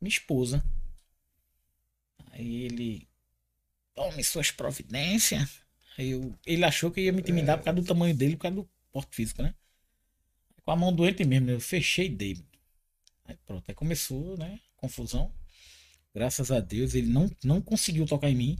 [0.00, 0.62] minha esposa.
[2.40, 3.06] Aí ele.
[3.94, 5.60] Tome suas providências.
[5.98, 8.56] Aí eu, ele achou que ia me intimidar por causa do tamanho dele, por causa
[8.56, 9.54] do porte físico, né?
[10.64, 12.38] Com a mão doente mesmo, eu fechei e dei.
[13.26, 14.58] Aí pronto, aí começou, né?
[14.76, 15.32] Confusão.
[16.14, 18.58] Graças a Deus, ele não, não conseguiu tocar em mim.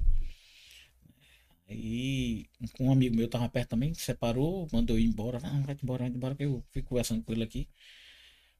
[1.68, 2.46] Aí
[2.78, 5.38] um amigo meu tava perto também, separou, mandou ir embora.
[5.42, 7.68] Ah, vai embora, vai embora, que eu fico conversando com ele aqui.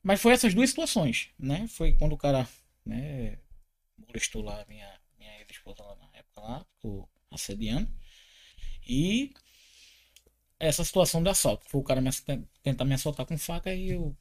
[0.02, 1.66] Mas foi essas duas situações, né?
[1.68, 2.48] Foi quando o cara,
[2.86, 3.36] né,
[4.06, 7.88] molestou lá minha, minha ex-esposa lá na época lá, ficou assediando.
[8.88, 9.32] E
[10.58, 11.64] essa situação de assalto.
[11.68, 12.10] Foi o cara me,
[12.62, 14.16] tentar me assaltar com faca e eu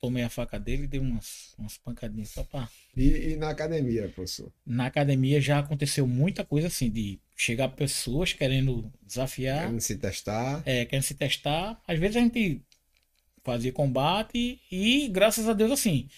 [0.00, 2.68] tomei a faca dele e dei umas, umas pancadinhas só pra.
[2.96, 4.52] E, e, na academia, professor?
[4.66, 9.64] Na academia já aconteceu muita coisa assim, de chegar pessoas querendo desafiar.
[9.66, 10.62] Querendo se testar.
[10.66, 11.80] É, querendo se testar.
[11.86, 12.62] Às vezes a gente
[13.44, 16.08] fazia combate e, graças a Deus, assim.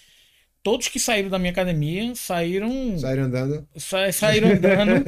[0.64, 2.98] Todos que saíram da minha academia saíram.
[2.98, 3.68] Saíram andando.
[3.76, 5.04] Sa saíram andando.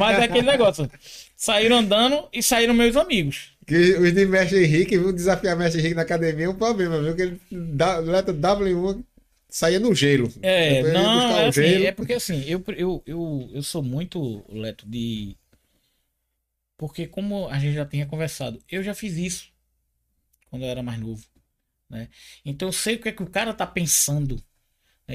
[0.00, 0.90] mas é aquele negócio.
[1.36, 3.52] Saíram andando e saíram meus amigos.
[3.66, 5.12] Que os de Mestre Henrique, viu?
[5.12, 7.14] Desafiar Mestre Henrique na academia é um problema, viu?
[7.14, 9.04] Que ele, letra W1
[9.46, 10.32] saía no gelo.
[10.40, 15.36] É, não, é, assim, é porque assim, eu, eu, eu, eu sou muito, Leto, de.
[16.78, 19.52] Porque como a gente já tinha conversado, eu já fiz isso
[20.48, 21.22] quando eu era mais novo.
[21.90, 22.08] Né?
[22.42, 24.42] Então eu sei o que é que o cara tá pensando.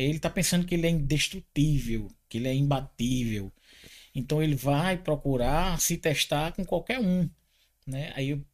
[0.01, 3.51] Ele tá pensando que ele é indestrutível, que ele é imbatível.
[4.15, 7.29] Então ele vai procurar se testar com qualquer um
[7.85, 8.11] né?
[8.15, 8.45] Aí eu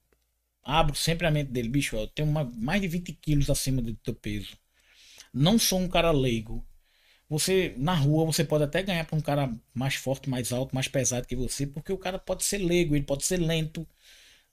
[0.63, 3.93] abro sempre a mente dele, bicho, eu tenho uma, mais de 20 quilos acima do
[3.95, 4.57] teu peso.
[5.33, 6.65] Não sou um cara leigo.
[7.29, 10.87] Você, na rua, você pode até ganhar para um cara mais forte, mais alto, mais
[10.87, 13.87] pesado que você, porque o cara pode ser leigo, ele pode ser lento,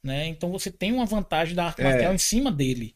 [0.02, 0.26] né?
[0.26, 1.84] Então você tem uma vantagem da arte é.
[1.84, 2.94] marcial em cima dele.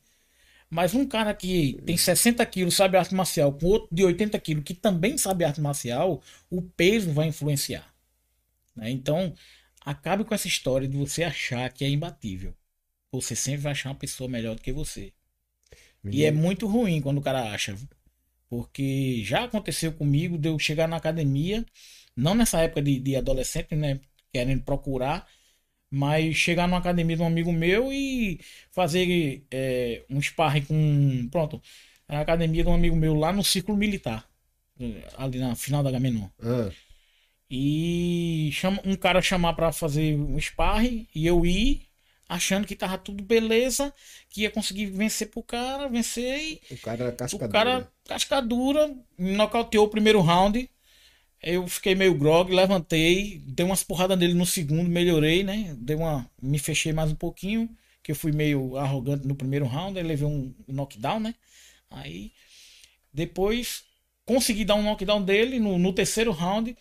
[0.70, 4.64] Mas um cara que tem 60 quilos, sabe arte marcial, com outro de 80 quilos
[4.64, 7.92] que também sabe arte marcial, o peso vai influenciar.
[8.76, 8.90] Né?
[8.90, 9.34] Então,
[9.80, 12.54] Acabe com essa história de você achar que é imbatível.
[13.10, 15.12] Você sempre vai achar uma pessoa melhor do que você.
[16.04, 17.76] E é muito ruim quando o cara acha.
[18.48, 21.64] Porque já aconteceu comigo de eu chegar na academia,
[22.14, 24.00] não nessa época de, de adolescente, né?
[24.32, 25.26] Querendo procurar,
[25.90, 28.40] mas chegar numa academia de um amigo meu e
[28.70, 31.28] fazer é, um sparring com.
[31.30, 31.60] Pronto.
[32.08, 34.28] A academia de um amigo meu lá no círculo militar.
[35.16, 36.26] Ali na final da Gamenon.
[36.42, 36.70] Ah.
[37.50, 41.82] E chama, um cara chamar para fazer um sparring e eu ir
[42.30, 43.92] achando que tava tudo beleza,
[44.28, 46.60] que ia conseguir vencer pro cara, vencer e.
[46.70, 47.48] O cara era cascadura.
[47.48, 50.70] O cara, cascadura, nocauteou o primeiro round.
[51.42, 55.74] Eu fiquei meio grog, levantei, dei umas porradas nele no segundo, melhorei, né?
[55.78, 56.30] Dei uma.
[56.40, 57.68] Me fechei mais um pouquinho,
[58.02, 61.34] que eu fui meio arrogante no primeiro round, aí levei um knockdown, né?
[61.90, 62.32] Aí.
[63.12, 63.84] Depois
[64.24, 66.76] consegui dar um knockdown dele no, no terceiro round.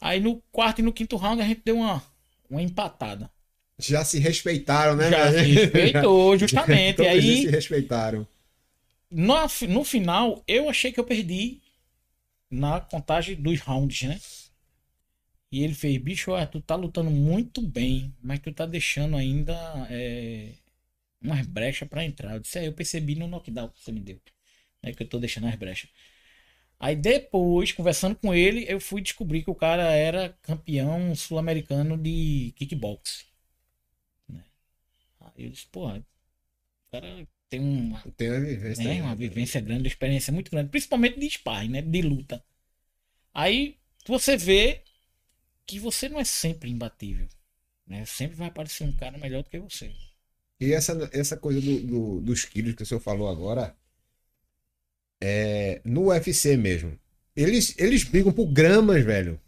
[0.00, 2.02] Aí no quarto e no quinto round a gente deu uma,
[2.48, 3.30] uma empatada.
[3.78, 5.10] Já se respeitaram, né?
[5.10, 6.96] Já se respeitou, justamente.
[6.96, 8.26] Todos aí se respeitaram.
[9.10, 9.34] No,
[9.68, 11.60] no final, eu achei que eu perdi
[12.54, 14.20] na contagem dos rounds, né?
[15.50, 19.54] E ele fez, bicho, ó, tu tá lutando muito bem, mas tu tá deixando ainda
[19.90, 20.52] é,
[21.22, 22.34] umas brechas para entrar.
[22.34, 24.20] Eu disse, é, eu percebi no knockdown que você me deu.
[24.82, 25.90] É que eu tô deixando as brechas.
[26.78, 32.52] Aí depois, conversando com ele, eu fui descobrir que o cara era campeão sul-americano de
[32.56, 33.26] kickbox.
[34.28, 34.44] Né?
[35.20, 35.98] Aí eu disse, porra,
[36.88, 37.26] o cara
[37.58, 39.02] tem uma, tem uma vivência, né?
[39.02, 41.82] uma vivência grande, uma experiência muito grande, principalmente de sparring, né?
[41.82, 42.42] De luta.
[43.32, 43.76] Aí
[44.06, 44.82] você vê
[45.66, 47.26] que você não é sempre imbatível.
[47.86, 48.04] Né?
[48.06, 49.92] Sempre vai aparecer um cara melhor do que você.
[50.60, 53.76] E essa, essa coisa do, do, dos quilos que o senhor falou agora,
[55.20, 56.98] é, no UFC mesmo.
[57.36, 59.40] Eles, eles brigam por gramas, velho.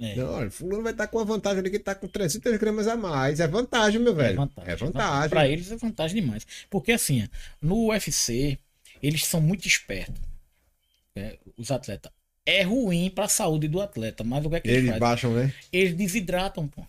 [0.00, 0.16] É.
[0.16, 2.88] Não, olha, fulano vai estar tá com a vantagem ali que está com 300 gramas
[2.88, 3.38] a mais.
[3.38, 4.32] É vantagem, meu velho.
[4.32, 4.72] É vantagem.
[4.72, 5.28] É vantagem.
[5.28, 6.46] Para eles é vantagem demais.
[6.70, 7.28] Porque assim,
[7.60, 8.58] no UFC,
[9.02, 10.22] eles são muito espertos.
[11.14, 12.10] É, os atletas.
[12.46, 15.34] É ruim para a saúde do atleta, mas o que é que eles, eles baixam,
[15.34, 15.52] né?
[15.70, 16.82] Eles desidratam, pô.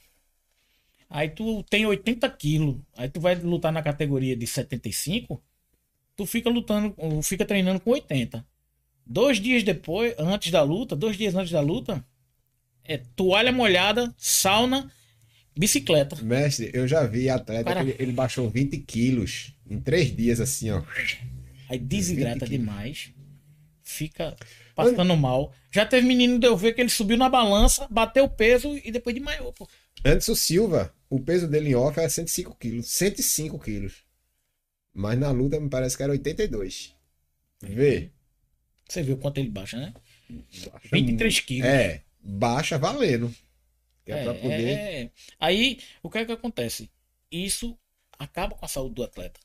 [1.09, 5.43] Aí tu tem 80 quilos, aí tu vai lutar na categoria de 75,
[6.15, 8.45] tu fica lutando, fica treinando com 80.
[9.05, 12.05] Dois dias depois, antes da luta, dois dias antes da luta,
[12.91, 14.91] é toalha molhada, sauna,
[15.57, 16.15] bicicleta.
[16.21, 20.71] Mestre, eu já vi atleta que ele, ele, baixou 20 quilos em três dias, assim,
[20.71, 20.83] ó.
[21.69, 23.11] Aí desidrata demais,
[23.83, 24.35] fica
[24.75, 25.53] passando mal.
[25.71, 28.91] Já teve menino de eu ver que ele subiu na balança, bateu o peso e
[28.91, 29.67] depois desmaiou, pô.
[30.05, 32.87] o Silva, o peso dele em off é 105 quilos.
[32.87, 34.03] 105 quilos.
[34.93, 36.95] Mas na luta me parece que era 82.
[37.61, 38.11] Vê.
[38.87, 39.93] Você viu quanto ele baixa, né?
[40.29, 41.65] Baixa 23 quilos.
[41.65, 42.01] É.
[42.23, 43.33] baixa valendo.
[44.05, 44.69] Que é, É, pra poder.
[44.69, 45.11] é, é.
[45.39, 46.89] Aí, o que é que acontece?
[47.31, 47.77] Isso
[48.19, 49.39] acaba com a saúde do atleta.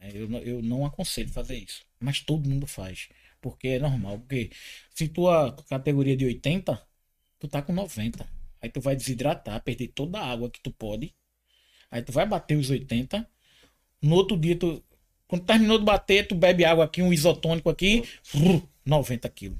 [0.00, 1.84] É, Eu, não- eu não aconselho fazer isso.
[2.00, 3.08] Mas todo mundo faz.
[3.40, 4.18] Porque é normal.
[4.20, 4.50] Porque
[4.94, 6.80] se tua categoria é de 80,
[7.38, 8.26] tu tá com 90.
[8.60, 11.14] Aí tu vai desidratar, perder toda a água que tu pode.
[11.90, 13.28] Aí tu vai bater os 80.
[14.02, 14.84] No outro dia, tu.
[15.28, 18.02] Quando terminou de bater, tu bebe água aqui, um isotônico aqui,
[18.32, 19.58] vrr, 90 quilos.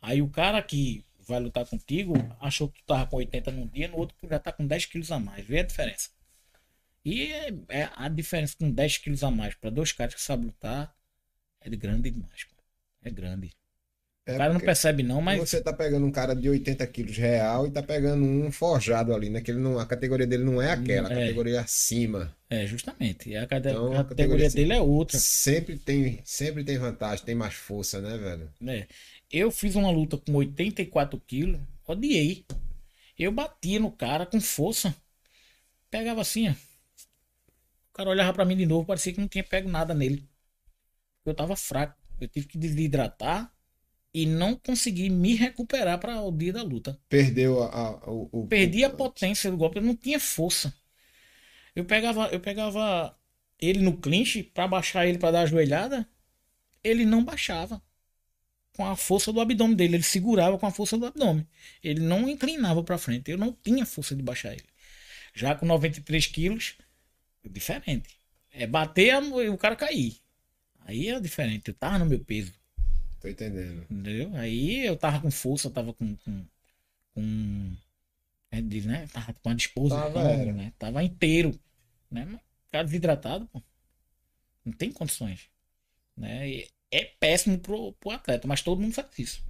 [0.00, 3.88] Aí o cara que vai lutar contigo achou que tu tava com 80 num dia,
[3.88, 5.44] no outro tu já tá com 10 quilos a mais.
[5.46, 6.10] Vê a diferença.
[7.04, 10.46] E é, é a diferença com 10 quilos a mais para dois caras que sabem
[10.46, 10.94] lutar
[11.60, 12.44] é de grande demais.
[12.44, 12.56] pô.
[13.02, 13.50] É grande.
[14.26, 17.16] É o cara não percebe não, mas Você tá pegando um cara de 80 quilos
[17.16, 19.40] real e tá pegando um forjado ali, né?
[19.40, 21.14] Que ele não, a categoria dele não é aquela, a É.
[21.22, 22.36] categoria acima.
[22.50, 23.34] é justamente.
[23.36, 25.18] A, cate- Então, a a categoria categoria dele é outra.
[25.18, 28.52] Sempre tem, sempre tem vantagem, tem mais força, né, velho?
[28.60, 28.86] né?
[29.30, 32.44] Eu fiz uma luta com 84 quilos, odiei.
[33.18, 34.94] Eu batia no cara com força.
[35.90, 36.52] Pegava assim, ó.
[36.52, 40.28] O cara olhava pra mim de novo, parecia que não tinha pego nada nele.
[41.24, 41.96] Eu tava fraco.
[42.20, 43.52] Eu tive que desidratar
[44.12, 46.98] e não consegui me recuperar para o dia da luta.
[47.08, 50.74] Perdeu a, a- o, Perdi a potência do golpe, eu não tinha força.
[51.74, 53.16] Eu pegava, eu pegava
[53.60, 56.08] ele no clinch pra baixar ele pra dar a joelhada,
[56.82, 57.82] ele não baixava
[58.78, 61.44] com a força do abdômen dele, ele segurava com a força do abdômen.
[61.82, 64.62] Ele não inclinava pra frente, eu não tinha força de baixar ele.
[65.34, 66.76] Já com 93 quilos,
[67.44, 68.16] diferente.
[68.52, 70.16] É bater e o cara cair.
[70.82, 72.54] Aí é diferente, eu tava no meu peso.
[73.20, 73.84] Tô entendendo.
[73.90, 74.30] Entendeu?
[74.36, 76.14] Aí eu tava com força, tava com.
[76.14, 76.46] com,
[77.14, 77.76] com
[78.52, 79.08] é, diz, né?
[79.12, 80.22] Tava com a disposição, Tava,
[80.52, 80.72] né?
[80.78, 81.58] Tava inteiro.
[82.08, 82.24] Né?
[82.26, 82.40] Mas,
[82.70, 83.60] cara desidratado, pô.
[84.64, 85.50] Não tem condições.
[86.16, 86.48] Né?
[86.48, 89.42] E é péssimo pro, pro atleta, mas todo mundo faz isso.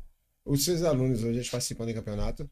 [0.45, 2.51] Os seus alunos hoje eles participam de campeonato?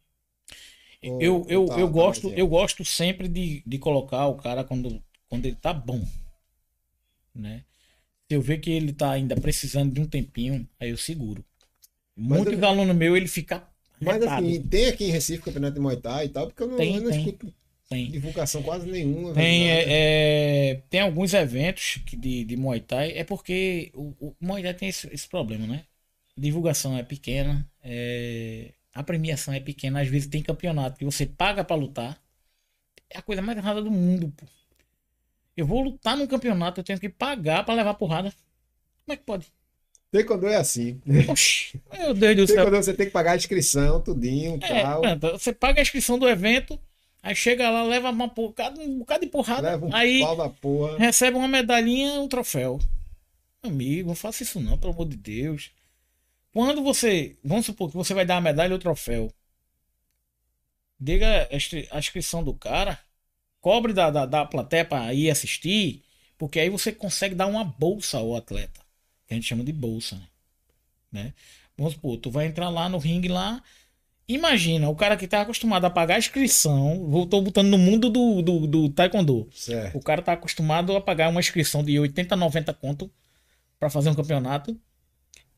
[1.03, 4.65] Ou- eu, eu, tá- eu, tá gosto, eu gosto sempre de, de colocar o cara
[4.65, 6.07] quando, quando ele tá bom.
[7.35, 7.65] Né?
[8.29, 11.45] Se eu ver que ele tá ainda precisando de um tempinho, aí eu seguro.
[12.17, 13.67] Muitos eu- alunos meus, ele fica.
[14.01, 14.47] Mas arretado.
[14.47, 16.97] assim, tem aqui em Recife campeonato de Muay Thai e tal, porque eu não, Tem,
[16.97, 17.53] eu não escuto
[17.89, 18.11] Tem.
[18.11, 19.33] divulgação quase nenhuma.
[19.33, 19.85] Tem, é,
[20.71, 24.89] é, tem alguns eventos de, de Muay Thai, é porque o, o Muay Thai tem
[24.89, 25.85] esse, esse problema, né?
[26.37, 31.63] Divulgação é pequena, é, a premiação é pequena, às vezes tem campeonato que você paga
[31.63, 32.21] pra lutar.
[33.09, 34.45] É a coisa mais errada do mundo, pô.
[35.57, 38.31] Eu vou lutar num campeonato, eu tenho que pagar pra levar porrada.
[39.05, 39.47] Como é que pode?
[40.11, 41.01] Taekwondo é assim.
[41.29, 42.57] Oxi, meu Deus do céu.
[42.57, 45.03] Taekwondo você tem que pagar a inscrição, tudinho, É, tal.
[45.39, 46.79] você paga a inscrição do evento,
[47.29, 50.49] aí chega lá, leva uma porrada, um bocado de porrada, Leva um aí pau da
[50.49, 50.99] porra.
[50.99, 52.79] recebe uma medalhinha, um troféu.
[53.63, 55.71] Amigo, não faça isso não, pelo amor de Deus.
[56.53, 59.33] Quando você, vamos supor que você vai dar a medalha ou o troféu,
[60.99, 62.99] diga a inscri- a inscrição do cara,
[63.61, 66.03] cobre da, da, da plateia para ir assistir,
[66.39, 68.81] porque aí você consegue dar uma bolsa ao atleta,
[69.27, 71.25] que a gente chama de bolsa, né?
[71.25, 71.35] né?
[71.77, 73.63] Vamos supor, tu vai entrar lá no ringue lá,
[74.29, 78.43] imagina, o cara que tá acostumado a pagar a inscrição, voltou botando no mundo do,
[78.43, 79.97] do, do taekwondo, Certo.
[79.97, 83.11] o cara tá acostumado a pagar uma inscrição de 80, 90 conto
[83.79, 84.79] pra fazer um campeonato.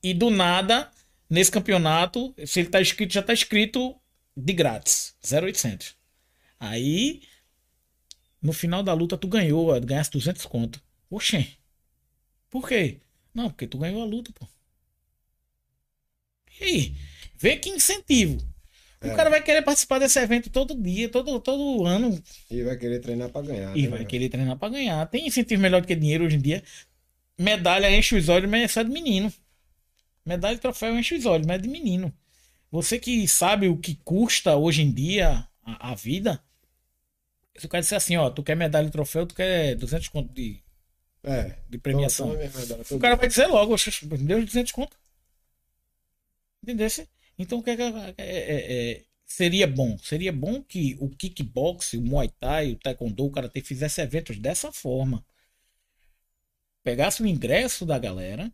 [0.02, 0.90] E do nada,
[1.28, 3.96] nesse campeonato, se ele tá inscrito, já tá inscrito
[4.36, 5.96] de grátis, 0800.
[6.60, 7.22] Aí,
[8.40, 10.80] no final da luta, tu ganhou, ganhasse 200 conto.
[11.10, 11.46] Oxê.
[12.50, 13.00] Por quê?
[13.34, 14.46] Não, porque tu ganhou a luta, pô.
[16.60, 16.96] E aí?
[17.36, 18.38] Vê que incentivo.
[19.00, 19.14] O É.
[19.14, 22.20] cara vai querer participar desse evento todo dia, todo, todo ano,
[22.50, 23.76] E vai querer treinar pra ganhar.
[23.76, 24.10] e né, vai velho?
[24.10, 25.06] querer treinar pra ganhar.
[25.06, 26.62] Tem incentivo melhor do que dinheiro hoje em dia.
[27.38, 29.32] Medalha enche os olhos, mas é só de menino.
[30.26, 32.12] Medalha e troféu enche os olhos, mas é de menino.
[32.70, 36.42] Você que sabe o que custa hoje em dia a, a vida.
[37.56, 40.32] Se o cara disser assim, ó, tu quer medalha e troféu, tu quer 200 conto
[40.34, 40.60] de,
[41.22, 41.56] É.
[41.68, 42.36] de premiação.
[42.36, 44.96] Verdade, O cara vai dizer logo, "Oxe, me deu 200 conto.
[46.62, 47.08] Entendesse?
[47.38, 49.96] Então, o que é, que é- é- é- seria bom?
[49.98, 54.72] Seria bom que o kickbox, o muay thai, o taekwondo, o karatê fizesse eventos dessa
[54.72, 55.24] forma.
[56.82, 58.52] Pegasse o ingresso da galera,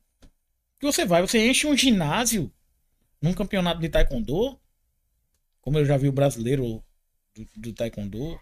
[0.78, 2.52] que você vai, você enche um ginásio
[3.22, 4.60] num campeonato de taekwondo,
[5.60, 6.84] como eu já vi o brasileiro
[7.34, 8.38] do, do taekwondo,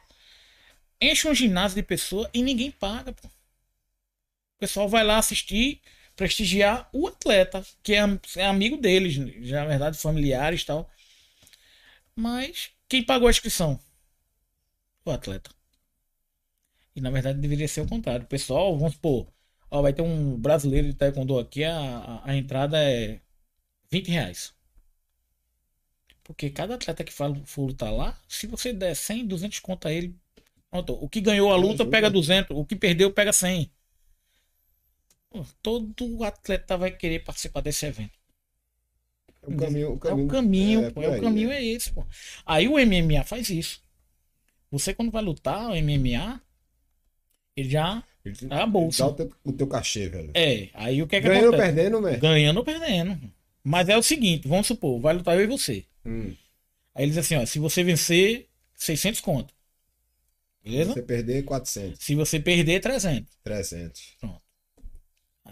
[1.01, 3.29] enche um ginásio de pessoa e ninguém paga, pô.
[3.29, 5.81] O pessoal vai lá assistir,
[6.17, 8.01] prestigiar o atleta, que é,
[8.37, 10.91] é amigo deles, na verdade, familiares e tal.
[12.15, 13.79] Mas quem pagou a inscrição?
[15.05, 15.51] O atleta.
[16.95, 18.25] E na verdade deveria ser o contrário.
[18.25, 19.27] O pessoal, vamos supor,
[19.71, 23.21] ó, vai ter um brasileiro de taekwondo aqui, a, a, a entrada é
[23.91, 24.55] 20 reais.
[26.25, 29.93] Porque cada atleta que for for lutar lá, se você der 100, 200 conto a
[29.93, 30.17] ele,
[30.71, 33.71] pronto, o que ganhou a luta pega 200, o que perdeu pega 100.
[35.33, 38.13] Pô, Todo atleta vai querer participar desse evento.
[39.43, 41.57] O caminho, o É caminho, o caminho, pô, por é o caminho é.
[41.57, 42.05] é esse, pô.
[42.47, 43.83] Aí o MMA faz isso.
[44.71, 46.41] Você quando vai lutar, o MMA,
[47.57, 49.05] ele já Ele te- a bolsa.
[49.05, 50.31] Dá o teu, o teu cachê, velho.
[50.35, 50.69] é.
[50.75, 52.21] Aí o que é que Ganhando ou perdendo, velho?
[52.21, 53.33] Ganhando ou perdendo.
[53.65, 55.85] Mas é o seguinte, vamos supor, vai lutar eu e você.
[56.05, 56.35] Hum.
[56.95, 59.55] Aí eles assim, ó, se você vencer, 600 conto.
[60.65, 60.93] Beleza?
[60.95, 63.37] Você perder 400, Se você perder, 300.
[63.43, 64.17] 300.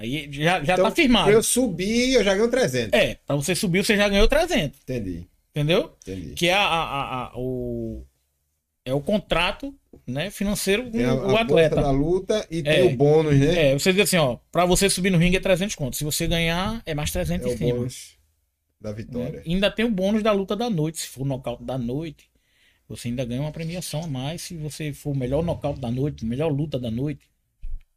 [0.00, 1.30] Aí já, já Então, tá firmado.
[1.30, 2.98] eu subir, eu já ganho 300.
[2.98, 4.80] É, pra você subir, você já ganhou 300.
[4.80, 5.94] Entendi, Entendeu?
[6.02, 6.32] entendi.
[6.34, 8.02] Que é a, a- a- o
[8.82, 9.74] é o contrato,
[10.06, 11.76] né, financeiro com o atleta.
[11.76, 12.62] da luta e É.
[12.62, 13.70] tem o bônus, né?
[13.70, 15.96] É, você diz assim, ó, pra você subir no ringue é 300 conto.
[15.96, 17.74] Se você ganhar, é mais 300 É em o cima.
[17.74, 18.16] bônus
[18.80, 19.32] da vitória.
[19.32, 19.42] né?
[19.46, 20.98] Ainda tem o bônus da luta da noite.
[21.00, 22.30] Se for nocaute da noite,
[22.88, 24.40] você ainda ganha uma premiação a mais.
[24.40, 27.29] Se você for o melhor nocaute da noite, melhor luta da noite.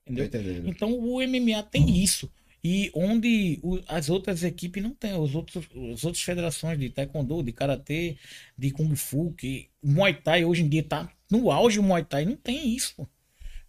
[0.06, 0.26] Entendeu?
[0.26, 0.70] entendendo.
[0.70, 2.30] Então o MMA tem isso.
[2.64, 7.44] E onde o- as outras equipes não têm, os outros, as outras federações de taekwondo,
[7.44, 8.18] de karatê,
[8.58, 12.26] de kung fu, que Muay Thai hoje em dia tá no auge o Muay Thai,
[12.26, 12.94] não tem isso.
[12.96, 13.08] pô.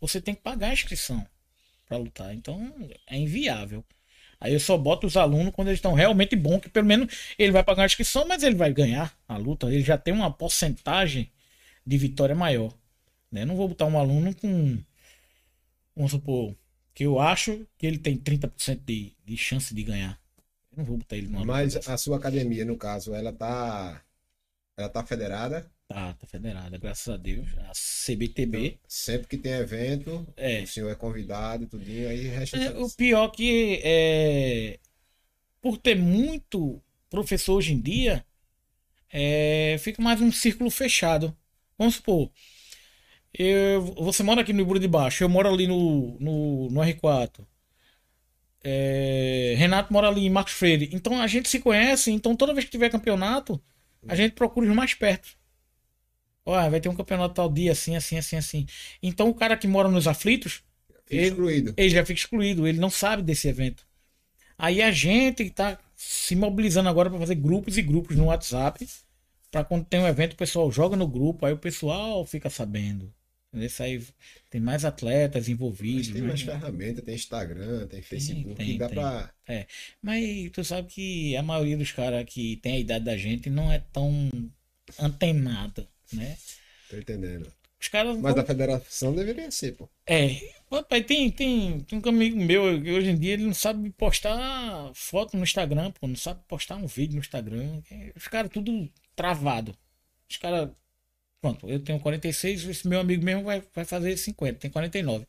[0.01, 1.27] Você tem que pagar a inscrição
[1.87, 2.35] para lutar.
[2.35, 2.73] Então
[3.07, 3.85] é inviável.
[4.41, 7.51] Aí eu só boto os alunos quando eles estão realmente bons, que pelo menos ele
[7.53, 9.67] vai pagar a inscrição, mas ele vai ganhar a luta.
[9.73, 11.31] Ele já tem uma porcentagem
[11.87, 12.73] de vitória maior.
[13.33, 13.45] Né?
[13.45, 14.79] Não vou botar um aluno com,
[15.95, 16.55] vamos supor,
[16.95, 20.21] que eu acho que ele tem 30% de, de chance de ganhar.
[20.73, 24.03] Eu não vou botar ele numa Mas a sua academia, no caso, ela tá.
[24.77, 25.71] Ela tá federada.
[25.87, 27.49] Tá, tá federada, graças a Deus.
[27.59, 28.79] A CBTB.
[28.89, 30.63] Sempre que tem evento, É.
[30.63, 32.57] o senhor é convidado e tudinho, aí resta.
[32.57, 34.79] É, o pior que é.
[35.61, 38.25] Por ter muito professor hoje em dia,
[39.13, 41.37] é, fica mais um círculo fechado.
[41.79, 42.31] Vamos supor.
[43.39, 47.47] Eu- você mora aqui no Iburo de Baixo, eu moro ali no, no, no R4.
[48.63, 50.91] É, Renato mora ali em Marcos Freire.
[50.93, 53.63] Então a gente se conhece, então toda vez que tiver campeonato,
[54.09, 55.37] a gente procura os mais perto.
[56.45, 58.67] Olha, vai ter um campeonato tal dia, assim, assim, assim, assim.
[59.03, 60.63] Então o cara que mora nos aflitos,
[61.07, 61.75] Fica excluído.
[61.77, 63.87] ele já fica excluído, ele não sabe desse evento.
[64.59, 68.89] Aí a gente tá se mobilizando agora para fazer grupos e grupos no WhatsApp,
[69.51, 73.13] para quando tem um evento o pessoal joga no grupo, aí o pessoal fica sabendo.
[74.51, 76.09] Tem mais atletas envolvidos.
[76.09, 76.29] Mas tem né?
[76.29, 78.95] mais ferramentas, tem Instagram, tem Facebook, tem, que dá tem.
[78.97, 79.31] pra.
[79.47, 79.67] É,
[80.03, 83.73] mas tu sabe que a maioria dos caras que tem a idade da gente não
[83.73, 84.31] é tão
[84.99, 86.37] antenado, né?
[86.89, 87.53] Tô entendendo.
[87.85, 89.87] Os caras Mas a federação deveria ser, pô.
[90.07, 90.41] É,
[90.71, 94.91] papai, tem, tem, tem um amigo meu que hoje em dia ele não sabe postar
[94.95, 97.83] foto no Instagram, pô, não sabe postar um vídeo no Instagram.
[98.17, 99.77] Os caras tudo travado.
[100.31, 100.71] Os caras.
[101.45, 105.27] Pronto, eu tenho 46, esse meu amigo mesmo vai, vai fazer 50, tem 49.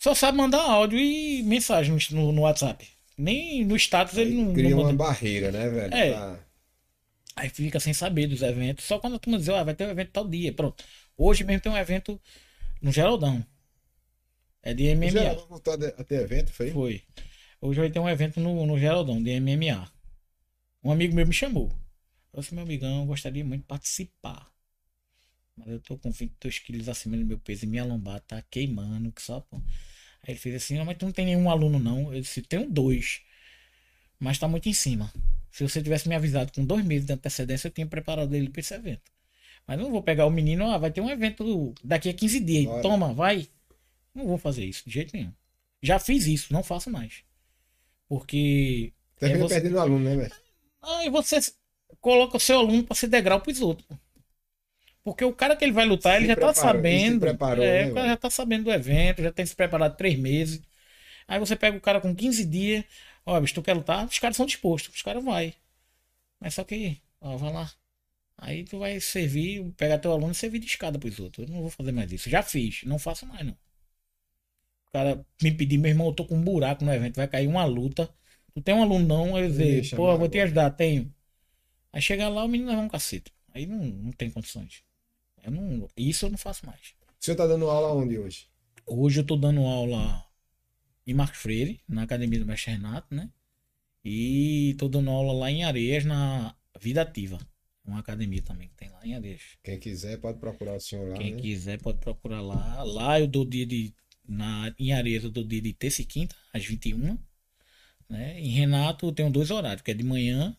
[0.00, 2.88] Só sabe mandar áudio e mensagem no, no- WhatsApp.
[3.16, 5.94] Nem no status ele não, Cria não uma barreira, né, velho?
[5.94, 6.10] É.
[6.10, 6.40] Pra-
[7.36, 8.84] Aí fica sem saber dos eventos.
[8.84, 10.52] Só quando a turma diz, ah, vai ter um evento tal dia.
[10.52, 10.82] Pronto.
[11.16, 12.20] Hoje mesmo tem um evento
[12.82, 13.46] no Geraldão.
[14.60, 15.10] É de MMA.
[15.12, 16.72] Já voltou a ter- a ter evento, foi?
[16.72, 17.02] Foi.
[17.60, 19.88] Hoje vai ter um evento no, no Geraldão, de MMA.
[20.82, 21.70] Um amigo meu me chamou.
[22.32, 24.50] Eu disse, meu amigão, gostaria muito de participar.
[25.56, 29.10] Mas eu tô com 22 quilos acima do meu peso e minha lombar tá queimando,
[29.12, 29.40] que só.
[29.40, 29.56] pô.
[29.56, 32.12] Aí ele fez assim, não, mas tu não tem nenhum aluno não.
[32.12, 33.20] Eu disse, tenho dois.
[34.18, 35.12] Mas tá muito em cima.
[35.50, 38.60] Se você tivesse me avisado com dois meses de antecedência, eu tinha preparado ele para
[38.60, 39.10] esse evento.
[39.66, 42.64] Mas não vou pegar o menino, ah, vai ter um evento daqui a 15 dias.
[42.66, 42.82] Bora.
[42.82, 43.48] Toma, vai.
[44.14, 45.32] Não vou fazer isso, de jeito nenhum.
[45.82, 47.22] Já fiz isso, não faço mais.
[48.08, 48.92] Porque.
[49.18, 50.32] Termina é você- perdendo aluno, né, velho?
[50.82, 51.38] Aí você
[52.00, 53.88] coloca o seu aluno para ser degrau pros outros.
[55.06, 57.20] Porque o cara que ele vai lutar, Se ele já tá preparou, ele se sabendo.
[57.20, 60.18] preparou, é, né, o cara já tá sabendo do evento, já tem se preparado três
[60.18, 60.60] meses.
[61.28, 62.84] Aí você pega o cara com 15 dias,
[63.26, 64.06] ó, bicho, tu quer lutar?
[64.06, 65.54] Os caras são dispostos, os caras vai.
[66.40, 67.72] Mas só que, ó, vai lá.
[68.38, 71.48] Aí tu vai servir, pegar teu aluno e servir de escada pros outros.
[71.48, 72.30] Eu não vou fazer mais isso.
[72.30, 73.56] Já fiz, não faço mais não.
[74.88, 77.46] O cara me pedir, meu irmão, eu tô com um buraco no evento, vai cair
[77.46, 78.08] uma luta.
[78.54, 79.38] Tu tem um aluno não?
[79.38, 81.12] Eu dizer, pô, vou te ajudar, tenho.
[81.92, 83.32] Aí chega lá, o menino leva um cacete.
[83.54, 84.84] Aí não, não tem condições.
[85.46, 86.92] Eu não, isso eu não faço mais.
[87.20, 88.48] O senhor tá dando aula onde hoje?
[88.84, 90.26] Hoje eu tô dando aula
[91.06, 93.30] em Marcos Freire, na academia do Mestre Renato, né?
[94.04, 97.38] E tô dando aula lá em Areias, na Vida Ativa.
[97.84, 99.40] Uma academia também que tem lá em Areias.
[99.62, 101.16] Quem quiser pode procurar o senhor lá.
[101.16, 101.40] Quem né?
[101.40, 102.82] quiser pode procurar lá.
[102.82, 103.94] Lá eu dou dia de.
[104.28, 107.16] Na, em Areias eu dou dia de terça e quinta, às 21.
[108.08, 108.40] Né?
[108.40, 110.56] Em Renato eu tenho dois horários, que é de manhã,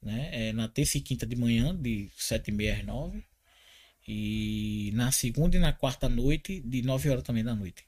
[0.00, 0.48] né?
[0.48, 3.33] É na terça e quinta de manhã, de 7h30 às 9
[4.06, 7.86] E na segunda e na quarta noite, de 9 horas também da noite.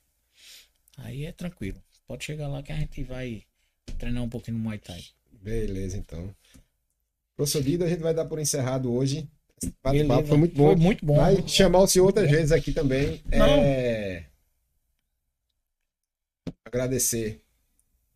[0.99, 1.83] Aí é tranquilo.
[2.07, 3.43] Pode chegar lá que a gente vai
[3.99, 5.05] treinar um pouquinho no Muay Thai.
[5.43, 6.35] Beleza, então.
[7.37, 9.29] Professor Guido, a gente vai dar por encerrado hoje.
[9.83, 10.67] Bate-papo foi muito bom.
[10.67, 11.17] Foi muito bom.
[11.17, 13.23] Vai chamar o senhor outras vezes aqui também.
[13.27, 13.47] Não.
[13.47, 14.27] É...
[16.65, 17.43] Agradecer.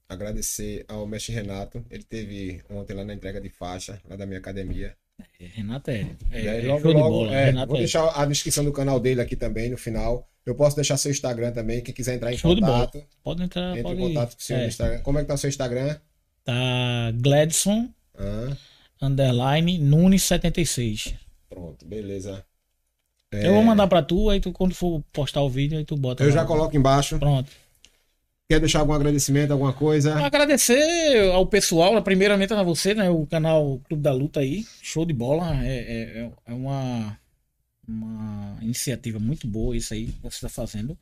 [0.08, 1.84] Agradecer ao mestre Renato.
[1.90, 4.96] Ele teve ontem lá na entrega de faixa, lá da minha academia.
[5.38, 7.34] É, Renato é, é, é logo, show logo, bola.
[7.34, 10.28] é, vou é deixar a descrição do canal dele aqui também no final.
[10.44, 13.02] Eu posso deixar seu Instagram também, quem quiser entrar em Show contato.
[13.22, 15.00] Pode entrar, Entre pode em contato com o senhor é, Instagram.
[15.02, 15.96] Como é que tá o seu Instagram?
[16.44, 17.88] Tá Gladson
[18.18, 18.56] Ah,
[19.02, 21.14] underline Nunes 76.
[21.48, 22.44] pronto, beleza.
[23.32, 26.24] Eu vou mandar pra tu, aí tu quando for postar o vídeo, aí tu bota.
[26.24, 26.34] Eu lá.
[26.34, 27.18] já coloco embaixo.
[27.18, 27.50] Pronto.
[28.50, 30.12] Quer deixar algum agradecimento, alguma coisa?
[30.26, 33.08] Agradecer ao pessoal, primeiramente a você, né?
[33.08, 34.66] O canal Clube da Luta aí.
[34.82, 35.64] Show de bola.
[35.64, 37.16] É, é, é uma,
[37.86, 40.98] uma iniciativa muito boa isso aí que você está fazendo.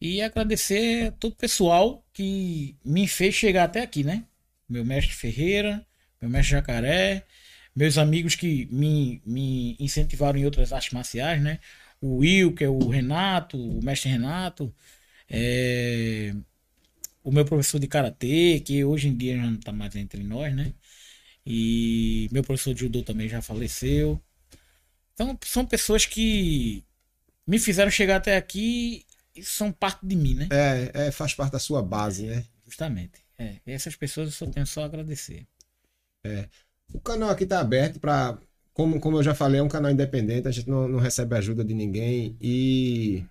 [0.00, 4.24] E agradecer a todo o pessoal que me fez chegar até aqui, né?
[4.68, 5.86] Meu mestre Ferreira,
[6.20, 7.24] meu mestre Jacaré,
[7.76, 11.60] meus amigos que me, me incentivaram em outras artes marciais, né?
[12.00, 14.74] O Will, que é o Renato, o mestre Renato.
[15.30, 16.34] É,
[17.26, 20.54] o meu professor de karatê, que hoje em dia já não tá mais entre nós,
[20.54, 20.72] né?
[21.44, 24.22] E meu professor de judô também já faleceu.
[25.12, 26.84] Então são pessoas que
[27.44, 29.04] me fizeram chegar até aqui
[29.34, 30.48] e são parte de mim, né?
[30.52, 32.44] É, é, faz parte da sua base, né?
[32.64, 33.24] Justamente.
[33.36, 35.44] É, e essas pessoas eu só tenho só a agradecer.
[36.94, 38.38] O canal aqui tá aberto para,
[38.72, 41.64] como, como eu já falei, é um canal independente, a gente não, não recebe ajuda
[41.64, 43.24] de ninguém e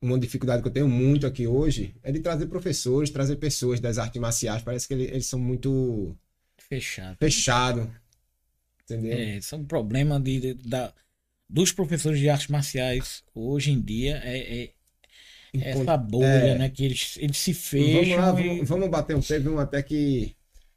[0.00, 3.98] uma dificuldade que eu tenho muito aqui hoje é de trazer professores, trazer pessoas das
[3.98, 4.62] artes marciais.
[4.62, 6.16] Parece que ele- eles são muito
[6.58, 7.16] Fechado.
[7.18, 7.86] fechados,
[8.84, 9.12] entendeu?
[9.12, 10.92] É, isso é um problema de, de- da,
[11.48, 14.20] dos professores de artes marciais hoje em dia.
[14.24, 14.74] É, é,
[15.60, 16.58] essa bolha, é.
[16.58, 16.70] né?
[16.70, 17.60] Que eles, eles se Vamos
[18.02, 18.16] fecham.
[18.16, 20.34] lá, e- vamos, vamos bater um teve um até que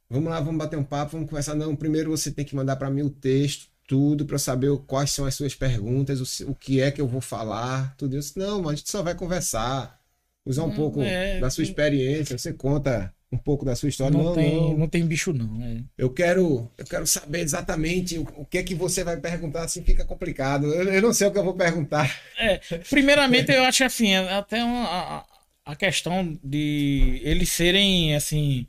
[0.10, 1.56] vamos lá, vamos bater um papo, vamos conversar.
[1.56, 5.26] Não, primeiro você tem que mandar para mim o texto, tudo para saber quais são
[5.26, 8.38] as suas perguntas, o, que é que eu vou falar, tudo isso.
[8.38, 10.00] Não, mas a gente só vai conversar,
[10.46, 14.16] usar um Não, pouco é, da sua experiência, você conta um pouco da sua história.
[14.16, 14.78] não, Não, tem, não.
[14.78, 15.60] não tem bicho, não.
[15.64, 15.84] é.
[15.98, 19.84] Eu quero, eu quero saber exatamente o, o que é que você vai perguntar, assim
[19.84, 20.72] fica complicado.
[20.72, 22.16] Eu, eu não sei o que eu vou perguntar.
[22.38, 22.60] É,
[22.90, 25.26] primeiramente, eu acho assim, até uma, a,
[25.66, 28.68] a questão de eles serem assim,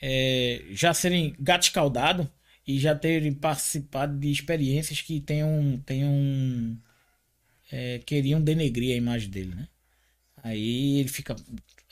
[0.00, 2.30] é, já serem gato escaldado
[2.66, 6.78] e já terem participado de experiências que tenham, tenham
[7.70, 9.68] é, queriam denegrir a imagem dele, né?
[10.42, 11.36] Aí ele fica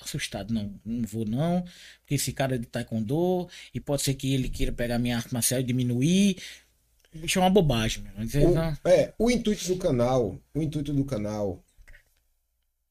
[0.00, 1.62] assustado, não, não vou não,
[2.00, 5.32] porque esse cara é de taekwondo e pode ser que ele queira pegar minha arte
[5.32, 6.36] marcial e diminuir.
[7.12, 8.40] Isso é uma bobagem, é-
[8.84, 11.62] O, é, o intuito do canal, o intuito do canal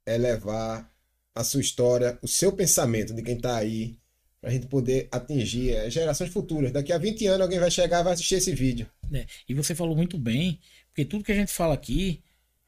[0.05, 0.89] é levar
[1.35, 3.98] a sua história, o seu pensamento de quem tá aí,
[4.41, 6.71] pra gente poder atingir é, gerações futuras.
[6.71, 8.87] Daqui a 20 anos alguém vai chegar e vai assistir esse vídeo.
[9.13, 10.59] É, e você falou muito bem,
[10.89, 12.21] porque tudo que a gente fala aqui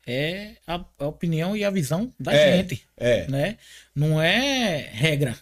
[0.06, 3.58] é a, a opinião e a visão da É, gente, É, né?
[3.96, 5.38] Não é regra,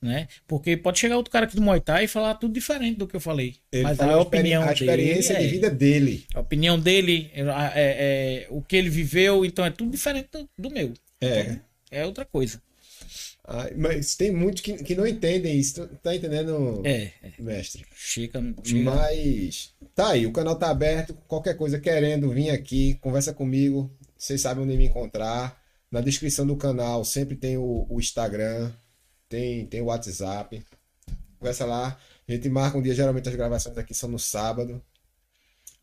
[0.00, 0.26] né?
[0.48, 3.14] Porque pode chegar outro cara aqui do Muay Thai e falar tudo diferente do que
[3.14, 3.54] eu falei.
[3.70, 6.26] ele mas a opinião a experiência dele, de é- vida dele.
[6.34, 7.44] a opinião dele é, é-
[7.74, 10.92] é o que ele viveu, então é tudo diferente do, do meu.
[11.20, 11.40] É.
[11.42, 11.60] Então,
[11.90, 12.60] é outra coisa.
[13.44, 15.86] Ah, mas tem muitos que, que não entendem isso.
[16.02, 17.32] Tá entendendo, É, é.
[17.40, 17.84] mestre?
[17.94, 18.90] Chega, chega.
[18.94, 21.14] Mas tá aí, o canal tá aberto.
[21.26, 23.90] Qualquer coisa querendo vir aqui, conversa comigo.
[24.16, 25.60] Vocês sabem onde me encontrar.
[25.90, 28.72] Na descrição do canal sempre tem o, o Instagram,
[29.28, 30.64] tem, tem o WhatsApp.
[31.38, 31.98] Conversa lá.
[32.28, 34.80] A gente marca um dia, geralmente as gravações aqui são no sábado.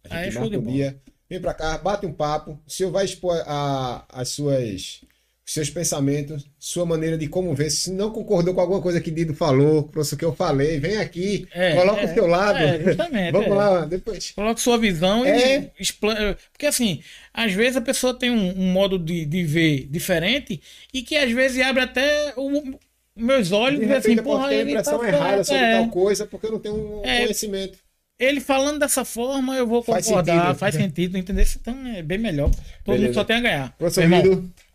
[0.09, 0.75] A Ah, é gente marca um bola.
[0.75, 1.01] dia.
[1.29, 2.59] Vem pra cá, bate um papo.
[2.65, 5.01] O senhor vai expor a, as suas
[5.51, 7.71] seus pensamentos, sua maneira de como ver.
[7.71, 11.47] Se não concordou com alguma coisa que Dido falou, professor, que eu falei, vem aqui,
[11.51, 12.59] É, coloca é, o seu lado.
[12.59, 13.53] é, justamente, Vamos é.
[13.55, 14.31] lá, depois.
[14.31, 15.71] Coloque sua visão É.
[15.79, 16.37] e explana.
[16.51, 17.01] Porque assim,
[17.33, 20.61] às vezes a pessoa tem um, um modo de, de ver diferente
[20.93, 22.77] e que às vezes abre até o,
[23.15, 25.77] meus olhos e diz assim, eu posso porra, ele impressão tá errada sobre é.
[25.79, 27.21] tal coisa, porque eu não tenho um É.
[27.23, 27.77] conhecimento.
[28.19, 30.57] Ele falando dessa forma, eu vou Faz concordar, sentido.
[30.59, 31.47] faz sentido, entender?
[31.59, 32.51] Então é bem melhor.
[32.51, 32.59] Todo
[32.93, 33.03] Beleza.
[33.05, 33.75] mundo só tem a ganhar.
[33.77, 34.03] Professor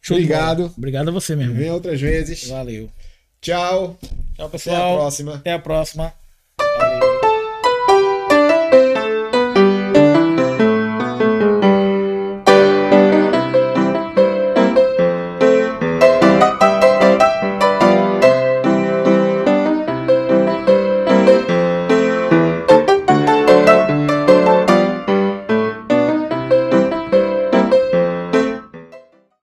[0.06, 0.72] show obrigado.
[0.76, 1.55] Obrigado a você mesmo.
[1.55, 2.48] Venha outras vezes.
[2.48, 2.90] Valeu.
[3.40, 3.98] Tchau.
[4.35, 4.93] Tchau, Até pessoal.
[4.94, 5.35] a próxima.
[5.35, 6.12] Até a próxima.
[6.59, 7.14] Valeu.